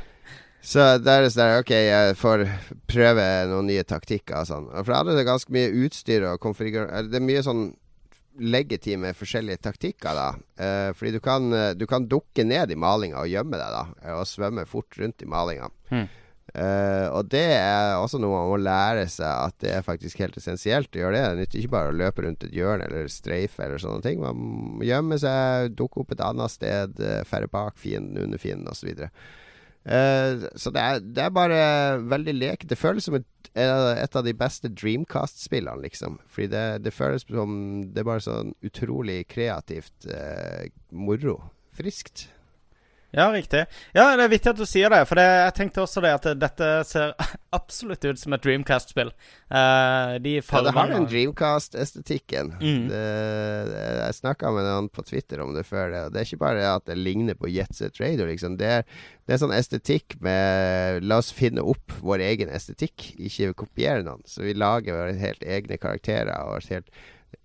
Så 0.67 0.83
der 0.99 1.23
er 1.23 1.25
det 1.25 1.33
sånn 1.33 1.57
OK, 1.61 1.73
jeg 1.73 2.15
får 2.19 2.45
prøve 2.91 3.25
noen 3.49 3.69
nye 3.71 3.85
taktikker 3.87 4.43
og 4.43 4.49
sånn. 4.49 4.69
For 4.75 4.93
da 4.93 5.01
er 5.01 5.19
det 5.21 5.27
ganske 5.29 5.53
mye 5.55 5.73
utstyr 5.85 6.25
og 6.27 6.41
konfigurasjon 6.43 7.11
Det 7.11 7.21
er 7.21 7.27
mye 7.27 7.43
sånn 7.45 7.67
legitime 8.37 9.13
forskjellige 9.17 9.63
taktikker, 9.65 10.13
da. 10.13 10.27
Eh, 10.61 10.91
fordi 10.93 11.15
du 11.15 11.19
kan, 11.23 11.49
eh, 11.53 11.73
du 11.73 11.87
kan 11.89 12.05
dukke 12.05 12.45
ned 12.45 12.69
i 12.69 12.77
malinga 12.77 13.23
og 13.23 13.31
gjemme 13.31 13.57
deg, 13.57 13.73
da. 13.73 14.13
Og 14.19 14.27
svømme 14.29 14.67
fort 14.69 14.93
rundt 15.01 15.25
i 15.25 15.29
malinga. 15.29 15.71
Hmm. 15.89 16.05
Eh, 16.55 17.07
og 17.11 17.27
det 17.29 17.43
er 17.57 17.97
også 17.99 18.21
noe 18.21 18.31
man 18.31 18.51
må 18.53 18.59
lære 18.61 19.03
seg 19.11 19.27
at 19.27 19.57
det 19.61 19.73
er 19.75 19.83
faktisk 19.85 20.21
helt 20.23 20.37
essensielt 20.39 20.95
å 20.95 21.01
gjøre 21.01 21.17
det. 21.17 21.25
Det 21.25 21.41
nytter 21.41 21.61
ikke 21.61 21.73
bare 21.75 21.91
å 21.91 21.97
løpe 21.97 22.23
rundt 22.23 22.45
et 22.47 22.55
hjørne 22.55 22.87
eller 22.87 23.11
streife 23.11 23.65
eller 23.65 23.81
sånne 23.83 24.05
ting. 24.05 24.23
Man 24.23 24.39
må 24.79 24.87
gjemme 24.87 25.19
seg, 25.21 25.73
dukke 25.77 26.03
opp 26.03 26.15
et 26.15 26.23
annet 26.23 26.53
sted, 26.53 26.95
færre 26.97 27.27
ferde 27.29 27.51
bak 27.53 27.77
fienden, 27.81 28.21
under 28.23 28.41
fienden 28.41 28.71
osv. 28.71 28.93
Uh, 29.87 30.43
så 30.59 30.71
det 30.75 30.81
er, 30.83 31.03
det 31.15 31.23
er 31.23 31.35
bare 31.35 31.59
veldig 32.03 32.33
lek. 32.35 32.65
Det 32.67 32.79
føles 32.79 33.05
som 33.07 33.15
et, 33.15 33.27
et 33.55 34.17
av 34.19 34.25
de 34.25 34.33
beste 34.35 34.71
Dreamcast-spillene, 34.73 35.85
liksom. 35.85 36.17
Fordi 36.27 36.49
det, 36.51 36.65
det, 36.83 36.95
føles 36.95 37.23
som 37.27 37.53
Det 37.93 38.03
er 38.03 38.09
bare 38.09 38.25
sånn 38.25 38.51
utrolig 38.67 39.21
kreativt 39.31 40.09
uh, 40.11 40.67
moro. 40.91 41.39
Friskt. 41.77 42.27
Ja, 43.16 43.32
riktig. 43.32 43.64
Ja, 43.95 44.10
det 44.20 44.26
er 44.26 44.32
viktig 44.32 44.51
at 44.51 44.60
du 44.60 44.66
sier 44.68 44.91
det. 44.91 44.99
For 45.08 45.20
det, 45.20 45.24
jeg 45.24 45.53
tenkte 45.55 45.84
også 45.86 46.03
det 46.03 46.12
at 46.18 46.26
dette 46.38 46.68
ser 46.89 47.14
absolutt 47.58 48.03
ut 48.03 48.20
som 48.20 48.36
et 48.36 48.43
Dreamcast-spill. 48.43 49.14
Uh, 49.47 50.18
de 50.24 50.36
ja, 50.41 50.62
det 50.66 50.74
har 50.76 50.91
den 50.91 51.08
Dreamcast-estetikken. 51.08 52.51
Mm. 52.60 52.91
Jeg 52.91 54.20
snakka 54.20 54.51
med 54.55 54.68
noen 54.68 54.91
på 54.91 55.05
Twitter 55.08 55.41
om 55.43 55.55
det 55.55 55.64
før. 55.70 55.93
Det, 55.93 56.03
det 56.14 56.22
er 56.22 56.30
ikke 56.30 56.43
bare 56.43 56.68
at 56.76 56.88
det 56.89 56.99
ligner 56.99 57.39
på 57.39 57.51
Jetset 57.51 58.01
Radio, 58.03 58.28
liksom. 58.28 58.60
Det 58.60 58.74
er, 58.82 58.88
det 59.28 59.38
er 59.38 59.43
sånn 59.45 59.55
estetikk 59.55 60.20
med 60.24 61.08
La 61.08 61.22
oss 61.24 61.32
finne 61.36 61.64
opp 61.64 61.95
vår 62.03 62.26
egen 62.28 62.51
estetikk, 62.51 63.14
ikke 63.16 63.55
kopiere 63.64 64.03
noen. 64.03 64.26
Så 64.28 64.43
vi 64.43 64.58
lager 64.58 64.99
våre 64.99 65.16
helt 65.20 65.47
egne 65.47 65.80
karakterer 65.80 66.36
og 66.43 66.68
helt 66.68 66.91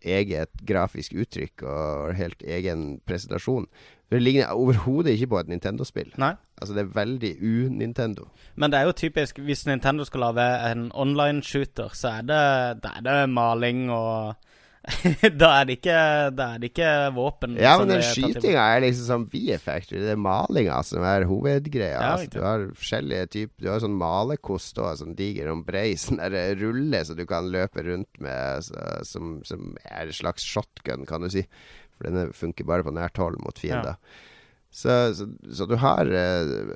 eget 0.03 0.63
grafisk 0.69 1.15
uttrykk 1.15 1.63
og 1.63 2.15
helt 2.19 2.43
egen 2.43 3.01
presentasjon. 3.07 3.67
Det 4.13 4.21
ligner 4.23 4.53
overhodet 4.53 5.15
ikke 5.17 5.31
på 5.33 5.41
et 5.41 5.53
Nintendo-spill. 5.53 6.13
Nei 6.21 6.35
Altså 6.63 6.75
Det 6.75 6.83
er 6.83 6.95
veldig 6.95 7.31
u-Nintendo. 7.43 8.29
Men 8.55 8.71
det 8.71 8.79
er 8.79 8.83
jo 8.87 8.93
typisk 8.93 9.39
Hvis 9.43 9.67
Nintendo 9.67 10.05
skal 10.05 10.21
lage 10.21 10.45
en 10.71 10.93
online-shooter, 10.95 11.91
så 11.93 12.09
er 12.09 12.29
det, 12.29 12.83
det, 12.85 12.91
er 12.97 13.03
det 13.09 13.31
maling 13.31 13.91
og 13.91 14.37
da, 15.41 15.49
er 15.61 15.67
det 15.69 15.77
ikke, 15.79 15.99
da 16.35 16.47
er 16.55 16.63
det 16.63 16.73
ikke 16.73 16.89
våpen. 17.15 17.55
Ja, 17.61 17.77
men 17.79 17.93
den 17.93 18.03
skytinga 18.03 18.65
er 18.75 18.83
liksom 18.83 19.07
som 19.07 19.27
bieffekt. 19.31 19.93
Det 19.95 20.11
er 20.15 20.19
malinga 20.19 20.81
som 20.87 21.07
er 21.07 21.27
hovedgreia. 21.31 22.01
Ja, 22.01 22.09
altså, 22.17 22.33
du 22.35 22.41
har 22.43 22.65
forskjellige 22.75 23.29
typer 23.37 23.63
Du 23.63 23.71
har 23.71 23.85
sånn 23.85 23.95
malekost 24.01 24.81
og 24.83 24.99
sånn 24.99 25.15
diger 25.19 25.53
og 25.53 25.63
brei 25.69 25.93
sånn 26.01 26.19
der 26.19 26.59
rulle 26.59 27.05
som 27.07 27.19
du 27.19 27.23
kan 27.31 27.53
løpe 27.55 27.87
rundt 27.87 28.23
med, 28.23 28.67
så, 28.67 28.89
som, 29.07 29.39
som, 29.47 29.71
er 29.87 30.11
en 30.11 30.19
slags 30.19 30.47
shotgun, 30.47 31.07
kan 31.07 31.23
du 31.23 31.31
si. 31.31 31.47
For 31.95 32.09
denne 32.09 32.33
funker 32.35 32.67
bare 32.67 32.87
på 32.87 32.95
nært 32.97 33.23
hold 33.23 33.39
mot 33.45 33.63
fiender. 33.63 33.95
Ja. 33.95 34.29
Så, 34.73 34.99
så, 35.15 35.29
så, 35.53 35.69
du 35.69 35.77
har 35.79 36.09
uh, 36.09 36.75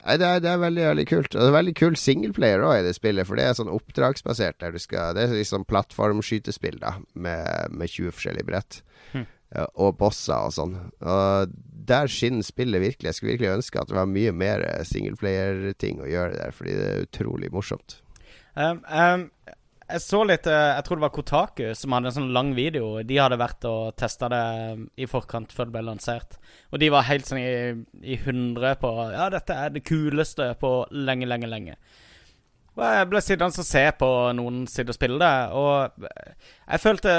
Nei, 0.00 0.16
det 0.16 0.26
er, 0.26 0.40
det 0.40 0.48
er, 0.48 0.60
veldig 0.62 0.84
veldig 0.86 1.06
kult. 1.10 1.34
Og 1.34 1.42
det 1.42 1.48
er 1.48 1.56
veldig 1.58 1.74
kul 1.76 1.96
singleplayer 2.00 2.62
òg 2.64 2.78
i 2.78 2.86
det 2.86 2.94
spillet, 2.96 3.28
for 3.28 3.36
det 3.36 3.46
er 3.46 3.58
sånn 3.58 3.72
oppdragsbasert. 3.72 4.60
Der 4.62 4.72
du 4.72 4.80
skal, 4.80 5.16
det 5.16 5.26
er 5.26 5.36
liksom 5.36 5.66
plattformskytespill 5.68 6.80
da 6.80 6.94
med, 7.12 7.74
med 7.74 7.92
20 7.92 8.16
forskjellige 8.16 8.48
brett. 8.48 8.80
Hm. 9.12 9.26
Og 9.82 9.96
bosser 9.98 10.46
og 10.48 10.54
sånn. 10.56 10.76
Og 11.02 11.56
der 11.90 12.10
skinner 12.12 12.46
spillet 12.46 12.84
virkelig. 12.84 13.10
Jeg 13.10 13.18
skulle 13.18 13.34
virkelig 13.34 13.56
ønske 13.58 13.82
at 13.82 13.90
det 13.90 13.98
var 13.98 14.08
mye 14.08 14.32
mer 14.32 14.64
singleplayer-ting 14.88 16.00
å 16.04 16.08
gjøre 16.08 16.38
der, 16.38 16.54
fordi 16.56 16.76
det 16.78 16.88
er 16.90 17.08
utrolig 17.08 17.52
morsomt. 17.52 17.98
Um, 18.56 18.80
um, 18.90 19.28
jeg 19.90 20.02
så 20.04 20.20
litt 20.26 20.46
eh, 20.50 20.74
Jeg 20.76 20.84
tror 20.86 20.98
det 20.98 21.04
var 21.04 21.12
Kotaku 21.14 21.64
som 21.78 21.94
hadde 21.94 22.10
en 22.10 22.16
sånn 22.16 22.32
lang 22.34 22.52
video. 22.56 22.92
De 23.06 23.18
hadde 23.20 23.38
vært 23.40 23.66
og 23.68 23.96
testa 24.00 24.28
det 24.32 24.40
eh, 24.40 24.84
i 25.04 25.08
forkant 25.10 25.52
før 25.54 25.68
det 25.68 25.76
ble 25.76 25.84
lansert. 25.88 26.38
Og 26.70 26.82
de 26.82 26.90
var 26.92 27.08
helt 27.08 27.28
sånn 27.28 27.40
i, 27.42 27.50
i 28.02 28.18
hundre 28.24 28.74
på 28.80 28.92
Ja, 29.12 29.28
dette 29.32 29.56
er 29.56 29.74
det 29.74 29.84
kuleste 29.88 30.52
på 30.60 30.72
lenge, 30.94 31.28
lenge, 31.30 31.50
lenge. 31.50 31.78
Og 32.76 32.84
jeg 32.86 33.08
ble 33.10 33.22
sittende 33.24 33.64
og 33.64 33.66
se 33.66 33.84
på 33.98 34.10
noen 34.38 34.62
sitte 34.70 34.94
og 34.94 34.96
spille 34.96 35.18
det, 35.20 35.36
og 35.58 36.06
jeg 36.06 36.80
følte 36.80 37.14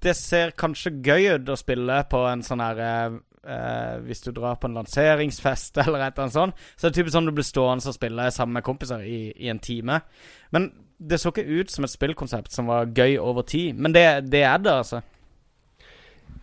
Det 0.00 0.14
ser 0.16 0.54
kanskje 0.56 0.94
gøy 1.04 1.34
ut 1.34 1.50
å 1.50 1.58
spille 1.58 1.98
på 2.08 2.22
en 2.30 2.44
sånn 2.46 2.62
her 2.64 3.18
eh, 3.46 3.96
Hvis 4.06 4.24
du 4.26 4.30
drar 4.36 4.58
på 4.60 4.68
en 4.68 4.76
lanseringsfest 4.80 5.78
eller 5.84 6.04
et 6.04 6.12
eller 6.12 6.26
annet 6.26 6.36
sånt, 6.36 6.66
så 6.76 6.86
er 6.86 6.92
det 6.92 7.00
typisk 7.00 7.16
sånn 7.16 7.30
du 7.30 7.34
blir 7.36 7.46
stående 7.46 7.88
og 7.88 7.96
spille 7.96 8.30
sammen 8.34 8.58
med 8.58 8.66
kompiser 8.66 9.04
i, 9.06 9.30
i 9.36 9.52
en 9.52 9.62
time. 9.62 10.02
Men 10.50 10.72
det 11.00 11.20
så 11.20 11.32
ikke 11.32 11.48
ut 11.48 11.72
som 11.72 11.86
et 11.86 11.92
spillkonsept 11.92 12.52
som 12.52 12.68
var 12.68 12.90
gøy 12.92 13.16
over 13.22 13.46
tid, 13.48 13.78
men 13.78 13.94
det, 13.96 14.04
det 14.32 14.44
er 14.44 14.60
det, 14.60 14.74
altså. 14.82 15.00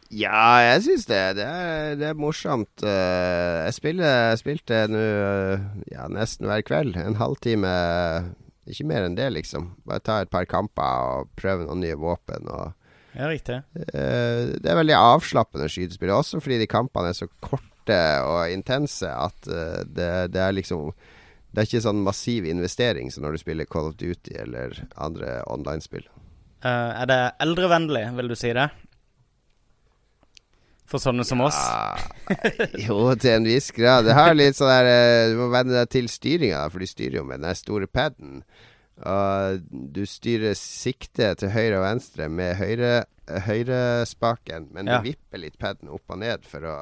Ja, 0.07 0.63
jeg 0.63 0.83
syns 0.85 1.05
det. 1.09 1.35
Det 1.35 1.43
er, 1.43 1.95
det 1.99 2.07
er 2.07 2.17
morsomt. 2.17 2.83
Eh, 2.83 3.65
jeg, 3.67 3.73
spiller, 3.75 4.35
spilte 4.39 4.85
nå 4.87 5.01
eh, 5.01 5.65
ja, 5.91 6.07
nesten 6.11 6.47
hver 6.47 6.63
kveld. 6.63 6.95
En 7.01 7.19
halvtime. 7.19 7.73
Ikke 8.67 8.87
mer 8.87 9.07
enn 9.07 9.17
det, 9.19 9.27
liksom. 9.35 9.73
Bare 9.87 10.03
ta 10.03 10.21
et 10.23 10.31
par 10.31 10.47
kamper 10.47 11.11
og 11.11 11.33
prøve 11.39 11.67
noen 11.67 11.83
nye 11.83 11.99
våpen. 11.99 12.47
Og, 12.47 12.71
ja, 13.17 13.27
riktig. 13.31 13.61
Uh, 13.73 14.53
det 14.61 14.69
er 14.69 14.77
veldig 14.77 14.97
avslappende 14.97 15.69
skytespill, 15.71 16.13
også 16.13 16.41
fordi 16.43 16.61
de 16.61 16.69
kampene 16.69 17.11
er 17.11 17.17
så 17.17 17.29
korte 17.41 17.97
og 18.27 18.51
intense 18.53 19.09
at 19.09 19.49
uh, 19.49 19.81
det, 19.81 20.09
det, 20.35 20.41
er 20.43 20.53
liksom 20.53 20.91
det 21.49 21.63
er 21.63 21.69
ikke 21.69 21.85
sånn 21.87 22.03
massiv 22.05 22.45
investering 22.45 23.09
som 23.13 23.25
når 23.25 23.37
du 23.37 23.41
spiller 23.41 23.69
Call 23.69 23.89
of 23.89 23.97
Duty 23.97 24.35
eller 24.37 24.83
andre 25.01 25.39
online-spill. 25.49 26.05
Uh, 26.61 26.93
er 27.01 27.09
det 27.09 27.21
eldrevennlig, 27.45 28.05
vil 28.19 28.29
du 28.29 28.37
si 28.37 28.53
det? 28.53 28.69
For 30.87 31.03
sånne 31.03 31.25
som 31.27 31.41
ja, 31.43 31.49
oss? 31.49 31.57
jo, 32.85 33.01
til 33.19 33.33
en 33.33 33.49
viss 33.49 33.73
grad. 33.75 34.05
Det 34.07 34.15
har 34.15 34.37
litt 34.37 34.55
sånn 34.55 34.71
der 34.71 35.33
Du 35.33 35.41
må 35.41 35.49
venne 35.51 35.73
deg 35.75 35.89
til 35.91 36.07
styringa, 36.07 36.61
for 36.71 36.79
de 36.79 36.87
styrer 36.87 37.19
jo 37.19 37.25
med 37.27 37.43
den 37.43 37.57
store 37.59 37.89
paden. 37.91 38.43
Og 39.05 39.67
du 39.69 40.01
styrer 40.09 40.55
siktet 40.57 41.43
til 41.43 41.53
høyre 41.53 41.77
og 41.77 41.85
venstre 41.85 42.29
med 42.33 42.55
høyre, 42.57 43.03
høyrespaken, 43.45 44.71
men 44.73 44.89
ja. 44.89 44.97
du 44.97 45.11
vipper 45.11 45.43
litt 45.43 45.59
paden 45.61 45.91
opp 45.93 46.09
og 46.09 46.23
ned 46.23 46.47
for 46.47 46.65
å 46.65 46.77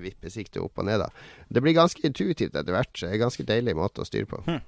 vippe 0.00 0.32
siktet 0.32 0.62
opp 0.62 0.80
og 0.80 0.88
ned. 0.88 1.02
da. 1.04 1.08
Det 1.48 1.62
blir 1.62 1.76
ganske 1.76 2.02
intuitivt 2.06 2.56
etter 2.56 2.74
hvert. 2.74 2.92
Så 2.94 3.06
Det 3.06 3.12
er 3.12 3.18
en 3.20 3.26
ganske 3.28 3.46
deilig 3.46 3.76
måte 3.78 4.02
å 4.02 4.08
styre 4.08 4.30
på. 4.30 4.42
Hm. 4.48 4.62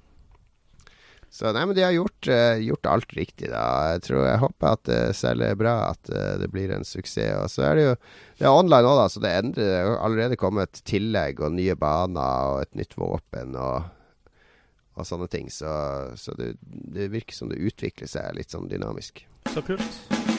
Så 1.33 1.49
nei, 1.57 1.63
men 1.65 1.73
de 1.73 1.81
har 1.81 1.95
gjort, 1.97 2.29
uh, 2.29 2.61
gjort, 2.61 2.89
alt 2.93 3.15
riktig, 3.17 3.49
da. 3.49 3.65
Jeg 3.95 4.03
tror 4.05 4.27
jeg 4.27 4.41
håper 4.43 4.69
at 4.69 4.83
det 4.85 4.99
selger 5.17 5.57
bra, 5.57 5.77
at 5.95 6.11
uh, 6.13 6.35
det 6.43 6.51
blir 6.53 6.75
en 6.75 6.85
suksess. 6.85 7.39
Og 7.41 7.49
så 7.49 7.65
er 7.71 7.79
det 7.79 7.87
jo 7.87 7.95
Det 8.37 8.45
er 8.45 8.53
online 8.53 8.91
òg, 8.91 8.99
da, 8.99 9.07
så 9.09 9.23
det 9.25 9.33
endrer. 9.39 9.71
Det 9.71 9.81
har 9.81 9.97
allerede 10.05 10.37
kommet 10.37 10.83
tillegg 10.85 11.41
og 11.41 11.55
nye 11.57 11.77
baner 11.79 12.53
og 12.53 12.67
et 12.67 12.77
nytt 12.77 12.99
våpen 13.01 13.57
og, 13.57 13.89
og 14.95 15.09
sånne 15.09 15.29
ting. 15.33 15.51
Så, 15.53 15.71
så 16.21 16.35
det, 16.39 16.55
det 16.63 17.11
virker 17.13 17.37
som 17.37 17.53
det 17.53 17.63
utvikler 17.63 18.11
seg 18.11 18.37
litt 18.37 18.53
sånn 18.53 18.71
dynamisk. 18.71 19.25
Så 19.53 19.65
kult. 19.67 20.32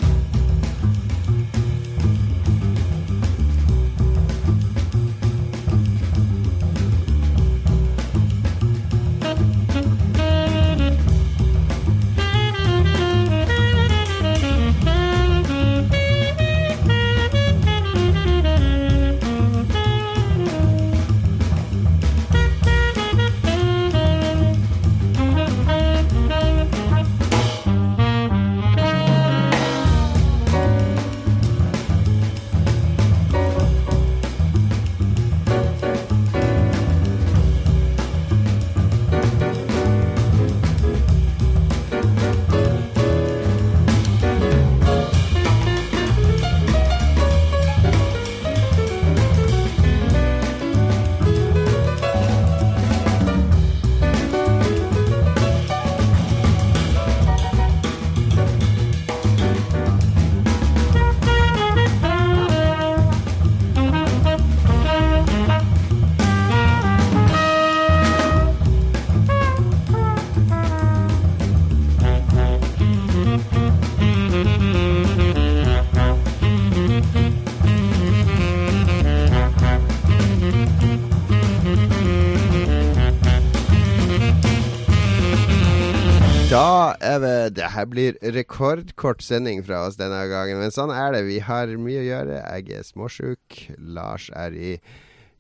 Her 87.73 87.87
blir 87.89 88.17
rekordkort 88.35 89.23
sending 89.25 89.63
fra 89.65 89.83
oss 89.87 89.97
denne 89.99 90.21
gangen, 90.31 90.59
men 90.61 90.73
sånn 90.73 90.93
er 90.93 91.15
det. 91.15 91.23
Vi 91.29 91.39
har 91.43 91.73
mye 91.81 92.03
å 92.03 92.05
gjøre. 92.07 92.37
Jeg 92.41 92.77
er 92.77 92.85
småsjuk. 92.87 93.63
Lars 93.77 94.29
er 94.37 94.55
i 94.55 94.75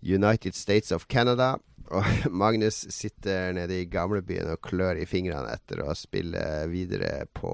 United 0.03 0.57
States 0.57 0.91
of 0.95 1.07
Canada. 1.07 1.55
Og 1.93 2.09
Magnus 2.43 2.83
sitter 2.93 3.53
nede 3.55 3.81
i 3.81 3.87
gamlebyen 3.91 4.51
og 4.53 4.61
klør 4.65 5.01
i 5.01 5.07
fingrene 5.09 5.53
etter 5.55 5.83
å 5.83 5.95
spille 5.97 6.43
videre 6.71 7.23
på 7.35 7.53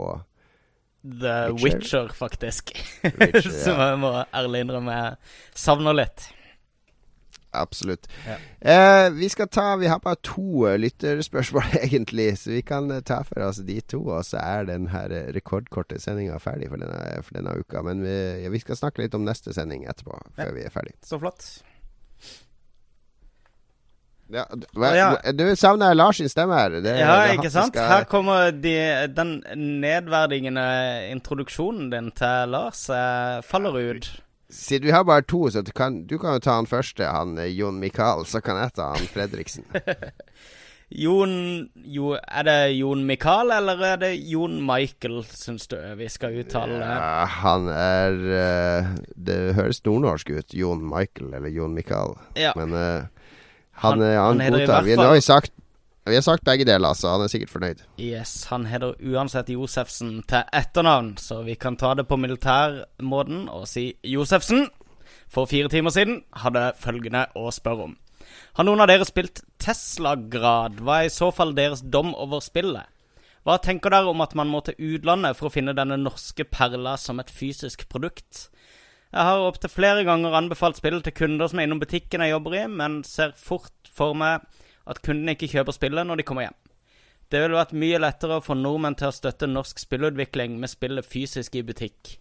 The 1.03 1.53
Witcher. 1.55 1.63
Witcher, 1.63 2.09
faktisk. 2.15 2.73
Witcher, 3.03 3.51
Som 3.63 3.79
jeg 3.79 4.01
må 4.01 4.11
ærlig 4.35 4.65
innrømme 4.65 4.97
jeg 4.97 5.63
savner 5.67 5.95
litt. 5.95 6.27
Absolutt. 7.51 8.05
Ja. 8.27 8.35
Eh, 8.61 9.09
vi 9.15 9.29
skal 9.29 9.47
ta 9.49 9.75
Vi 9.81 9.87
har 9.89 9.99
bare 9.99 10.19
to 10.21 10.67
eh, 10.69 10.75
lytterspørsmål, 10.77 11.63
egentlig, 11.81 12.27
så 12.37 12.51
vi 12.53 12.61
kan 12.61 12.91
eh, 12.91 12.99
ta 13.01 13.23
for 13.25 13.41
oss 13.47 13.57
de 13.65 13.79
to. 13.81 14.03
Og 14.05 14.25
så 14.27 14.37
er 14.37 14.67
den 14.69 14.85
her 14.93 15.09
eh, 15.09 15.31
rekordkorte 15.33 15.97
sendinga 15.99 16.37
ferdig 16.39 16.69
for 16.69 16.77
denne, 16.77 17.23
for 17.25 17.39
denne 17.39 17.55
uka. 17.57 17.81
Men 17.87 18.03
vi, 18.05 18.13
ja, 18.43 18.49
vi 18.53 18.59
skal 18.61 18.77
snakke 18.77 19.01
litt 19.01 19.17
om 19.17 19.25
neste 19.25 19.53
sending 19.57 19.87
etterpå, 19.89 20.19
før 20.37 20.51
Ja. 20.51 20.55
vi 20.59 20.67
er 20.67 20.75
ferdig. 20.77 20.93
Så 21.05 21.17
flott. 21.19 21.47
Ja, 24.29 24.43
du. 24.53 25.31
Du 25.33 25.55
savner 25.57 25.95
Lars 25.97 26.17
sin 26.21 26.29
stemme 26.29 26.53
her. 26.53 26.69
Det, 26.85 26.91
Ja, 26.99 27.15
det- 27.25 27.39
ikke 27.39 27.49
sant? 27.49 27.73
Her 27.75 28.03
kommer 28.05 28.51
de, 28.51 29.07
den 29.17 29.39
nedverdigende 29.81 31.09
introduksjonen 31.09 31.89
din 31.89 32.11
til 32.11 32.49
Lars 32.53 32.85
faller 33.49 33.73
ut. 33.95 34.11
Siden 34.49 34.87
vi 34.89 34.91
har 34.95 35.03
bare 35.05 35.21
to, 35.29 35.43
så 35.53 35.61
du 35.61 35.71
kan, 35.71 36.03
du 36.09 36.17
kan 36.17 36.33
jo 36.37 36.41
ta 36.41 36.55
han 36.57 36.65
første, 36.69 37.05
han 37.05 37.37
eh, 37.37 37.51
Jon 37.53 37.77
Mikael. 37.79 38.25
Så 38.25 38.41
kan 38.41 38.57
jeg 38.57 38.73
ta 38.73 38.87
han 38.95 39.05
Fredriksen. 39.13 39.67
Jon 40.89 41.69
jo, 41.85 42.15
Er 42.17 42.45
det 42.47 42.55
Jon 42.79 43.03
Mikael, 43.05 43.51
eller 43.53 43.83
er 43.91 43.99
det 44.01 44.09
Jon 44.25 44.55
Michael, 44.65 45.19
syns 45.29 45.67
du 45.69 45.75
vi 45.99 46.07
skal 46.09 46.39
uttale? 46.41 46.79
Ja, 46.81 47.27
han 47.43 47.67
er 47.69 48.17
uh, 48.17 48.87
Det 49.13 49.37
høres 49.59 49.83
nordnorsk 49.85 50.31
ut. 50.33 50.55
Jon 50.57 50.81
Michael 50.81 51.35
eller 51.37 51.53
Jon 51.53 51.75
Mikael. 51.77 52.17
Ja. 52.35 52.55
Men 52.57 52.73
uh, 52.73 53.05
Han- 53.79 54.01
han, 54.01 54.17
han, 54.17 54.41
han 54.41 54.51
godtar. 54.57 54.83
Vi, 54.83 54.95
har 54.97 55.13
jo 55.15 55.21
sagt 55.21 55.53
vi 56.07 56.15
har 56.15 56.23
sagt 56.25 56.45
begge 56.47 56.65
deler, 56.65 56.93
så 56.97 57.11
han 57.13 57.23
er 57.25 57.31
sikkert 57.31 57.51
fornøyd. 57.53 57.81
Yes, 58.01 58.45
han 58.49 58.65
heter 58.69 58.95
uansett 59.11 59.51
Josefsen 59.53 60.21
til 60.29 60.45
etternavn, 60.55 61.15
så 61.21 61.41
vi 61.45 61.57
kan 61.59 61.77
ta 61.77 61.93
det 61.97 62.07
på 62.09 62.17
militærmåten 62.17 63.47
og 63.51 63.67
si 63.69 63.91
Josefsen. 64.07 64.69
For 65.29 65.49
fire 65.49 65.69
timer 65.69 65.93
siden 65.93 66.23
hadde 66.41 66.71
følgende 66.81 67.27
å 67.37 67.51
spørre 67.53 67.89
om. 67.89 67.97
Har 68.57 68.65
noen 68.65 68.81
av 68.81 68.89
dere 68.89 69.05
spilt 69.05 69.43
Tesla-grad? 69.61 70.79
Hva 70.81 71.01
er 71.01 71.09
i 71.09 71.13
så 71.13 71.29
fall 71.33 71.53
deres 71.57 71.83
dom 71.85 72.15
over 72.17 72.41
spillet? 72.41 72.89
Hva 73.45 73.57
tenker 73.63 73.93
dere 73.93 74.11
om 74.11 74.21
at 74.25 74.33
man 74.37 74.49
må 74.51 74.61
til 74.65 74.77
utlandet 74.95 75.37
for 75.37 75.49
å 75.49 75.53
finne 75.53 75.75
denne 75.77 75.97
norske 76.01 76.45
perla 76.49 76.95
som 76.99 77.21
et 77.21 77.31
fysisk 77.33 77.85
produkt? 77.91 78.47
Jeg 79.09 79.25
har 79.25 79.41
opptil 79.41 79.71
flere 79.73 80.03
ganger 80.05 80.35
anbefalt 80.37 80.77
spillet 80.77 81.05
til 81.05 81.15
kunder 81.17 81.49
som 81.49 81.61
er 81.61 81.69
innom 81.69 81.81
butikken 81.81 82.21
jeg 82.21 82.35
jobber 82.35 82.57
i, 82.59 82.65
men 82.69 82.99
ser 83.07 83.33
fort 83.37 83.89
for 83.95 84.17
meg 84.17 84.45
at 84.89 85.01
kundene 85.05 85.35
ikke 85.37 85.51
kjøper 85.53 85.75
spillet 85.75 86.07
når 86.07 86.19
de 86.19 86.25
kommer 86.27 86.47
hjem. 86.47 86.59
Det 87.29 87.43
ville 87.43 87.59
vært 87.59 87.77
mye 87.77 88.01
lettere 88.01 88.39
å 88.39 88.43
få 88.43 88.55
nordmenn 88.57 88.97
til 88.97 89.11
å 89.11 89.13
støtte 89.13 89.49
norsk 89.49 89.81
spillutvikling 89.83 90.55
med 90.61 90.71
spillet 90.71 91.05
fysisk 91.05 91.59
i 91.59 91.65
butikk. 91.65 92.15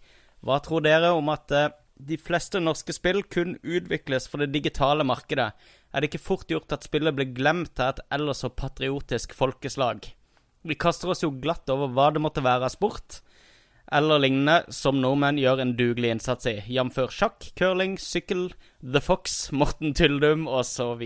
Hva 0.45 0.59
tror 0.63 0.85
dere 0.85 1.09
om 1.17 1.31
at 1.33 1.49
eh, 1.55 1.71
de 1.99 2.15
fleste 2.21 2.61
norske 2.61 2.93
spill 2.95 3.23
kun 3.25 3.57
utvikles 3.59 4.29
for 4.29 4.43
det 4.43 4.53
digitale 4.53 5.03
markedet? 5.07 5.49
Er 5.89 6.01
det 6.01 6.11
ikke 6.11 6.27
fort 6.27 6.53
gjort 6.53 6.75
at 6.75 6.85
spillet 6.85 7.17
blir 7.17 7.33
glemt 7.33 7.81
av 7.81 7.95
et 7.95 8.03
ellers 8.19 8.43
så 8.45 8.51
patriotisk 8.53 9.33
folkeslag? 9.35 10.11
Vi 10.61 10.77
kaster 10.77 11.09
oss 11.09 11.23
jo 11.25 11.33
glatt 11.41 11.71
over 11.73 11.89
hva 11.95 12.11
det 12.13 12.21
måtte 12.21 12.45
være 12.45 12.69
av 12.69 12.75
sport, 12.75 13.21
eller 13.91 14.21
lignende, 14.21 14.61
som 14.69 14.99
nordmenn 15.01 15.39
gjør 15.41 15.63
en 15.63 15.73
dugelig 15.79 16.11
innsats 16.13 16.45
i, 16.51 16.59
jf. 16.69 16.99
sjakk, 17.15 17.49
curling, 17.57 17.97
sykkel, 17.97 18.51
The 18.83 19.01
Fox, 19.01 19.47
Morten 19.55 19.95
Tyldum 19.97 20.45
osv. 20.45 21.01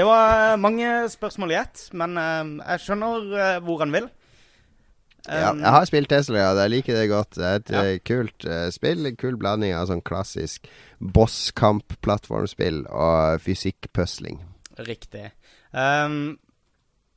Det 0.00 0.06
var 0.08 0.56
mange 0.56 0.88
spørsmål 1.12 1.50
i 1.52 1.58
ett, 1.60 1.80
men 1.92 2.16
eh, 2.16 2.54
jeg 2.70 2.80
skjønner 2.86 3.34
eh, 3.36 3.58
hvor 3.66 3.82
han 3.84 3.92
vil. 3.92 4.06
Ja, 5.28 5.50
Um, 5.52 5.58
jeg 5.60 5.68
har 5.74 5.84
spilt 5.84 6.08
Tesla, 6.08 6.38
ja. 6.40 6.52
Jeg 6.56 6.70
liker 6.72 6.96
det 6.96 7.08
godt. 7.10 7.34
Det 7.36 7.44
er 7.44 7.58
et 7.58 7.70
Ja. 7.74 7.80
eh, 7.84 7.98
kult 8.08 8.46
uh, 8.48 8.70
spill. 8.72 9.10
Kul 9.20 9.36
blanding 9.36 9.74
av 9.76 9.90
sånn 9.90 10.00
klassisk 10.00 10.64
bosskamp-plattformspill 10.96 12.86
og 12.88 13.42
fysikk-pusling. 13.44 14.40
Riktig. 14.88 15.26
Um, 15.76 16.38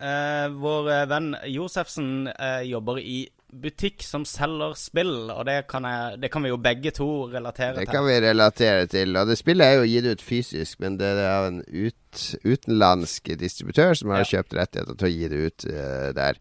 uh, 0.04 0.52
vår 0.52 0.90
eh, 0.92 1.06
venn 1.10 1.32
Josefsen 1.48 2.28
uh, 2.28 2.60
jobber 2.68 3.00
i 3.00 3.30
butikk 3.62 4.02
som 4.06 4.24
selger 4.26 4.74
spill, 4.80 5.30
og 5.32 5.46
det 5.46 5.68
kan, 5.70 5.86
jeg, 5.86 6.20
det 6.24 6.30
kan 6.34 6.44
vi 6.46 6.50
jo 6.50 6.58
begge 6.58 6.92
to 6.96 7.08
relatere 7.32 7.76
Det 7.78 7.86
til. 7.88 7.94
kan 7.94 8.06
vi 8.08 8.20
relatere 8.26 8.88
til. 8.92 9.16
Og 9.18 9.28
det 9.30 9.38
spillet 9.38 9.66
er 9.68 9.74
jo 9.82 9.90
gitt 9.92 10.08
ut 10.14 10.22
fysisk, 10.26 10.80
men 10.84 10.98
det 10.98 11.12
er 11.14 11.30
av 11.30 11.50
en 11.52 11.60
ut, 11.68 12.24
utenlandsk 12.44 13.34
distributør 13.40 13.94
som 14.00 14.10
har 14.16 14.24
Ja. 14.26 14.32
kjøpt 14.38 14.54
rettigheter 14.58 14.96
til 14.98 15.08
å 15.08 15.14
gi 15.14 15.28
det 15.34 15.44
ut 15.48 15.66
uh, 15.70 16.10
der. 16.18 16.40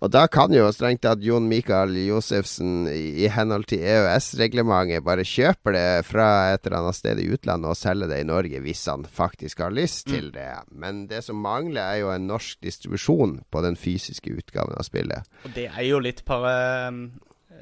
Og 0.00 0.08
da 0.14 0.22
kan 0.32 0.52
jo 0.54 0.64
strengt 0.72 1.02
tatt 1.04 1.20
Jon 1.20 1.44
Mikael 1.50 1.92
Josefsen 2.06 2.86
i, 2.88 3.26
henhold 3.28 3.66
til 3.68 3.82
EØS-reglementet 3.84 5.04
bare 5.04 5.26
kjøpe 5.28 5.74
det 5.76 6.06
fra 6.08 6.28
et 6.54 6.64
eller 6.64 6.78
annet 6.80 6.96
sted 6.96 7.20
i 7.20 7.28
utlandet 7.34 7.68
og 7.74 7.76
selge 7.76 8.08
det 8.08 8.22
i 8.22 8.28
Norge 8.28 8.62
hvis 8.64 8.86
han 8.88 9.04
faktisk 9.04 9.60
har 9.64 9.74
lyst 9.76 10.08
Mm. 10.08 10.14
til 10.14 10.30
det. 10.32 10.52
Men 10.72 11.06
det 11.10 11.22
som 11.24 11.36
mangler, 11.36 11.82
er 11.82 12.00
jo 12.00 12.10
en 12.14 12.26
norsk 12.26 12.60
distribusjon 12.64 13.42
på 13.52 13.62
den 13.62 13.76
fysiske 13.76 14.32
utgaven 14.32 14.72
av 14.78 14.84
spillet. 14.88 15.28
Og 15.44 15.52
det 15.54 15.68
er 15.68 15.84
jo 15.84 15.98
litt, 16.00 16.24
para, 16.24 16.90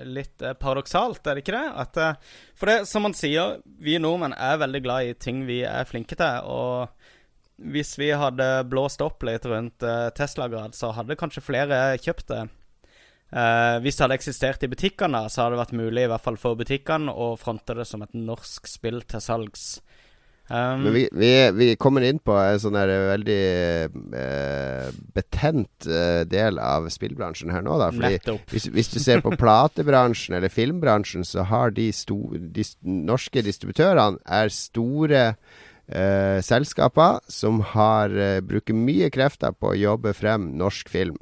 litt 0.06 0.42
eh, 0.42 0.54
paradoksalt, 0.54 1.26
er 1.26 1.34
det 1.34 1.42
ikke 1.42 1.56
det? 1.58 1.72
At, 1.82 1.96
eh, 1.96 2.14
for 2.54 2.66
det, 2.70 2.78
som 2.86 3.02
man 3.02 3.14
sier, 3.18 3.58
vi 3.82 3.98
nordmenn 3.98 4.36
er 4.38 4.60
veldig 4.62 4.82
glad 4.84 5.08
i 5.10 5.14
ting 5.18 5.44
vi 5.48 5.62
er 5.66 5.84
flinke 5.90 6.14
til. 6.14 6.46
Og 6.46 6.88
hvis 7.58 7.96
vi 7.98 8.12
hadde 8.14 8.46
blåst 8.70 9.02
opp 9.02 9.24
litt 9.26 9.46
rundt 9.48 9.82
eh, 9.82 10.08
Tesla-grad, 10.14 10.76
så 10.78 10.92
hadde 10.94 11.18
kanskje 11.18 11.44
flere 11.44 11.98
kjøpt 12.00 12.30
det. 12.30 12.46
Uh, 13.28 13.76
hvis 13.84 13.98
det 13.98 14.06
hadde 14.06 14.16
eksistert 14.16 14.62
i 14.64 14.70
butikkene, 14.72 15.26
så 15.28 15.42
hadde 15.42 15.58
det 15.58 15.60
vært 15.60 15.76
mulig 15.76 16.06
i 16.06 16.08
hvert 16.08 16.24
fall 16.24 16.38
for 16.40 16.56
butikkene 16.56 17.12
å 17.12 17.34
fronte 17.36 17.76
det 17.76 17.84
som 17.84 18.00
et 18.00 18.14
norsk 18.16 18.70
spill 18.70 19.02
til 19.04 19.20
salgs. 19.20 19.66
Um, 20.48 20.86
Men 20.86 20.94
vi, 20.94 21.02
vi, 21.12 21.28
vi 21.52 21.66
kommer 21.76 22.06
inn 22.08 22.22
på 22.24 22.32
en 22.40 22.60
sånn 22.62 22.78
veldig 22.78 23.42
uh, 23.92 24.88
betent 25.12 25.88
uh, 25.90 26.24
del 26.24 26.56
av 26.56 26.88
spillbransjen 26.88 27.52
her 27.52 27.66
nå, 27.66 27.76
da. 27.82 27.90
Fordi 27.92 28.38
hvis, 28.48 28.70
hvis 28.72 28.88
du 28.94 28.96
ser 29.02 29.20
på 29.20 29.34
platebransjen 29.42 30.38
eller 30.38 30.48
filmbransjen, 30.48 31.28
så 31.28 31.44
har 31.50 31.76
de, 31.76 31.90
sto, 31.92 32.16
de 32.32 32.64
norske 32.80 33.44
distributørene 33.44 34.24
er 34.24 34.48
store 34.56 35.26
eh, 35.88 36.38
selskaper 36.44 37.20
som 37.32 37.60
har 37.74 38.14
eh, 38.14 38.40
bruker 38.44 38.76
mye 38.76 39.10
krefter 39.14 39.56
på 39.56 39.72
å 39.72 39.78
jobbe 39.78 40.14
frem 40.16 40.52
norsk 40.60 40.90
film. 40.92 41.18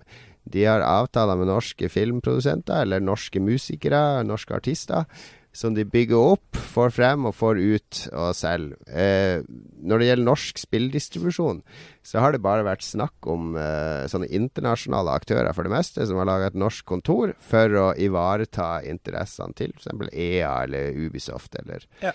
De 0.47 0.63
har 0.69 0.85
avtaler 0.87 1.39
med 1.41 1.51
norske 1.51 1.89
filmprodusenter 1.91 2.85
eller 2.85 3.03
norske 3.03 3.43
musikere, 3.43 4.23
norske 4.27 4.55
artister, 4.55 5.09
som 5.57 5.75
de 5.75 5.87
bygger 5.89 6.21
opp, 6.35 6.59
får 6.77 6.93
frem 6.93 7.27
og 7.29 7.35
får 7.37 7.59
ut 7.59 8.01
og 8.13 8.31
selger. 8.37 8.77
Eh, 8.87 9.41
når 9.81 10.03
det 10.03 10.09
gjelder 10.11 10.29
norsk 10.29 10.61
spilldistribusjon, 10.61 11.63
så 12.07 12.23
har 12.23 12.35
det 12.35 12.43
bare 12.45 12.67
vært 12.67 12.85
snakk 12.85 13.29
om 13.33 13.57
eh, 13.59 14.05
sånne 14.13 14.29
internasjonale 14.37 15.17
aktører 15.17 15.57
for 15.57 15.67
det 15.67 15.73
meste, 15.73 16.05
som 16.07 16.21
har 16.21 16.29
laga 16.29 16.51
et 16.53 16.61
norsk 16.61 16.85
kontor 16.87 17.33
for 17.41 17.79
å 17.81 17.87
ivareta 17.97 18.83
interessene 18.87 19.57
til 19.57 19.73
f.eks. 19.75 20.13
EA 20.13 20.53
eller 20.67 21.07
Ubisoft 21.07 21.57
eller 21.63 21.89
Ja. 22.05 22.13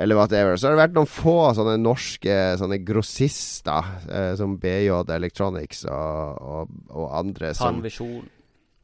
Eller 0.00 0.16
whatever. 0.16 0.56
Så 0.56 0.66
har 0.66 0.76
det 0.76 0.80
vært 0.80 0.96
noen 0.96 1.10
få 1.10 1.36
sånne 1.56 1.76
norske 1.82 2.36
sånne 2.60 2.80
grossister, 2.88 3.88
eh, 4.08 4.32
som 4.40 4.56
BJ 4.60 4.94
Electronics 5.12 5.84
og, 5.84 6.38
og, 6.40 6.76
og 6.88 7.10
andre 7.20 7.52
som 7.56 7.82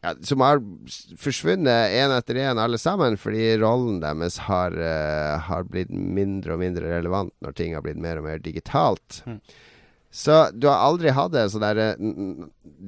ja, 0.04 0.12
som 0.22 0.42
har 0.44 0.60
forsvunnet 1.18 1.94
én 1.96 2.12
etter 2.14 2.38
én, 2.44 2.60
alle 2.60 2.78
sammen, 2.78 3.16
fordi 3.18 3.56
rollen 3.58 3.96
deres 4.02 4.36
har, 4.44 4.76
eh, 4.76 5.38
har 5.48 5.64
blitt 5.66 5.90
mindre 5.90 6.54
og 6.54 6.60
mindre 6.62 6.92
relevant 6.92 7.32
når 7.42 7.56
ting 7.56 7.72
har 7.74 7.82
blitt 7.82 7.98
mer 7.98 8.20
og 8.20 8.28
mer 8.28 8.42
digitalt. 8.44 9.22
Mm. 9.26 9.40
Så 10.16 10.36
du 10.54 10.68
har 10.68 10.84
aldri 10.84 11.10
hatt 11.16 11.34
en 11.36 11.50
sånn 11.50 11.66
eh, 11.66 11.96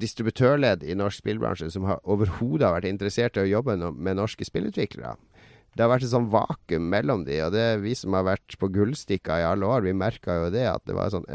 distributørledd 0.04 0.84
i 0.86 0.96
norsk 1.00 1.24
spillbransje 1.24 1.72
som 1.74 1.88
har 1.88 2.04
overhodet 2.04 2.70
vært 2.76 2.92
interessert 2.92 3.40
i 3.40 3.46
å 3.46 3.50
jobbe 3.56 3.80
no 3.80 3.90
med 3.96 4.20
norske 4.20 4.46
spillutviklere. 4.46 5.16
Det 5.76 5.84
har 5.84 5.90
vært 5.92 6.06
et 6.06 6.12
sånn 6.12 6.30
vakuum 6.32 6.86
mellom 6.90 7.24
de, 7.26 7.40
og 7.44 7.52
det 7.54 7.64
er 7.74 7.82
vi 7.82 7.94
som 7.98 8.16
har 8.16 8.26
vært 8.26 8.56
på 8.58 8.70
gullstikka 8.74 9.40
i 9.40 9.46
alle 9.46 9.68
år, 9.68 9.84
vi 9.86 9.96
merka 9.96 10.40
jo 10.40 10.52
det 10.54 10.66
at 10.70 10.84
det 10.88 10.96
var 10.96 11.12
sånn 11.14 11.28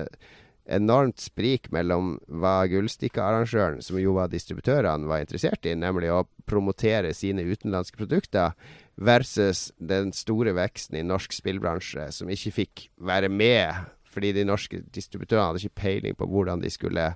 enormt 0.63 1.19
sprik 1.19 1.69
mellom 1.75 2.13
hva 2.27 2.63
Gullstikka-arrangøren, 2.71 3.81
som 3.83 3.99
jo 3.99 4.15
var 4.15 4.31
distributørene, 4.31 5.07
var 5.09 5.23
interessert 5.23 5.67
i, 5.67 5.75
nemlig 5.75 6.11
å 6.13 6.23
promotere 6.47 7.11
sine 7.15 7.43
utenlandske 7.43 7.99
produkter, 7.99 8.55
versus 8.95 9.71
den 9.81 10.13
store 10.15 10.53
veksten 10.55 10.99
i 10.99 11.05
norsk 11.05 11.33
spillbransje, 11.35 12.07
som 12.13 12.31
ikke 12.31 12.55
fikk 12.61 12.87
være 13.01 13.31
med 13.31 13.89
fordi 14.13 14.29
de 14.35 14.43
norske 14.45 14.83
distributørene 14.93 15.47
hadde 15.49 15.63
ikke 15.63 15.81
peiling 15.81 16.17
på 16.17 16.27
hvordan 16.29 16.61
de 16.61 16.69
skulle 16.69 17.07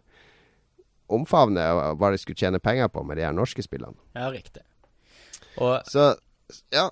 omfavne 1.13 1.61
og 1.77 2.01
de 2.01 2.17
skulle 2.17 2.39
tjene 2.39 2.59
penger 2.59 2.89
på 2.89 3.03
med 3.05 3.19
de 3.19 3.27
her 3.27 3.35
norske 3.37 3.61
spillene. 3.61 3.93
Ja, 4.17 4.31
riktig. 4.33 4.63
Og 5.61 5.85
Så 5.85 6.15
ja, 6.73 6.89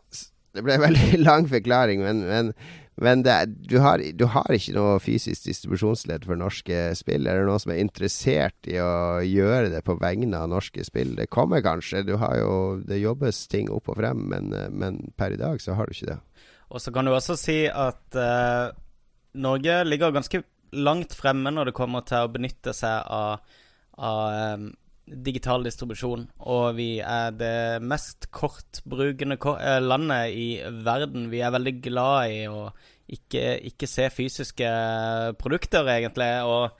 det 0.56 0.64
ble 0.64 0.78
en 0.78 0.86
veldig 0.90 1.22
lang 1.24 1.48
forklaring, 1.52 2.04
men, 2.06 2.24
men, 2.28 2.52
men 3.02 3.24
det, 3.26 3.36
du, 3.70 3.78
har, 3.84 4.04
du, 4.16 4.26
har, 4.32 4.52
ikke 4.56 4.76
noe 4.78 4.98
fysisk 5.04 5.50
distribusjonsledd 5.50 6.28
for 6.28 6.40
norske 6.40 6.88
spill. 6.98 7.28
Er 7.28 7.42
det 7.42 7.50
noen 7.50 7.64
som 7.64 7.74
er 7.76 7.82
interessert 7.84 8.72
i 8.72 8.78
å 8.82 9.20
gjøre 9.26 9.74
det 9.74 9.84
på 9.88 9.98
vegne 10.02 10.40
av 10.40 10.52
norske 10.52 10.86
spill? 10.88 11.16
Det 11.20 11.30
kommer 11.34 11.64
kanskje. 11.66 12.06
Jo, 12.08 12.62
det 12.86 13.02
jobbes 13.04 13.46
ting 13.52 13.72
opp 13.74 13.92
og 13.92 14.00
frem, 14.00 14.26
men, 14.32 14.56
men 14.72 15.04
per 15.20 15.36
i 15.36 15.42
dag 15.42 15.62
så 15.64 15.78
har 15.80 15.88
du 15.88 15.98
ikke 15.98 16.14
det. 16.14 16.20
Og 16.72 16.82
så 16.82 16.92
kan 16.92 17.06
du 17.06 17.14
også 17.14 17.36
si 17.38 17.60
at 17.70 18.18
uh, 18.18 18.74
Norge 19.38 19.84
ligger 19.86 20.16
ganske 20.16 20.42
langt 20.76 21.14
fremme 21.16 21.52
når 21.54 21.70
det 21.70 21.78
kommer 21.78 22.04
til 22.08 22.26
å 22.26 22.32
benytte 22.32 22.74
seg 22.76 23.06
av, 23.12 23.44
av 24.02 24.58
um, 24.58 24.72
digital 25.06 25.62
distribusjon, 25.66 26.28
og 26.50 26.76
vi 26.80 27.00
er 27.00 27.32
det 27.38 27.82
mest 27.86 28.32
kortbrukende 28.34 29.38
eh, 29.38 29.82
landet 29.84 30.34
i 30.34 30.62
verden. 30.86 31.32
Vi 31.32 31.40
er 31.46 31.52
veldig 31.54 31.82
glad 31.86 32.30
i 32.34 32.48
å 32.50 32.72
ikke, 33.06 33.62
ikke 33.70 33.88
se 33.90 34.10
fysiske 34.10 34.70
produkter, 35.38 35.86
egentlig. 35.94 36.44
Og 36.50 36.72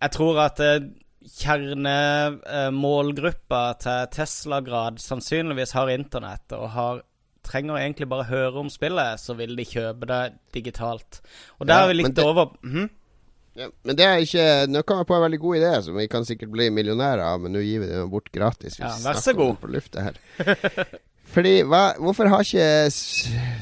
jeg 0.00 0.10
tror 0.16 0.40
at 0.46 0.60
eh, 0.64 0.88
kjernemålgruppa 1.36 3.62
til 3.82 4.06
Tesla-grad 4.14 4.98
sannsynligvis 5.02 5.72
har 5.76 5.88
internett 5.92 6.52
og 6.56 6.70
har 6.76 7.02
trenger 7.46 7.78
egentlig 7.78 8.08
bare 8.10 8.30
høre 8.30 8.58
om 8.64 8.70
spillet, 8.72 9.20
så 9.22 9.32
vil 9.38 9.52
de 9.58 9.64
kjøpe 9.68 10.04
det 10.10 10.22
digitalt. 10.56 11.10
Og 11.60 11.64
der 11.68 11.78
ja, 11.78 11.82
er 11.84 11.88
vi 11.92 11.96
litt 12.00 12.16
det... 12.16 12.26
over 12.26 12.44
hm? 12.62 12.88
Ja, 13.56 13.70
men 13.88 13.96
det 13.96 14.04
er 14.04 14.20
ikke 14.20 14.46
Nå 14.68 14.82
kom 14.84 15.00
jeg 15.00 15.08
på 15.08 15.16
en 15.16 15.24
veldig 15.24 15.40
god 15.40 15.58
idé 15.58 15.72
som 15.86 15.96
vi 15.96 16.06
kan 16.12 16.26
sikkert 16.28 16.52
bli 16.52 16.68
millionærer 16.74 17.24
av, 17.24 17.40
men 17.40 17.54
nå 17.56 17.62
gir 17.64 17.82
vi 17.82 17.90
den 17.90 18.10
bort 18.12 18.28
gratis. 18.34 18.78
ja, 18.80 18.92
vær 19.04 19.20
så 19.22 19.32
god. 19.36 19.56
På 19.62 19.70
lufta 19.72 20.04
her. 20.10 20.20
Fordi, 21.34 21.58
hva, 21.66 21.96
Hvorfor 22.00 22.30
har 22.30 22.44
ikke 22.44 22.92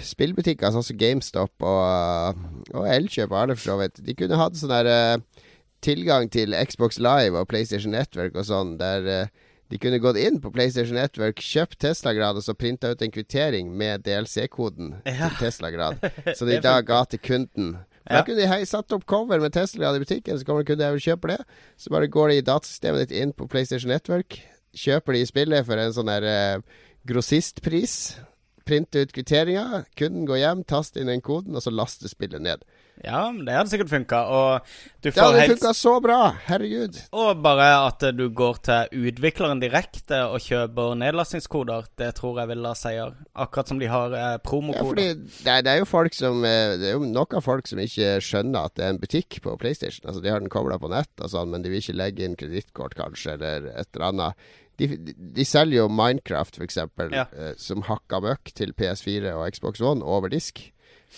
spillbutikker 0.05 0.75
sånn 0.75 0.85
som 0.85 0.99
GameStop 1.01 1.65
og, 1.65 2.43
og 2.75 2.91
Elkjøp 2.91 3.33
og 3.33 3.41
alle 3.41 3.57
for 3.57 3.71
så 3.71 3.79
vidt 3.81 4.03
De 4.05 4.15
kunne 4.19 4.39
hatt 4.39 4.59
sånn 4.61 4.75
der 4.75 4.91
uh, 4.91 5.47
tilgang 5.85 6.29
til 6.33 6.55
Xbox 6.69 7.01
Live 7.03 7.39
og 7.39 7.49
PlayStation 7.51 7.95
Network 7.97 8.37
og 8.37 8.47
sånn, 8.49 8.77
der 8.81 9.09
uh, 9.09 9.51
de 9.73 9.81
kunne 9.81 9.99
gått 9.99 10.21
inn 10.21 10.39
på 10.45 10.53
PlayStation 10.55 10.99
Network, 10.99 11.41
kjøpt 11.41 11.81
Tesla-grad 11.83 12.39
og 12.39 12.45
så 12.45 12.55
printa 12.57 12.93
ut 12.93 13.03
en 13.03 13.13
kvittering 13.13 13.73
med 13.75 14.05
DLC-koden 14.07 14.99
ja. 15.09 15.31
til 15.33 15.39
Tesla-grad, 15.41 16.05
så 16.37 16.49
de 16.49 16.61
da 16.63 16.77
ga 16.85 17.03
til 17.09 17.23
kunden. 17.25 17.75
Ja. 18.05 18.19
Da 18.19 18.25
kunne 18.27 18.45
de 18.45 18.67
satt 18.69 18.93
opp 18.93 19.07
cover 19.09 19.41
med 19.41 19.55
Tesla 19.57 19.95
i 19.97 20.03
butikken, 20.03 20.37
så 20.37 20.45
kommer 20.45 20.67
kunden 20.69 20.97
og 20.97 21.01
kjøper 21.01 21.35
det. 21.35 21.39
Så 21.81 21.93
bare 21.93 22.11
går 22.13 22.31
de 22.31 22.41
i 22.41 22.45
datasystemet 22.45 23.07
ditt 23.07 23.17
inn 23.23 23.33
på 23.33 23.49
PlayStation 23.49 23.93
Network, 23.93 24.39
kjøper 24.77 25.17
de 25.17 25.25
spillet 25.29 25.65
for 25.65 25.81
en 25.81 25.95
sånn 25.97 26.11
der 26.13 26.29
eh, 26.29 26.85
grossistpris. 27.09 28.21
printer 28.65 29.05
ut 29.05 29.13
kvitteringa, 29.13 29.85
kunden 29.97 30.25
går 30.25 30.39
hjem, 30.41 30.65
taster 30.65 31.03
inn 31.03 31.11
den 31.13 31.21
koden, 31.21 31.57
og 31.57 31.61
så 31.61 31.73
laster 31.73 32.09
spillet 32.09 32.41
ned. 32.41 32.63
Ja, 33.03 33.27
det 33.35 33.55
hadde 33.57 33.71
sikkert 33.73 33.91
funka. 33.91 34.21
Og 34.31 35.03
det 35.03 35.13
hadde 35.17 35.41
helt... 35.43 35.57
funka 35.57 35.73
så 35.77 35.95
bra! 36.05 36.19
Herregud. 36.47 37.01
Og 37.17 37.43
bare 37.43 37.67
at 37.89 38.05
du 38.15 38.29
går 38.31 38.61
til 38.65 39.09
utvikleren 39.11 39.63
direkte 39.63 40.23
og 40.31 40.39
kjøper 40.45 40.95
nedlastingskoder, 41.03 41.91
det 42.01 42.13
tror 42.21 42.41
jeg 42.43 42.53
vil 42.53 42.63
la 42.65 42.75
seier. 42.79 43.15
Akkurat 43.35 43.73
som 43.73 43.83
de 43.83 43.91
har 43.91 44.15
eh, 44.19 44.37
promokoder. 44.47 44.81
Ja, 44.81 44.89
fordi 44.89 45.45
det 45.45 45.55
er, 45.57 45.67
det 45.67 45.75
er, 45.75 45.81
jo 45.83 45.91
folk 45.91 46.17
som 46.17 46.45
eh, 46.47 46.77
Det 46.81 46.91
er 46.91 46.99
jo 46.99 47.09
nok 47.11 47.37
av 47.41 47.47
folk 47.47 47.71
som 47.71 47.83
ikke 47.83 48.19
skjønner 48.25 48.71
at 48.71 48.77
det 48.79 48.87
er 48.87 48.95
en 48.95 49.03
butikk 49.03 49.41
på 49.45 49.57
PlayStation. 49.61 50.07
Altså, 50.09 50.23
de 50.25 50.33
har 50.33 50.43
den 50.43 50.53
kobla 50.53 50.79
på 50.81 50.93
nett 50.93 51.25
og 51.25 51.33
sånn, 51.35 51.51
men 51.53 51.65
de 51.65 51.73
vil 51.73 51.83
ikke 51.83 51.99
legge 51.99 52.27
inn 52.27 52.39
kredittkort, 52.39 52.97
kanskje, 52.99 53.37
eller 53.39 53.73
et 53.75 53.91
eller 53.91 54.11
annet. 54.13 54.53
De, 54.79 54.89
de, 54.91 55.15
de, 55.15 55.45
selger 55.47 55.85
jo 55.85 55.91
Minecraft, 55.93 56.59
f.eks., 56.59 56.81
ja. 57.15 57.27
eh, 57.31 57.53
som 57.61 57.85
hakka 57.87 58.19
møkk 58.25 58.55
til 58.59 58.75
PS4 58.75 59.35
og 59.37 59.47
Xbox 59.55 59.83
One 59.85 60.03
over 60.03 60.33
disk. 60.33 60.65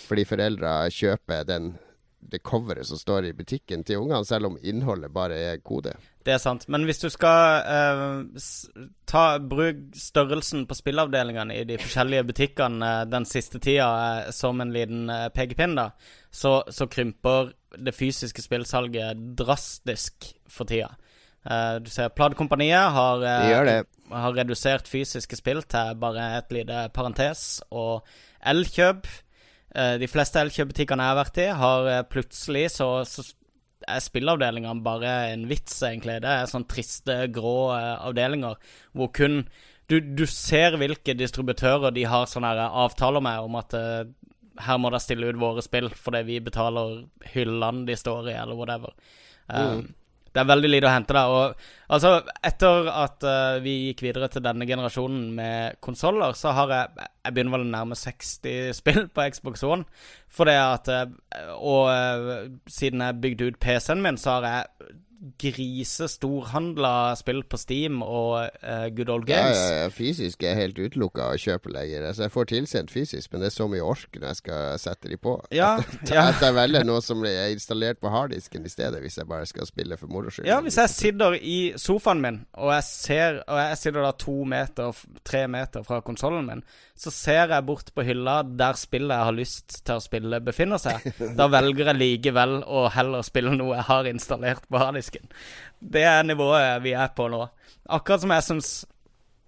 Fordi 0.05 0.25
foreldra 0.27 0.79
kjøper 0.93 1.45
den, 1.47 1.71
det 2.19 2.41
coveret 2.43 2.87
som 2.87 2.99
står 2.99 3.29
i 3.29 3.33
butikken 3.33 3.83
til 3.87 4.01
ungene, 4.03 4.25
selv 4.25 4.49
om 4.49 4.57
innholdet 4.61 5.13
bare 5.13 5.37
er 5.51 5.59
kode. 5.63 5.93
Det 6.25 6.33
er 6.35 6.41
sant. 6.43 6.65
Men 6.67 6.83
hvis 6.87 6.99
du 6.99 7.07
skal 7.13 7.67
eh, 7.71 8.47
ta, 9.07 9.23
bruk 9.39 9.79
størrelsen 9.95 10.65
på 10.67 10.75
spilleavdelingene 10.75 11.55
i 11.55 11.65
de 11.69 11.77
forskjellige 11.79 12.25
butikkene 12.27 12.91
uh, 13.01 13.03
den 13.07 13.27
siste 13.29 13.61
tida 13.63 13.87
uh, 13.87 14.31
som 14.35 14.59
en 14.61 14.73
liten 14.75 15.11
pekepinn, 15.35 15.77
da, 15.79 15.91
så, 16.31 16.59
så, 16.73 16.89
krymper 16.91 17.53
det 17.77 17.95
fysiske 17.95 18.43
spillsalget 18.43 19.21
drastisk 19.39 20.33
for 20.51 20.67
tida. 20.67 20.89
du 21.79 21.89
ser 21.91 22.09
Pladekompaniet 22.09 22.91
har, 22.91 23.23
har 24.11 24.33
redusert 24.35 24.87
fysiske 24.87 25.37
spill 25.37 25.61
til 25.63 25.95
bare 25.99 26.25
et 26.39 26.51
lite 26.51 26.87
parentes, 26.95 27.61
og 27.71 28.07
Elkjøp 28.43 29.07
Eh, 29.07 29.26
de 30.01 30.09
fleste 30.09 30.41
Elkjøp-butikkene 30.41 31.05
jeg 31.05 31.13
har 31.13 31.19
vært 31.19 31.41
i, 31.41 31.47
har 31.61 31.89
eh, 31.91 32.05
plutselig 32.09 32.67
så, 32.73 32.89
så 33.05 33.25
er 33.87 34.03
spilleavdelingene 34.03 34.83
bare 34.85 35.13
en 35.31 35.47
vits, 35.49 35.75
egentlig. 35.85 36.19
Det 36.23 36.31
er 36.33 36.49
sånn 36.49 36.67
triste, 36.69 37.17
grå 37.33 37.57
eh, 37.75 37.93
avdelinger 38.09 38.57
hvor 38.97 39.11
kun 39.15 39.43
du, 39.87 39.99
du, 40.01 40.25
ser 40.27 40.75
hvilke 40.79 41.15
distributører 41.15 41.93
de 41.95 42.03
har 42.11 42.25
sånne 42.27 42.49
avtaler 42.67 43.23
med 43.23 43.45
om 43.45 43.55
at 43.55 43.75
uh, 43.77 44.01
her 44.65 44.79
må 44.83 44.91
de 44.91 44.99
stille 44.99 45.29
ut 45.29 45.39
våre 45.39 45.63
spill 45.63 45.87
fordi 45.95 46.25
vi 46.27 46.41
betaler 46.43 47.05
hyllene 47.31 47.85
de 47.87 47.95
står 47.95 48.27
i, 48.33 48.35
eller 48.35 48.59
whatever. 48.59 48.91
Um, 49.47 49.85
mm. 49.85 49.85
Det 50.37 50.43
er 50.43 50.49
veldig 50.51 50.69
lite 50.69 50.85
å 50.85 50.93
hente 50.93 51.15
der. 51.17 51.31
Og 51.33 51.95
altså, 51.95 52.11
etter 52.45 52.89
at 52.93 53.25
uh, 53.25 53.57
vi 53.63 53.73
gikk 53.87 54.03
videre 54.05 54.29
til 54.29 54.43
denne 54.45 54.67
generasjonen 54.69 55.31
med 55.39 55.79
konsoller, 55.81 56.37
så 56.37 56.53
har 56.53 56.73
jeg 56.75 57.07
Jeg 57.27 57.33
begynner 57.33 57.57
vel 57.57 57.65
å 57.65 57.71
nærme 57.71 57.95
60 57.97 58.77
spill 58.77 59.07
på 59.09 59.25
Xbox 59.33 59.65
One. 59.65 59.87
For 60.29 60.45
det 60.45 60.59
at 60.61 60.91
uh, 60.93 61.09
Og 61.57 61.89
uh, 61.89 62.45
siden 62.69 63.01
jeg 63.01 63.21
bygde 63.23 63.49
ut 63.49 63.59
PC-en 63.59 64.05
min, 64.05 64.21
så 64.21 64.37
har 64.37 64.47
jeg 64.51 64.93
grisestorhandla 65.41 67.15
spill 67.17 67.41
på 67.49 67.57
Steam 67.57 68.01
og 68.05 68.35
uh, 68.61 68.87
Good 68.93 69.09
Old 69.09 69.25
Games. 69.25 69.57
Ja, 69.57 69.83
ja, 69.83 69.89
fysisk 69.93 70.43
er 70.43 70.53
jeg 70.53 70.59
helt 70.59 70.81
utelukka 70.81 71.31
å 71.31 71.39
kjøpe 71.41 71.71
lenger. 71.73 72.05
Altså, 72.09 72.27
jeg 72.27 72.33
får 72.35 72.49
tilsendt 72.51 72.93
fysisk, 72.93 73.31
men 73.33 73.41
det 73.41 73.49
er 73.49 73.55
så 73.55 73.67
mye 73.71 73.85
ork 73.85 74.19
når 74.19 74.27
jeg 74.29 74.39
skal 74.41 74.81
sette 74.81 75.11
de 75.11 75.17
på. 75.21 75.33
Ja, 75.55 75.71
at, 75.81 76.11
ja. 76.13 76.27
at 76.29 76.43
jeg 76.45 76.57
velger 76.57 76.85
noe 76.87 77.01
som 77.05 77.25
er 77.27 77.49
installert 77.53 78.01
på 78.03 78.11
harddisken 78.13 78.67
i 78.67 78.71
stedet, 78.71 79.01
hvis 79.01 79.17
jeg 79.17 79.29
bare 79.29 79.49
skal 79.49 79.69
spille 79.69 79.97
for 79.97 80.13
moro 80.13 80.33
skyld. 80.33 80.49
Ja, 80.49 80.59
hvis 80.65 80.77
jeg 80.81 80.93
sitter 80.93 81.37
i 81.37 81.57
sofaen 81.81 82.21
min, 82.23 82.41
og 82.57 82.73
jeg 82.75 82.85
ser 82.87 83.41
Og 83.47 83.57
jeg 83.59 83.77
sitter 83.79 84.03
da 84.03 84.11
to 84.17 84.35
meter, 84.47 84.95
tre 85.25 85.43
meter 85.51 85.83
fra 85.85 85.99
konsollen 86.05 86.45
min, 86.47 86.63
så 86.97 87.11
ser 87.13 87.51
jeg 87.53 87.65
bort 87.65 87.91
på 87.95 88.05
hylla 88.05 88.39
der 88.43 88.77
spillet 88.77 89.13
jeg 89.13 89.29
har 89.29 89.35
lyst 89.35 89.79
til 89.85 89.97
å 89.97 90.03
spille, 90.03 90.41
befinner 90.43 90.81
seg. 90.81 91.05
Da 91.37 91.45
velger 91.51 91.91
jeg 91.91 91.99
likevel 91.99 92.59
å 92.65 92.87
heller 92.93 93.25
spille 93.25 93.53
noe 93.55 93.75
jeg 93.77 93.87
har 93.89 94.09
installert 94.09 94.65
på 94.69 94.81
harddisken. 94.81 95.06
Det 95.79 96.03
er 96.03 96.23
nivået 96.25 96.83
vi 96.83 96.93
er 96.97 97.09
på 97.15 97.27
nå. 97.31 97.45
Akkurat 97.87 98.23
som 98.23 98.33
jeg 98.33 98.45
syns 98.47 98.71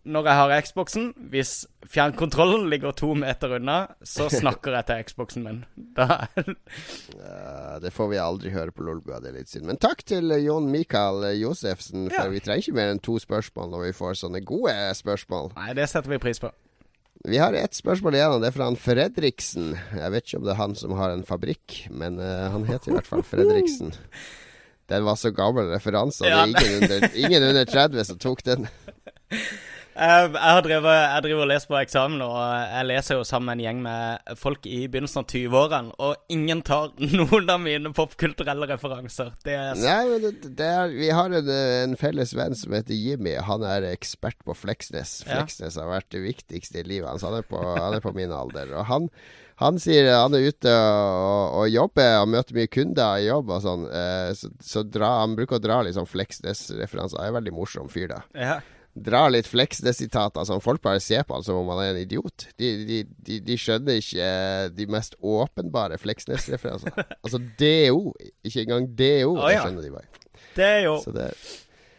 når 0.09 0.27
jeg 0.29 0.37
har 0.39 0.61
Xboxen, 0.63 1.09
hvis 1.29 1.51
fjernkontrollen 1.91 2.69
ligger 2.71 2.93
to 2.97 3.11
meter 3.19 3.57
unna, 3.57 3.79
så 4.01 4.29
snakker 4.41 4.77
jeg 4.77 4.87
til 4.87 5.03
Xboxen 5.09 5.43
min. 5.45 5.59
ja, 5.99 7.77
det 7.83 7.91
får 7.93 8.09
vi 8.13 8.21
aldri 8.21 8.53
høre 8.53 8.73
på 8.73 8.85
Lolbua, 8.87 9.19
det 9.23 9.35
litt 9.35 9.51
synd. 9.51 9.67
Men 9.69 9.81
takk 9.81 10.05
til 10.07 10.31
Jon 10.41 10.71
Mikael 10.71 11.27
Josefsen, 11.37 12.07
for 12.13 12.29
ja. 12.29 12.31
vi 12.31 12.41
trenger 12.43 12.65
ikke 12.65 12.79
mer 12.79 12.93
enn 12.93 13.03
to 13.03 13.19
spørsmål 13.21 13.75
når 13.75 13.85
vi 13.89 13.93
får 13.99 14.21
sånne 14.23 14.43
gode 14.47 14.75
spørsmål. 14.97 15.53
Nei, 15.59 15.71
det 15.77 15.89
setter 15.91 16.15
vi 16.15 16.21
pris 16.23 16.41
på. 16.41 16.51
Vi 17.27 17.39
har 17.41 17.53
ett 17.53 17.75
spørsmål 17.75 18.15
igjen, 18.15 18.37
og 18.37 18.43
det 18.43 18.47
er 18.49 18.55
fra 18.55 18.69
han 18.69 18.79
Fredriksen. 18.79 19.73
Jeg 19.75 20.11
vet 20.13 20.23
ikke 20.23 20.39
om 20.39 20.45
det 20.47 20.53
er 20.53 20.61
han 20.61 20.75
som 20.79 20.93
har 20.95 21.11
en 21.11 21.25
fabrikk, 21.27 21.81
men 21.91 22.15
uh, 22.21 22.47
han 22.53 22.63
heter 22.69 22.93
i 22.93 22.95
hvert 22.95 23.09
fall 23.09 23.25
Fredriksen. 23.33 23.91
Den 24.89 25.05
var 25.05 25.17
så 25.19 25.31
gammel 25.35 25.69
referanse, 25.69 26.25
er 26.25 26.49
ingen 26.49 26.83
under, 26.83 27.09
ingen 27.13 27.49
under 27.51 27.65
30 27.69 28.07
som 28.09 28.19
tok 28.21 28.41
den. 28.47 28.65
Uh, 29.29 29.37
jeg, 30.33 30.39
har 30.41 30.63
drevet, 30.65 30.95
jeg 30.95 31.23
driver 31.27 31.43
og 31.43 31.49
leser 31.51 31.69
på 31.69 31.77
eksamen, 31.77 32.23
og 32.25 32.37
jeg 32.39 32.87
leser 32.89 33.19
jo 33.19 33.25
sammen 33.27 33.51
med 33.51 33.59
en 33.59 33.63
gjeng 33.67 33.83
med 33.85 34.31
folk 34.41 34.65
i 34.65 34.79
begynnelsen 34.87 35.21
av 35.21 35.27
20-årene, 35.29 35.93
og 36.01 36.33
ingen 36.33 36.63
tar 36.65 36.89
noen 37.19 37.53
av 37.53 37.61
mine 37.61 37.91
popkulturelle 37.93 38.69
referanser. 38.71 39.29
Det 39.45 39.57
er. 39.59 39.77
Nei, 39.77 39.99
men 40.09 40.25
det, 40.25 40.53
det 40.57 40.71
er, 40.79 40.95
Vi 40.95 41.11
har 41.19 41.37
en, 41.41 41.51
en, 41.53 41.99
felles 41.99 42.33
venn 42.37 42.57
som 42.57 42.73
heter 42.77 42.97
Jimmy. 42.97 43.35
Han 43.45 43.65
er 43.67 43.91
ekspert 43.91 44.41
på 44.47 44.57
Fleksnes. 44.57 45.19
Fleksnes 45.27 45.77
ja. 45.77 45.83
har 45.85 45.93
vært 45.99 46.09
det 46.15 46.25
viktigste 46.25 46.81
i 46.81 46.87
livet 46.95 47.11
hans. 47.11 47.27
Han 47.27 47.37
er 47.41 47.45
på, 47.45 47.61
han 47.61 47.99
er 47.99 48.03
på 48.05 48.15
min 48.17 48.33
alder. 48.33 48.73
Og 48.79 48.89
han, 48.89 49.11
han 49.59 49.79
sier 49.81 50.07
han 50.13 50.35
er 50.37 50.47
ute 50.47 50.71
og, 50.71 51.59
og 51.59 51.69
jobber 51.71 52.21
og 52.21 52.29
møter 52.31 52.55
mye 52.55 52.71
kunder 52.71 53.19
i 53.19 53.27
jobb 53.27 53.51
og 53.51 53.63
sånn. 53.65 53.85
Eh, 53.91 54.31
så, 54.39 54.51
så 54.63 54.83
dra, 54.87 55.17
han 55.23 55.35
bruker 55.35 55.59
å 55.59 55.63
dra 55.63 55.81
litt 55.83 55.97
sånn 55.97 56.07
Fleksnes-referanser. 56.09 57.19
Han 57.19 57.27
er 57.27 57.33
en 57.33 57.39
veldig 57.41 57.55
morsom 57.57 57.89
fyr, 57.91 58.11
da. 58.13 58.21
Ja 58.39 58.59
Dra 58.99 59.27
litt 59.29 59.47
Fleksnes-sitater 59.47 60.43
som 60.49 60.59
folk 60.63 60.81
bare 60.83 60.99
ser 60.99 61.21
på 61.23 61.37
han 61.37 61.43
som 61.45 61.59
om 61.61 61.69
han 61.71 61.81
er 61.83 61.91
en 61.93 61.99
idiot. 62.01 62.47
De, 62.59 62.71
de, 62.87 62.97
de, 63.27 63.37
de 63.45 63.57
skjønner 63.59 63.99
ikke 64.01 64.25
eh, 64.25 64.65
de 64.75 64.87
mest 64.91 65.15
åpenbare 65.21 65.99
Fleksnes-referansene. 66.01 67.05
altså 67.23 67.39
DO, 67.39 68.15
ikke 68.43 68.65
engang 68.65 68.89
DO, 68.89 69.35
oh, 69.35 69.45
ja. 69.45 69.59
det 69.59 69.61
skjønner 69.61 69.85
de 69.85 69.93
bare. 69.93 70.25
Det 70.57 70.65
er 70.65 70.81
jo 70.87 70.95
det, 71.13 71.29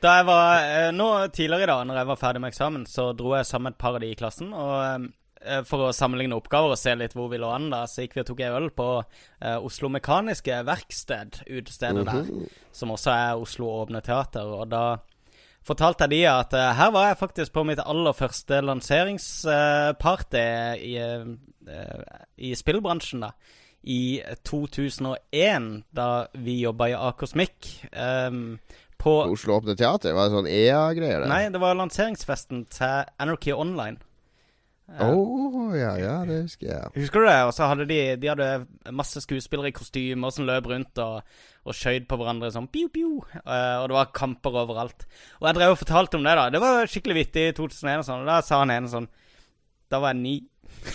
Da 0.02 0.16
jeg 0.18 0.26
var, 0.28 0.66
eh, 0.66 0.90
nå 0.96 1.08
Tidligere 1.30 1.68
i 1.68 1.70
dag, 1.70 1.86
når 1.88 2.00
jeg 2.02 2.10
var 2.10 2.20
ferdig 2.20 2.42
med 2.42 2.52
eksamen, 2.52 2.84
så 2.90 3.10
dro 3.16 3.36
jeg 3.38 3.48
sammen 3.48 3.72
et 3.72 3.80
par 3.80 3.96
av 3.96 4.04
de 4.04 4.10
i 4.10 4.18
klassen. 4.18 4.52
og... 4.52 5.08
Eh, 5.40 5.62
for 5.64 5.86
å 5.86 5.92
sammenligne 5.96 6.36
oppgaver 6.36 6.74
og 6.74 6.78
se 6.78 6.92
litt 7.00 7.14
hvor 7.16 7.30
vi 7.32 7.38
lå 7.40 7.48
an, 7.48 7.70
da, 7.72 7.86
så 7.88 8.04
gikk 8.04 8.18
vi 8.18 8.22
og 8.24 8.26
tok 8.28 8.42
en 8.44 8.56
øl 8.58 8.66
på 8.76 8.88
uh, 9.00 9.56
Oslo 9.64 9.88
Mekaniske 9.92 10.58
Verksted, 10.68 11.40
utestedet 11.48 12.04
der, 12.04 12.26
mhm. 12.28 12.50
som 12.76 12.92
også 12.92 13.14
er 13.14 13.40
Oslo 13.40 13.70
Åpne 13.78 14.02
Teater. 14.04 14.50
Og 14.58 14.68
da 14.68 14.98
fortalte 15.64 16.04
jeg 16.04 16.12
de 16.12 16.20
at 16.28 16.52
uh, 16.52 16.66
her 16.76 16.92
var 16.92 17.08
jeg 17.08 17.20
faktisk 17.22 17.54
på 17.56 17.64
mitt 17.70 17.80
aller 17.80 18.16
første 18.16 18.60
lanseringsparty 18.66 20.44
i, 20.84 20.92
i 22.36 22.52
spillbransjen, 22.60 23.24
da. 23.24 23.32
I 23.80 24.20
2001, 24.44 25.70
da 25.96 26.10
vi 26.36 26.58
jobba 26.66 26.90
i 26.92 26.98
Akersmik. 26.98 27.70
Um, 27.96 28.58
på 29.00 29.14
Oslo 29.24 29.56
Åpne 29.56 29.72
Teater? 29.72 30.12
Var 30.12 30.28
det 30.28 30.36
sånn 30.36 30.52
EA-greier? 30.52 31.24
Nei, 31.32 31.46
det 31.48 31.64
var 31.64 31.80
lanseringsfesten 31.80 32.66
til 32.76 33.08
Anarchy 33.16 33.56
Online. 33.56 33.96
Å 34.90 35.06
oh, 35.06 35.70
ja, 35.78 35.92
ja, 36.00 36.16
det 36.26 36.40
husker 36.42 36.66
jeg. 36.66 36.90
Husker 36.96 37.22
du 37.22 37.28
det? 37.28 37.38
Og 37.46 37.52
så 37.54 37.68
hadde 37.70 37.86
de, 37.86 37.98
de 38.18 38.30
hadde 38.32 38.48
masse 38.96 39.22
skuespillere 39.22 39.70
i 39.70 39.76
kostymer 39.76 40.32
som 40.34 40.48
løp 40.48 40.66
rundt 40.66 40.98
og, 41.04 41.20
og 41.62 41.76
skjøt 41.78 42.08
på 42.10 42.18
hverandre 42.18 42.50
sånn 42.50 42.66
piu, 42.74 42.88
piu. 42.90 43.20
Uh, 43.44 43.76
og 43.84 43.86
det 43.90 43.96
var 44.00 44.10
kamper 44.16 44.58
overalt. 44.64 45.06
Og 45.38 45.46
jeg 45.46 45.58
drev 45.60 45.76
og 45.76 45.82
fortalte 45.84 46.18
om 46.18 46.26
det, 46.26 46.34
da. 46.40 46.48
Det 46.50 46.62
var 46.64 46.90
skikkelig 46.90 47.16
vittig 47.20 47.44
i 47.52 47.54
2001 47.54 48.02
og 48.02 48.08
sånn. 48.08 48.24
Og 48.24 48.32
da 48.32 48.40
sa 48.42 48.62
han 48.64 48.74
ene 48.74 48.90
sånn 48.90 49.06
Da 49.90 50.02
var 50.02 50.16
jeg 50.16 50.22
ni. 50.24 50.36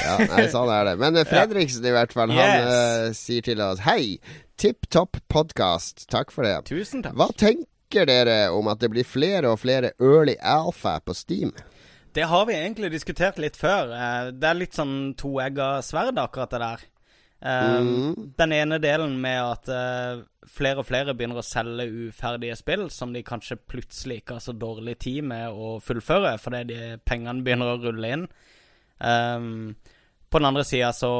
ja, 0.00 0.16
nei, 0.24 0.46
sånn 0.52 0.72
er 0.72 0.88
det. 0.88 0.96
Men 1.04 1.20
Fredriksen, 1.28 1.84
i 1.84 1.94
hvert 1.98 2.16
fall, 2.16 2.32
yes. 2.32 2.40
han 2.40 2.72
uh, 2.72 3.12
sier 3.20 3.44
til 3.44 3.60
oss 3.64 3.84
Hei, 3.84 4.16
tipp 4.56 4.88
topp 4.88 5.20
podkast. 5.28 6.08
Takk 6.08 6.32
for 6.32 6.48
det. 6.48 6.56
Tusen 6.72 7.04
takk. 7.04 7.20
Hva 7.20 7.28
tenker 7.36 7.68
tenker 7.94 8.06
dere 8.06 8.50
om 8.50 8.66
at 8.68 8.80
det 8.80 8.90
blir 8.90 9.06
flere 9.06 9.52
og 9.52 9.60
flere 9.62 9.92
early 10.02 10.34
alpha 10.42 10.98
på 11.00 11.14
Steam? 11.14 11.52
Det 12.14 12.26
har 12.26 12.46
vi 12.46 12.54
egentlig 12.54 12.90
diskutert 12.90 13.38
litt 13.38 13.56
før. 13.56 13.92
Eh, 13.94 14.32
det 14.34 14.48
er 14.48 14.58
litt 14.58 14.74
sånn 14.74 15.14
toegga 15.18 15.82
sverd, 15.82 16.18
akkurat 16.18 16.50
det 16.50 16.60
der. 16.62 16.84
Mm. 17.44 18.32
Den 18.38 18.52
ene 18.56 18.78
delen 18.80 19.18
med 19.20 19.36
at 19.36 19.68
eh, 19.68 20.22
flere 20.48 20.80
og 20.80 20.86
flere 20.88 21.12
begynner 21.12 21.42
å 21.42 21.44
selge 21.44 22.08
uferdige 22.08 22.56
spill 22.56 22.86
som 22.90 23.12
de 23.12 23.20
kanskje 23.26 23.58
plutselig 23.68 24.22
ikke 24.22 24.38
har 24.38 24.44
så 24.46 24.54
dårlig 24.56 24.96
tid 25.04 25.26
med 25.28 25.52
å 25.52 25.76
fullføre, 25.84 26.38
fordi 26.40 26.62
de 26.70 26.80
pengene 27.04 27.44
begynner 27.44 27.74
å 27.74 27.82
rulle 27.82 28.12
inn. 28.16 28.24
Um, 28.96 29.74
på 30.30 30.40
den 30.40 30.48
andre 30.48 30.64
sida 30.64 30.92
så 30.96 31.12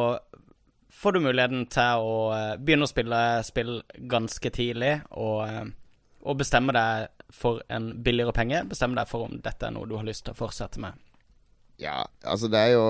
får 0.95 1.13
du 1.13 1.25
muligheten 1.27 1.67
til 1.69 2.07
å 2.07 2.17
begynne 2.63 2.87
å 2.87 2.91
spille 2.95 3.21
spill 3.45 3.77
ganske 4.09 4.55
tidlig, 4.55 4.95
og 5.13 5.75
og 6.25 6.39
bestemmer 6.41 6.77
deg 6.77 7.25
for 7.35 7.63
en 7.73 7.91
billigere 8.05 8.35
penge. 8.37 8.65
Bestemmer 8.71 9.03
deg 9.03 9.11
for 9.11 9.29
om 9.29 9.41
dette 9.45 9.69
er 9.69 9.75
noe 9.75 9.89
du 9.89 9.97
har 9.99 10.07
lyst 10.07 10.27
til 10.27 10.35
å 10.35 10.39
fortsette 10.39 10.83
med. 10.83 10.97
Ja, 11.81 12.05
altså 12.23 12.49
det 12.49 12.61
er 12.61 12.75
jo 12.77 12.85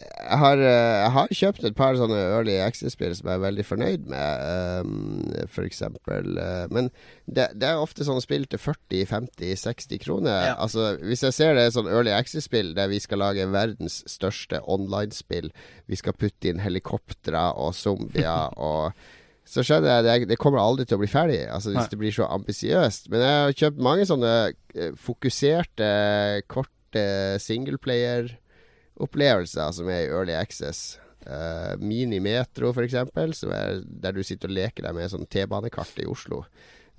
jeg 0.00 0.38
har, 0.38 0.60
jeg 0.62 1.10
har, 1.12 1.32
kjøpt 1.34 1.64
et 1.66 1.76
par 1.76 1.96
sånne 1.98 2.18
Early 2.36 2.54
Access-spill 2.62 3.12
som 3.18 3.26
jeg 3.26 3.38
er 3.40 3.42
veldig 3.42 3.64
fornøyd 3.66 4.04
med, 4.12 4.84
um, 4.86 5.32
f.eks. 5.50 5.82
Uh, 5.82 6.68
men 6.70 6.90
det, 7.26 7.48
det, 7.58 7.66
er 7.66 7.82
ofte 7.82 8.06
sånne 8.06 8.22
spill 8.22 8.46
til 8.50 8.62
40-50-60 8.62 10.02
kroner. 10.04 10.52
Ja. 10.52 10.54
Altså, 10.62 10.92
hvis 11.02 11.24
jeg 11.26 11.36
ser 11.36 11.58
det 11.58 11.66
sånn 11.74 11.90
Early 11.90 12.14
Access-spill 12.14 12.72
der 12.78 12.92
vi 12.92 13.02
skal 13.02 13.22
lage 13.24 13.48
verdens 13.50 14.00
største 14.10 14.62
online-spill, 14.62 15.50
vi 15.90 15.98
skal 15.98 16.16
putte 16.16 16.52
inn 16.52 16.62
helikoptre 16.62 17.48
og 17.58 17.74
zombier 17.76 18.54
og 18.70 18.94
så 19.46 19.62
skjønner 19.66 19.90
jeg 19.90 20.04
det, 20.06 20.28
det 20.30 20.38
kommer 20.40 20.60
aldri 20.62 20.84
til 20.86 20.96
å 20.98 21.02
bli 21.02 21.10
ferdig, 21.10 21.42
altså 21.50 21.68
hvis 21.72 21.82
Nei. 21.82 21.90
det 21.92 22.00
blir 22.02 22.14
så 22.14 22.24
ambisiøst. 22.30 23.02
Men 23.12 23.20
jeg 23.24 23.34
har 23.36 23.58
kjøpt 23.62 23.86
mange 23.86 24.04
sånne 24.06 24.32
eh, 24.50 24.92
fokuserte, 25.00 25.88
korte 26.50 27.04
singleplayer-opplevelser 27.42 29.68
som 29.76 29.86
er 29.90 30.00
i 30.04 30.12
Early 30.12 30.34
Access. 30.38 30.78
Uh, 31.20 31.76
Mini-metro, 31.76 32.72
f.eks., 32.72 32.94
der 33.44 34.12
du 34.16 34.22
sitter 34.24 34.48
og 34.48 34.56
leker 34.56 34.82
deg 34.86 34.94
med 34.96 35.12
sånn 35.12 35.28
T-banekart 35.28 36.00
i 36.00 36.08
Oslo. 36.08 36.38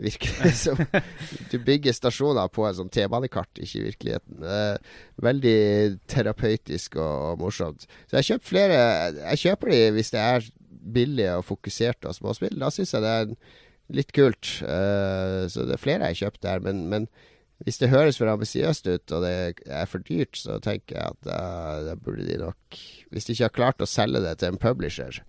Virker 0.02 0.34
det 0.44 0.54
som 0.58 0.78
Du 1.52 1.60
bygger 1.62 1.94
stasjoner 1.94 2.48
på 2.54 2.66
en 2.68 2.76
sånn 2.78 2.90
T-banekart, 2.94 3.62
ikke 3.62 3.80
i 3.80 3.86
virkeligheten. 3.88 4.46
Uh, 4.46 4.76
veldig 5.22 6.00
terapeutisk 6.10 6.96
og, 7.00 7.16
og 7.32 7.40
morsomt. 7.46 7.82
Så 8.10 8.20
jeg 8.20 8.26
kjøper 8.32 8.52
flere 8.52 8.80
Jeg 9.20 9.38
kjøper 9.46 9.68
de 9.74 9.82
hvis 9.98 10.14
det 10.14 10.22
er 10.22 10.40
billige 10.82 11.36
og 11.40 11.46
fokuserte 11.48 12.10
og 12.10 12.18
småspill, 12.18 12.58
da 12.60 12.72
syns 12.74 12.96
jeg 12.96 13.06
det 13.06 13.12
er 13.18 13.36
litt 13.92 14.14
kult. 14.16 14.56
Uh, 14.64 15.46
så 15.52 15.68
det 15.68 15.76
er 15.76 15.84
flere 15.84 16.10
jeg 16.10 16.16
har 16.16 16.22
kjøpt 16.26 16.44
der. 16.48 16.64
Men, 16.66 16.86
men 16.92 17.08
hvis 17.66 17.78
det 17.82 17.92
høres 17.92 18.18
for 18.18 18.32
ambisiøst 18.32 18.88
ut, 18.90 19.14
og 19.14 19.26
det 19.26 19.34
er 19.68 19.90
for 19.90 20.04
dyrt, 20.08 20.40
så 20.40 20.58
tenker 20.64 20.98
jeg 20.98 21.14
at 21.14 21.28
da, 21.28 21.42
da, 21.92 21.96
burde 22.00 22.26
de 22.26 22.40
nok 22.42 22.80
Hvis 23.12 23.28
de 23.28 23.36
ikke 23.36 23.50
har 23.50 23.58
klart 23.58 23.84
å 23.84 23.90
selge 23.90 24.24
det 24.24 24.38
til 24.40 24.54
en 24.54 24.62
publisher, 24.62 25.22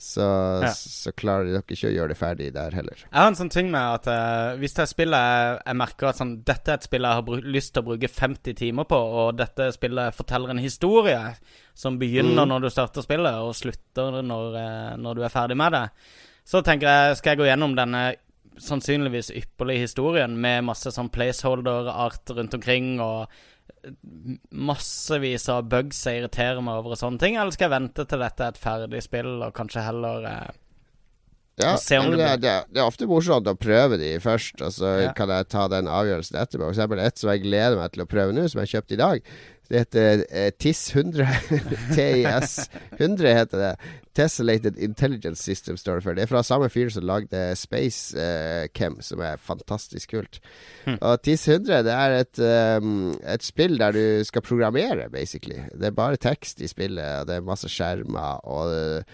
så, 0.00 0.24
ja. 0.62 0.70
så, 0.70 1.10
klarer 1.18 1.48
dere 1.48 1.74
ikke 1.74 1.88
å 1.88 1.90
gjøre 1.90 2.12
det 2.12 2.16
ferdig 2.20 2.48
der 2.54 2.74
heller. 2.78 3.00
Jeg 3.02 3.18
har 3.18 3.32
en 3.32 3.38
sånn 3.38 3.50
ting 3.50 3.66
med 3.72 3.82
at 3.82 4.06
uh, 4.06 4.58
hvis 4.60 4.76
det 4.76 4.86
spillet 4.86 5.24
jeg, 5.26 5.56
jeg 5.58 5.78
merker 5.80 6.10
at 6.12 6.20
sånn, 6.20 6.36
dette 6.46 6.70
er 6.70 6.78
et 6.78 6.86
spill 6.86 7.08
jeg 7.08 7.18
har 7.18 7.48
lyst 7.56 7.72
til 7.74 7.82
å 7.82 7.88
bruke 7.88 8.10
50 8.12 8.58
timer 8.60 8.86
på, 8.86 9.00
og 9.22 9.40
dette 9.40 9.66
spillet 9.74 10.14
forteller 10.14 10.54
en 10.54 10.62
historie 10.62 11.18
som 11.74 11.98
begynner 11.98 12.46
mm. 12.46 12.52
når 12.52 12.62
du 12.62 12.70
starter 12.70 13.02
spillet, 13.02 13.42
og 13.42 13.58
slutter 13.58 14.20
når, 14.22 14.54
uh, 14.54 14.94
når, 15.02 15.18
du 15.18 15.26
er 15.26 15.34
ferdig 15.34 15.58
med 15.58 15.74
det, 15.74 15.84
så 16.46 16.62
tenker 16.62 16.94
jeg 16.94 17.18
skal 17.18 17.34
jeg 17.34 17.42
gå 17.42 17.50
gjennom 17.50 17.74
denne 17.74 18.06
sannsynligvis 18.62 19.32
ypperlige 19.34 19.88
historien 19.88 20.38
med 20.38 20.66
masse 20.70 20.94
sånn 20.94 21.10
placeholder-art 21.14 22.38
rundt 22.38 22.54
omkring 22.54 22.96
og 23.02 23.26
massevis 24.50 25.48
av 25.52 25.68
bugs 25.70 26.00
jeg 26.06 26.22
irriterer 26.22 26.62
meg 26.64 26.80
over 26.80 26.94
og 26.94 27.00
sånne 27.00 27.22
ting, 27.22 27.36
eller 27.36 27.54
skal 27.54 27.68
jeg 27.68 27.76
vente 27.76 28.06
til 28.08 28.22
dette 28.24 28.44
er 28.44 28.54
et 28.54 28.62
ferdig 28.62 29.02
spill, 29.04 29.36
og 29.44 29.54
kanskje 29.56 29.86
heller 29.86 30.26
eh, 30.28 30.56
ja, 31.58 31.74
det, 31.76 31.98
det, 32.16 32.30
det, 32.42 32.54
det, 32.70 32.80
er 32.80 32.86
ofte 32.86 33.08
morsomt 33.10 33.50
å 33.50 33.56
prøve 33.58 33.98
de 34.00 34.14
først, 34.22 34.62
og 34.62 34.74
så 34.74 34.94
ja. 35.02 35.12
kan 35.16 35.30
jeg 35.34 35.50
ta 35.50 35.66
den 35.72 35.90
avgjørelsen 35.90 36.38
etterpå. 36.40 36.64
For 36.68 36.76
eksempel 36.76 37.02
et 37.02 37.20
som 37.20 37.32
jeg 37.32 37.44
gleder 37.46 37.78
meg 37.80 37.94
til 37.94 38.04
å 38.04 38.10
prøve 38.10 38.34
nå, 38.36 38.48
som 38.50 38.62
jeg 38.62 38.76
kjøpte 38.76 38.98
i 38.98 39.00
dag. 39.02 39.30
Det 39.68 39.82
heter 39.82 40.22
eh, 40.32 40.50
TIS 40.56 40.80
100. 40.94 41.26
TIS 41.96 42.54
100 42.96 43.34
heter 43.36 43.60
det. 43.60 43.72
Tessellated 44.16 44.78
Intelligence 44.80 45.44
System 45.44 45.76
står 45.76 45.98
det 45.98 46.06
for. 46.06 46.16
Det 46.16 46.24
er 46.24 46.30
fra 46.30 46.40
samme 46.46 46.70
fyr 46.72 46.88
som 46.90 47.04
lagde 47.06 47.42
Space 47.60 48.16
eh, 48.16 48.64
Chem, 48.72 48.96
som 49.04 49.20
er 49.20 49.36
fantastisk 49.36 50.14
kult. 50.14 50.40
Hmm. 50.86 50.96
Og 50.96 51.20
TIS 51.22 51.44
100 51.50 51.84
det 51.84 51.94
er 51.94 52.16
et, 52.22 52.40
um, 52.80 53.10
et 53.20 53.44
spill 53.44 53.76
der 53.78 53.92
du 53.92 54.24
skal 54.24 54.46
programmere, 54.46 55.10
basically. 55.12 55.60
Det 55.74 55.90
er 55.90 55.98
bare 56.00 56.22
tekst 56.22 56.64
i 56.64 56.70
spillet, 56.70 57.04
og 57.20 57.28
det 57.28 57.36
er 57.36 57.50
masse 57.50 57.68
skjermer. 57.68 58.40
og 58.48 58.72
det, 58.72 59.04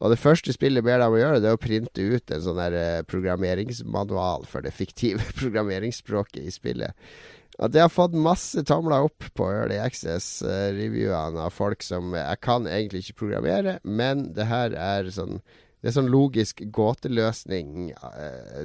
og 0.00 0.14
det 0.14 0.20
første 0.20 0.54
spillet 0.54 0.84
ber 0.84 1.00
deg 1.00 1.10
om 1.10 1.18
å 1.18 1.20
gjøre, 1.20 1.40
det 1.42 1.50
er 1.50 1.58
å 1.58 1.60
printe 1.60 2.04
ut 2.04 2.32
en 2.32 2.44
sånn 2.44 2.60
der 2.60 2.76
eh, 2.78 3.02
programmeringsmanual 3.08 4.46
for 4.48 4.64
det 4.64 4.72
fiktive 4.72 5.26
programmeringsspråket 5.40 6.40
i 6.40 6.54
spillet. 6.54 7.12
At 7.60 7.76
jeg 7.76 7.84
har 7.84 7.92
fått 7.92 8.16
masse 8.16 8.62
tomler 8.64 9.04
opp 9.04 9.26
på 9.36 9.50
Early 9.52 9.76
Access-revyene 9.82 11.42
av 11.44 11.52
folk 11.52 11.84
som 11.84 12.14
Jeg 12.16 12.40
kan 12.40 12.64
egentlig 12.70 13.02
ikke 13.04 13.26
programmere, 13.26 13.76
men 13.84 14.30
det 14.36 14.46
her 14.48 14.72
er 14.72 15.10
sånn 15.12 15.42
Det 15.80 15.90
er 15.90 15.96
sånn 15.98 16.08
logisk 16.12 16.62
gåteløsning. 16.72 17.90
Eh, 17.92 18.64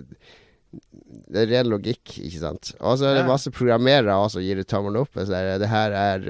det 1.32 1.42
er 1.42 1.52
ren 1.52 1.70
logikk, 1.72 2.18
ikke 2.20 2.42
sant. 2.42 2.72
Og 2.80 2.98
så 3.00 3.10
er 3.10 3.20
det 3.20 3.28
masse 3.28 3.52
programmerere 3.56 4.16
også 4.20 4.40
som 4.40 4.44
gir 4.44 4.60
det 4.60 4.68
tommelen 4.72 5.04
opp. 5.04 5.16
Så 5.16 5.30
det, 5.32 5.60
det 5.64 5.72
her 5.72 5.96
er 5.96 6.26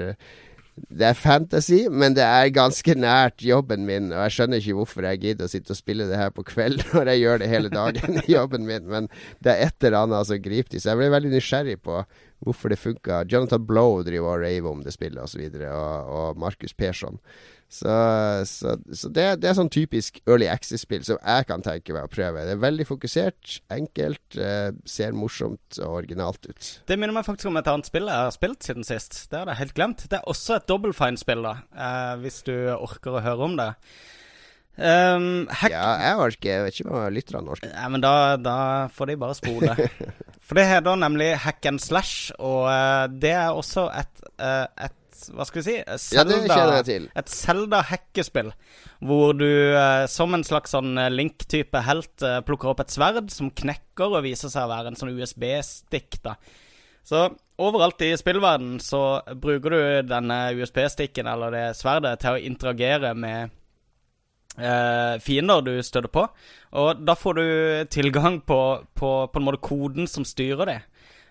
det 0.76 1.06
er 1.08 1.16
fantasy, 1.16 1.86
men 1.88 2.14
det 2.16 2.24
er 2.24 2.50
ganske 2.52 2.94
nært 2.98 3.40
jobben 3.44 3.86
min. 3.88 4.10
Og 4.12 4.26
jeg 4.26 4.34
skjønner 4.34 4.60
ikke 4.60 4.76
hvorfor 4.76 5.06
jeg 5.08 5.22
gidder 5.22 5.48
å 5.48 5.52
sitte 5.52 5.72
og 5.72 5.78
spille 5.78 6.08
det 6.10 6.20
her 6.20 6.32
på 6.36 6.44
kveld 6.46 6.84
når 6.92 7.12
jeg 7.12 7.22
gjør 7.22 7.42
det 7.42 7.50
hele 7.52 7.72
dagen 7.72 8.20
i 8.20 8.26
jobben 8.34 8.68
min, 8.68 8.86
men 8.92 9.10
det 9.44 9.54
er 9.54 9.70
et 9.70 9.88
eller 9.88 10.04
annet 10.04 10.28
som 10.28 10.42
griper 10.42 10.74
til. 10.74 10.82
Så 10.82 10.92
jeg 10.92 11.00
ble 11.00 11.10
veldig 11.16 11.32
nysgjerrig 11.32 11.78
på 11.86 12.02
hvorfor 12.44 12.72
det 12.72 12.80
funka. 12.80 13.22
Jonathan 13.32 13.64
Blow 13.66 14.02
driver 14.04 14.34
og 14.34 14.44
raver 14.44 14.70
om 14.70 14.82
det 14.84 14.92
spillet, 14.92 15.22
osv., 15.22 15.48
og, 15.48 15.62
og, 15.64 16.10
og 16.20 16.42
Markus 16.44 16.76
Persson. 16.76 17.16
Så, 17.68 17.90
så, 18.46 18.76
så 18.94 19.08
det, 19.10 19.24
det, 19.42 19.50
er 19.50 19.56
sånn 19.58 19.70
typisk 19.72 20.20
Early 20.24 20.46
Access-spill 20.48 21.02
som 21.04 21.18
jeg 21.18 21.46
kan 21.48 21.64
tenke 21.66 21.94
meg 21.96 22.06
å 22.06 22.10
prøve. 22.12 22.44
Det 22.46 22.54
er 22.54 22.62
veldig 22.62 22.86
fokusert, 22.88 23.56
enkelt, 23.74 24.38
eh, 24.38 24.70
ser 24.88 25.16
morsomt 25.18 25.80
og 25.82 26.00
originalt 26.02 26.46
ut. 26.46 26.68
Det 26.86 26.98
minner 26.98 27.16
meg 27.16 27.26
faktisk 27.26 27.50
om 27.50 27.58
et 27.58 27.70
annet 27.70 27.90
spill 27.90 28.06
jeg 28.06 28.26
har 28.28 28.34
spilt 28.34 28.66
siden 28.66 28.86
sist. 28.86 29.18
Det 29.32 29.40
har 29.40 29.50
jeg 29.50 29.64
helt 29.64 29.78
glemt. 29.78 30.06
Det 30.06 30.20
er 30.20 30.30
også 30.30 30.60
et 30.60 30.68
Double 30.70 30.94
Fine-spill, 30.96 31.42
da, 31.46 31.56
eh, 31.74 32.12
hvis 32.22 32.44
du 32.46 32.54
orker 32.76 33.18
å 33.18 33.24
høre 33.26 33.50
om 33.50 33.58
det. 33.58 33.72
Um, 34.76 35.46
ja, 35.72 35.84
jeg 36.04 36.18
orker. 36.20 36.50
Jeg 36.50 36.64
vet 36.66 36.78
ikke 36.78 36.92
hva 36.92 37.06
lytterne 37.08 37.54
orker. 37.54 37.70
Ja, 37.72 37.86
men 37.88 38.02
da, 38.04 38.36
da, 38.36 38.56
får 38.92 39.10
de 39.10 39.16
bare 39.20 39.36
spole. 39.38 39.72
For 40.46 40.58
det 40.58 40.66
heter 40.68 41.00
nemlig 41.00 41.32
Hack 41.42 41.64
and 41.66 41.80
Slash, 41.82 42.30
og 42.38 42.68
uh, 42.68 43.08
det 43.10 43.32
er 43.34 43.56
også 43.56 43.88
et, 43.96 44.26
uh, 44.36 44.68
et 44.84 44.94
Hva 45.32 45.46
skal 45.48 45.62
vi 45.62 45.64
si? 45.66 45.76
Ja, 46.14 46.24
kjenner 46.24 46.80
jeg. 46.86 47.08
Et 47.16 47.32
Zelda-hekkespill 47.32 48.52
Hvor 49.06 49.34
du 49.36 49.48
eh, 49.48 50.04
som 50.10 50.36
en 50.36 50.44
slags 50.46 50.74
sånn 50.76 50.96
eh, 51.00 51.12
Link-type 51.12 51.82
helt 51.86 52.24
eh, 52.26 52.38
plukker 52.46 52.72
opp 52.72 52.84
et 52.84 52.94
sverd 52.94 53.30
som 53.34 53.50
knekker 53.50 54.18
og 54.18 54.24
viser 54.26 54.52
seg 54.52 54.66
å 54.66 54.72
være 54.72 54.92
en 54.92 54.98
sånn 54.98 55.14
USB-stikk. 55.16 56.20
da 56.24 56.36
Så 57.06 57.28
overalt 57.62 58.02
i 58.04 58.12
spillverden 58.18 58.78
så 58.84 59.20
bruker 59.34 59.72
du 59.76 60.08
denne 60.10 60.40
USB-stikken 60.58 61.28
eller 61.30 61.54
det 61.54 61.66
sverdet 61.78 62.18
til 62.22 62.36
å 62.36 62.44
interagere 62.50 63.14
med 63.16 63.54
eh, 64.58 65.16
fiender 65.24 65.64
du 65.64 65.74
støter 65.82 66.12
på. 66.12 66.26
Og 66.76 67.06
da 67.06 67.16
får 67.16 67.38
du 67.38 67.46
tilgang 67.92 68.40
på, 68.44 68.60
på, 68.94 69.12
på 69.32 69.40
en 69.40 69.48
måte 69.48 69.64
koden 69.64 70.08
som 70.10 70.26
styrer 70.28 70.72
det. 70.72 70.80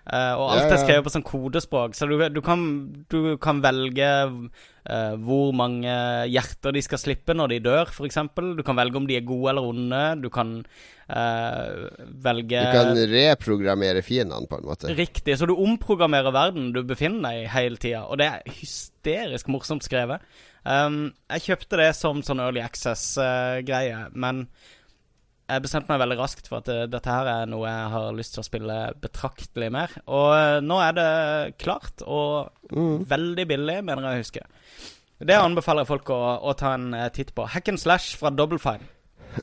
Uh, 0.06 0.38
og 0.38 0.52
alt 0.54 0.60
ja, 0.60 0.68
ja. 0.68 0.74
er 0.76 0.82
skrevet 0.84 1.06
på 1.08 1.12
sånn 1.16 1.24
kodespråk, 1.26 1.96
så 1.98 2.06
du, 2.06 2.20
du, 2.30 2.38
kan, 2.46 2.62
du 3.10 3.20
kan, 3.42 3.58
velge 3.66 4.10
uh, 4.30 5.16
hvor 5.18 5.50
mange 5.58 5.96
hjerter 6.30 6.76
de 6.76 6.84
skal 6.86 7.02
slippe 7.02 7.34
når 7.34 7.56
de 7.56 7.58
dør, 7.66 7.90
f.eks. 7.90 8.20
Du 8.38 8.62
kan 8.68 8.78
velge 8.78 9.02
om 9.02 9.08
de 9.10 9.18
er 9.18 9.26
gode 9.26 9.50
eller 9.56 9.66
onde. 9.66 10.04
Du 10.22 10.30
kan 10.34 10.60
uh, 10.62 11.72
velge 12.22 12.62
Du 12.68 12.78
kan 12.78 13.02
reprogrammere 13.16 14.06
fiendene, 14.06 14.46
på 14.52 14.62
en 14.62 14.70
måte. 14.70 14.94
Riktig. 14.94 15.40
Så 15.40 15.50
du 15.50 15.56
omprogrammerer 15.58 16.38
verden 16.38 16.70
du 16.76 16.84
befinner 16.86 17.32
deg 17.32 17.48
i 17.48 17.52
hele 17.56 17.82
tida. 17.82 18.06
Og 18.06 18.22
det 18.22 18.30
er 18.30 18.58
hysterisk 18.62 19.50
morsomt 19.50 19.90
skrevet. 19.90 20.22
Um, 20.66 21.16
jeg 21.34 21.50
kjøpte 21.50 21.82
det 21.82 21.92
som 21.98 22.22
sånn 22.26 22.46
Early 22.46 22.62
Access-greie, 22.62 24.06
men 24.14 24.46
jeg 25.46 25.62
bestemte 25.66 25.92
meg 25.92 26.02
veldig 26.02 26.18
raskt 26.20 26.50
for 26.50 26.64
at 26.64 26.72
uh, 26.74 26.86
dette 26.90 27.12
her 27.12 27.30
er 27.30 27.50
noe 27.50 27.70
jeg 27.70 27.92
har 27.94 28.18
lyst 28.18 28.36
til 28.36 28.42
å 28.42 28.48
spille 28.48 28.80
betraktelig 29.02 29.70
mer. 29.74 29.94
Og 30.06 30.32
uh, 30.34 30.58
nå 30.66 30.80
er 30.82 30.98
det 30.98 31.12
klart, 31.62 32.02
og 32.02 32.50
mm. 32.72 33.06
veldig 33.12 33.48
billig, 33.52 33.80
mener 33.86 34.10
jeg 34.10 34.18
å 34.18 34.26
huske. 34.26 34.46
Det 35.26 35.38
anbefaler 35.40 35.86
jeg 35.86 35.94
folk 35.94 36.12
å, 36.12 36.20
å 36.50 36.58
ta 36.58 36.74
en 36.76 36.90
uh, 36.98 37.08
titt 37.14 37.36
på. 37.38 37.46
Hack 37.54 37.72
and 37.72 37.82
slash 37.82 38.18
fra 38.20 38.34
Double 38.34 38.60
Fine. 38.62 38.90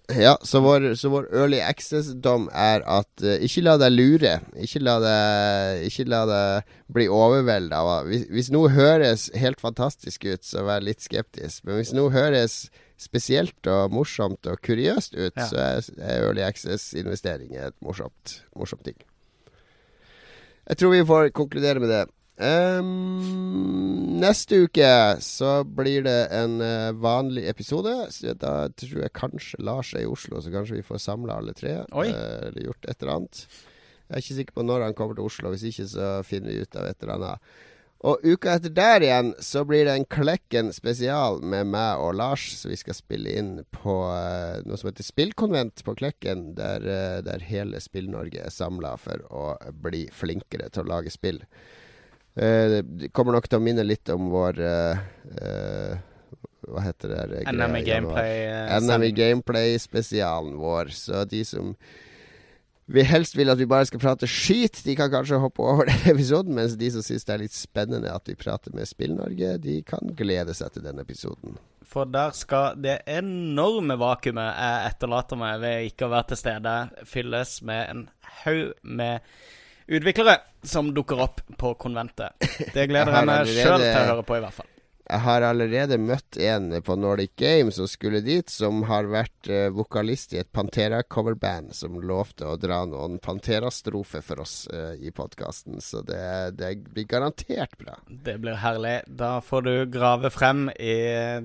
Ja, 0.09 0.38
så 0.42 0.61
vår, 0.64 0.94
så 0.94 1.11
vår 1.12 1.26
early 1.36 1.59
access-dom 1.61 2.48
er 2.57 2.84
at 2.88 3.24
uh, 3.24 3.36
ikke 3.44 3.64
la 3.66 3.76
deg 3.80 3.92
lure. 3.94 4.34
Ikke 4.64 4.80
la 4.82 4.96
deg, 5.03 5.86
ikke 5.88 6.07
la 6.09 6.22
deg 6.28 6.76
bli 6.92 7.09
overvelda. 7.12 7.82
Hvis, 8.09 8.26
hvis, 8.32 8.50
noe 8.55 8.72
høres 8.72 9.28
helt 9.38 9.61
fantastisk 9.62 10.26
ut, 10.28 10.44
så 10.48 10.64
vær 10.66 10.84
litt 10.84 11.05
skeptisk. 11.05 11.62
Men 11.66 11.80
hvis 11.80 11.92
noe 11.96 12.12
høres 12.14 12.64
spesielt 13.03 13.68
og 13.70 13.92
morsomt 13.94 14.46
og 14.50 14.61
kuriøst 14.64 15.16
ut, 15.18 15.36
ja. 15.36 15.46
så 15.50 15.61
er, 15.61 15.92
er 15.98 16.26
Early 16.26 16.44
Access-investering 16.46 17.57
et 17.59 17.76
morsomt, 17.84 18.40
morsomt 18.57 18.84
ting. 18.86 18.98
Jeg 20.68 20.78
tror 20.78 20.92
vi 20.94 21.07
får 21.07 21.32
konkludere 21.34 21.82
med 21.82 21.90
det. 21.90 22.05
Um, 22.42 24.18
neste 24.22 24.62
uke 24.64 24.86
så 25.22 25.50
blir 25.68 26.07
det 26.07 26.30
en 26.34 26.57
uh, 26.62 26.94
vanlig 26.96 27.44
episode. 27.50 27.92
Så 28.14 28.34
da 28.38 28.70
tror 28.78 29.03
jeg 29.05 29.14
kanskje 29.18 29.61
Lars 29.62 29.92
er 29.94 30.07
i 30.07 30.11
Oslo, 30.11 30.40
så 30.40 30.55
kanskje 30.55 30.80
vi 30.80 30.86
får 30.86 31.03
samla 31.03 31.38
alle 31.42 31.55
tre. 31.59 31.80
Uh, 31.92 32.48
eller 32.48 32.70
gjort 32.70 32.88
et 32.88 32.96
eller 33.03 33.18
annet. 33.18 33.44
Jeg 34.09 34.14
er 34.14 34.24
ikke 34.24 34.38
sikker 34.38 34.57
på 34.59 34.64
når 34.66 34.86
han 34.86 34.96
kommer 34.96 35.18
til 35.18 35.28
Oslo. 35.28 35.53
Hvis 35.53 35.68
ikke 35.70 35.88
så 35.92 36.14
finner 36.26 36.53
vi 36.53 36.64
ut 36.64 36.78
av 36.78 36.88
et 36.88 37.05
eller 37.05 37.18
annet. 37.18 37.53
Og 38.03 38.24
uka 38.26 38.57
etter 38.57 38.72
der 38.74 39.05
igjen 39.05 39.28
så 39.38 39.62
blir 39.66 39.86
det 39.86 39.92
en 39.94 40.07
Klekken 40.11 40.72
spesial 40.74 41.38
med 41.46 41.68
meg 41.70 42.00
og 42.03 42.16
Lars. 42.18 42.48
Så 42.59 42.72
vi 42.72 42.78
skal 42.80 42.96
spille 42.98 43.34
inn 43.38 43.53
på 43.70 43.94
uh, 44.11 44.59
noe 44.66 44.78
som 44.78 44.90
heter 44.90 45.07
Spillkonvent 45.07 45.84
på 45.86 45.94
Klekken. 46.00 46.48
Der, 46.59 46.82
uh, 46.82 47.20
der 47.22 47.44
hele 47.46 47.78
Spill-Norge 47.82 48.42
er 48.42 48.55
samla 48.55 48.96
for 48.98 49.22
å 49.30 49.44
bli 49.84 50.09
flinkere 50.11 50.66
til 50.74 50.82
å 50.82 50.90
lage 50.96 51.14
spill. 51.14 51.38
Uh, 52.34 52.82
det 52.82 53.12
kommer 53.14 53.38
nok 53.38 53.46
til 53.46 53.62
å 53.62 53.64
minne 53.64 53.86
litt 53.86 54.11
om 54.11 54.32
vår 54.32 54.59
Hva 56.62 56.82
heter 56.82 57.14
det? 57.14 57.44
NME 57.55 57.84
Gameplay. 57.86 58.48
NME 58.82 59.12
Gameplay-spesialen 59.14 60.59
vår. 60.59 60.90
Så 60.96 61.22
de 61.30 61.46
som 61.46 61.76
vi 62.86 63.04
helst 63.06 63.36
vil 63.38 63.50
at 63.52 63.60
vi 63.60 63.66
bare 63.70 63.86
skal 63.86 64.00
prate 64.02 64.28
skit. 64.30 64.82
De 64.84 64.96
kan 64.98 65.10
kanskje 65.12 65.40
hoppe 65.42 65.62
over 65.62 65.86
den 65.90 66.14
episoden, 66.14 66.54
mens 66.58 66.76
de 66.78 66.90
som 66.94 67.04
syns 67.04 67.26
det 67.28 67.34
er 67.34 67.44
litt 67.44 67.56
spennende 67.56 68.12
at 68.12 68.28
vi 68.28 68.38
prater 68.38 68.74
med 68.76 68.90
Spill-Norge, 68.90 69.56
de 69.62 69.78
kan 69.86 70.14
glede 70.18 70.56
seg 70.58 70.74
til 70.74 70.86
den 70.86 71.02
episoden. 71.02 71.58
For 71.92 72.08
der 72.08 72.32
skal 72.36 72.78
det 72.80 73.02
enorme 73.10 73.98
vakuumet 74.00 74.48
jeg 74.48 74.92
etterlater 74.92 75.40
meg 75.40 75.58
ved 75.62 75.88
ikke 75.90 76.08
å 76.08 76.12
være 76.14 76.30
til 76.32 76.40
stede, 76.40 76.76
fylles 77.08 77.58
med 77.68 77.82
en 77.90 78.04
haug 78.42 78.72
med 78.82 79.20
utviklere 79.92 80.38
som 80.64 80.92
dukker 80.94 81.20
opp 81.20 81.42
på 81.58 81.74
konventet. 81.80 82.38
Det 82.74 82.86
gleder 82.88 83.18
jeg 83.18 83.28
meg 83.28 83.50
sjøl 83.50 83.82
til 83.82 83.98
å 83.98 84.06
høre 84.12 84.26
på, 84.26 84.38
i 84.38 84.44
hvert 84.44 84.56
fall. 84.56 84.71
Jeg 85.12 85.20
har 85.26 85.44
allerede 85.44 85.98
møtt 86.00 86.38
en 86.40 86.70
på 86.80 86.94
Nordic 86.96 87.34
Games 87.36 87.76
som 87.76 87.88
skulle 87.90 88.22
dit, 88.24 88.48
som 88.48 88.80
har 88.88 89.10
vært 89.12 89.50
uh, 89.50 89.68
vokalist 89.74 90.32
i 90.32 90.38
et 90.40 90.48
Pantera-coverband, 90.56 91.74
som 91.76 91.98
lovte 92.00 92.46
å 92.48 92.54
dra 92.56 92.78
noen 92.88 93.18
Pantera-strofer 93.20 94.24
for 94.24 94.40
oss 94.40 94.54
uh, 94.72 94.94
i 94.96 95.12
podkasten. 95.12 95.82
Så 95.84 96.00
det, 96.08 96.56
det, 96.56 96.70
blir 96.94 97.04
garantert 97.10 97.76
bra. 97.76 97.98
Det 98.08 98.38
blir 98.40 98.56
herlig. 98.62 98.94
Da 99.06 99.34
får 99.44 99.66
du 99.66 99.72
grave 99.92 100.30
frem 100.32 100.70
i 100.80 100.96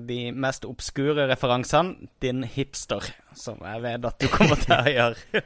de 0.08 0.20
mest 0.32 0.64
obskure 0.64 1.28
referansene. 1.28 2.08
Din 2.24 2.46
hipster, 2.48 3.04
som 3.36 3.60
jeg 3.60 3.84
vet 3.84 4.06
at 4.08 4.16
du 4.16 4.30
kommer 4.32 4.62
til 4.62 4.78
å 4.78 4.94
gjøre. 4.94 5.44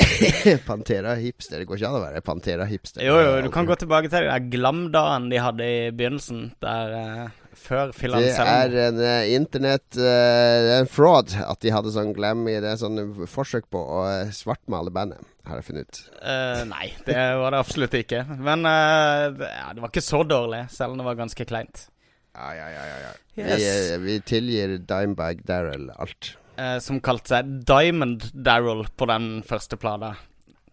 Pantera-hipster. 0.68 1.62
Det 1.62 1.70
går 1.70 1.80
ikke 1.80 1.94
an 1.94 1.96
å 1.96 2.04
være 2.04 2.20
Pantera-hipster. 2.28 3.00
Jo, 3.08 3.16
jo, 3.24 3.40
du 3.46 3.48
kan 3.54 3.64
gå 3.64 3.78
tilbake 3.80 4.12
til 4.12 4.28
den 4.28 4.52
glamdagen 4.52 5.32
de 5.32 5.40
hadde 5.40 5.70
i 5.70 5.80
begynnelsen, 5.96 6.50
der 6.60 6.92
uh, 7.00 7.40
før 7.58 7.92
Det 7.94 8.32
er 8.40 8.74
en 8.86 8.98
uh, 9.00 9.32
internett 9.34 9.98
uh, 9.98 10.80
En 10.80 10.88
fraud 10.90 11.34
at 11.40 11.60
de 11.64 11.72
hadde 11.74 11.92
sånn 11.94 12.12
glam 12.16 12.44
i 12.50 12.56
det. 12.62 12.74
Sånn 12.80 13.00
forsøk 13.30 13.68
på 13.72 13.80
å 13.80 14.02
svartmale 14.34 14.92
bandet, 14.94 15.22
har 15.48 15.60
jeg 15.60 15.68
funnet 15.68 15.88
ut. 15.88 16.02
Uh, 16.20 16.62
nei, 16.70 16.88
det 17.06 17.18
var 17.40 17.54
det 17.54 17.62
absolutt 17.64 17.96
ikke. 17.98 18.24
Men 18.34 18.66
det, 18.66 19.50
ja, 19.50 19.72
det, 19.72 19.84
var 19.84 19.92
ikke 19.92 20.04
så 20.04 20.22
dårlig, 20.28 20.64
selv 20.74 20.94
om 20.94 21.02
det 21.02 21.08
var 21.08 21.20
ganske 21.22 21.48
kleint. 21.48 21.86
Ja, 22.34 22.50
ja, 22.58 22.68
ja. 22.72 22.84
ja, 22.90 23.00
ja. 23.06 23.16
Yes. 23.38 23.64
Vi, 23.64 23.98
vi, 24.06 24.18
tilgir 24.26 24.76
Dimebag 24.82 25.44
Daryl 25.46 25.88
alt. 25.94 26.34
som 26.82 27.00
kalte 27.02 27.36
seg 27.36 27.50
Diamond 27.66 28.28
Daryl 28.34 28.86
på 28.94 29.10
den 29.10 29.36
første 29.46 29.78
plata. 29.78 30.14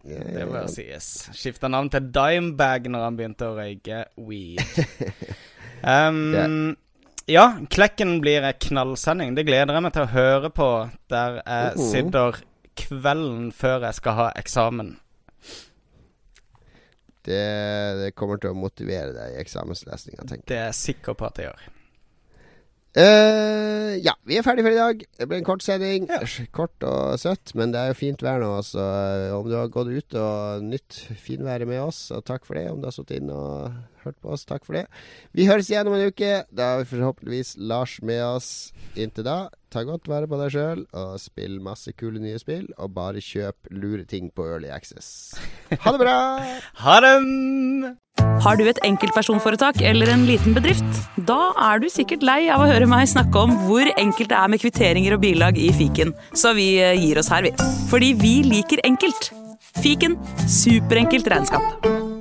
Yeah, 0.02 0.26
det 0.34 0.46
bør 0.50 0.66
sies. 0.70 1.08
Skifta 1.38 1.70
navn 1.70 1.90
til 1.92 2.08
Dimebag 2.14 2.88
når 2.90 3.04
han 3.06 3.18
begynte 3.18 3.50
å 3.52 3.54
røyke 3.54 4.04
weed. 4.18 4.58
Um, 5.82 6.76
ja, 7.26 7.52
Klekken 7.70 8.20
blir 8.20 8.42
en 8.42 8.58
knallsending. 8.60 9.34
Det 9.34 9.46
gleder 9.46 9.74
jeg 9.74 9.84
meg 9.84 9.94
til 9.94 10.06
å 10.06 10.12
høre 10.12 10.50
på 10.50 10.70
der 11.10 11.42
jeg 11.42 11.74
uh 11.74 11.78
-huh. 11.78 11.90
sitter 11.90 12.42
kvelden 12.76 13.52
før 13.52 13.86
jeg 13.86 13.94
skal 13.94 14.12
ha 14.12 14.32
eksamen. 14.36 14.96
Det, 17.22 17.42
det 18.02 18.14
kommer 18.14 18.36
til 18.36 18.50
å 18.50 18.58
motivere 18.58 19.12
deg 19.14 19.36
i 19.36 19.40
eksamenslesninga, 19.40 20.24
tenker 20.26 20.42
jeg. 20.42 20.48
Det 20.48 20.56
er 20.56 20.64
jeg 20.64 20.74
sikker 20.74 21.14
på 21.14 21.26
at 21.26 21.36
det 21.36 21.44
gjør. 21.44 21.68
Uh, 22.92 23.96
ja, 24.04 24.12
vi 24.28 24.36
er 24.36 24.42
ferdige 24.44 24.66
for 24.66 24.74
i 24.74 24.80
dag. 24.80 25.04
Det 25.18 25.28
ble 25.28 25.38
en 25.40 25.44
kort 25.44 25.62
sending. 25.62 26.10
Ja. 26.10 26.18
Kort 26.52 26.84
og 26.84 27.18
søtt, 27.22 27.54
men 27.54 27.72
det 27.72 27.80
er 27.80 27.92
jo 27.92 27.94
fint 27.96 28.24
vær 28.24 28.42
nå. 28.42 28.50
Så 28.66 28.82
uh, 28.82 29.38
om 29.38 29.48
du 29.48 29.56
har 29.56 29.70
gått 29.72 29.88
ut 29.88 30.18
og 30.20 30.66
nytt 30.66 30.98
finværet 31.22 31.68
med 31.68 31.80
oss, 31.80 32.08
så 32.10 32.20
takk 32.20 32.44
for 32.44 32.58
det. 32.58 32.66
Om 32.72 32.82
du 32.82 32.90
har 32.90 32.92
sittet 32.92 33.22
inne 33.22 33.38
og 33.38 33.72
hørt 34.06 34.18
på 34.22 34.34
oss, 34.34 34.46
takk 34.48 34.66
for 34.66 34.78
det. 34.78 34.86
Vi 35.36 35.48
høres 35.48 35.70
igjen 35.70 35.88
om 35.90 35.96
en 35.96 36.06
uke. 36.10 36.42
Da 36.50 36.72
har 36.72 36.82
vi 36.82 36.90
forhåpentligvis 36.92 37.56
Lars 37.58 37.98
med 38.02 38.22
oss 38.26 38.50
inntil 38.98 39.26
da. 39.26 39.38
Ta 39.72 39.86
godt 39.88 40.08
vare 40.10 40.28
på 40.28 40.36
deg 40.36 40.52
sjøl, 40.52 40.84
og 40.92 41.16
spill 41.22 41.56
masse 41.64 41.94
kule 41.96 42.20
nye 42.20 42.40
spill. 42.40 42.68
Og 42.76 42.92
bare 42.96 43.24
kjøp 43.24 43.72
lure 43.72 44.04
ting 44.08 44.28
på 44.34 44.46
Early 44.50 44.72
Access. 44.72 45.32
Ha 45.72 45.94
det 45.94 46.04
bra! 46.04 46.16
ha 46.84 47.00
det! 47.04 47.16
Har 48.42 48.58
du 48.58 48.66
et 48.66 48.80
enkeltpersonforetak 48.84 49.80
eller 49.86 50.10
en 50.12 50.26
liten 50.28 50.56
bedrift? 50.56 50.98
Da 51.28 51.52
er 51.70 51.80
du 51.82 51.88
sikkert 51.92 52.26
lei 52.26 52.40
av 52.52 52.64
å 52.64 52.68
høre 52.68 52.88
meg 52.90 53.08
snakke 53.10 53.46
om 53.46 53.54
hvor 53.68 53.88
enkelt 53.94 54.32
det 54.32 54.38
er 54.38 54.52
med 54.52 54.62
kvitteringer 54.62 55.16
og 55.16 55.22
bilag 55.24 55.60
i 55.60 55.70
fiken, 55.76 56.12
så 56.36 56.54
vi 56.58 56.74
eh, 56.82 56.98
gir 56.98 57.22
oss 57.22 57.32
her, 57.32 57.46
vi. 57.46 57.54
Fordi 57.92 58.12
vi 58.18 58.36
liker 58.46 58.84
enkelt. 58.88 59.32
Fiken 59.80 60.18
superenkelt 60.50 61.30
regnskap. 61.32 62.11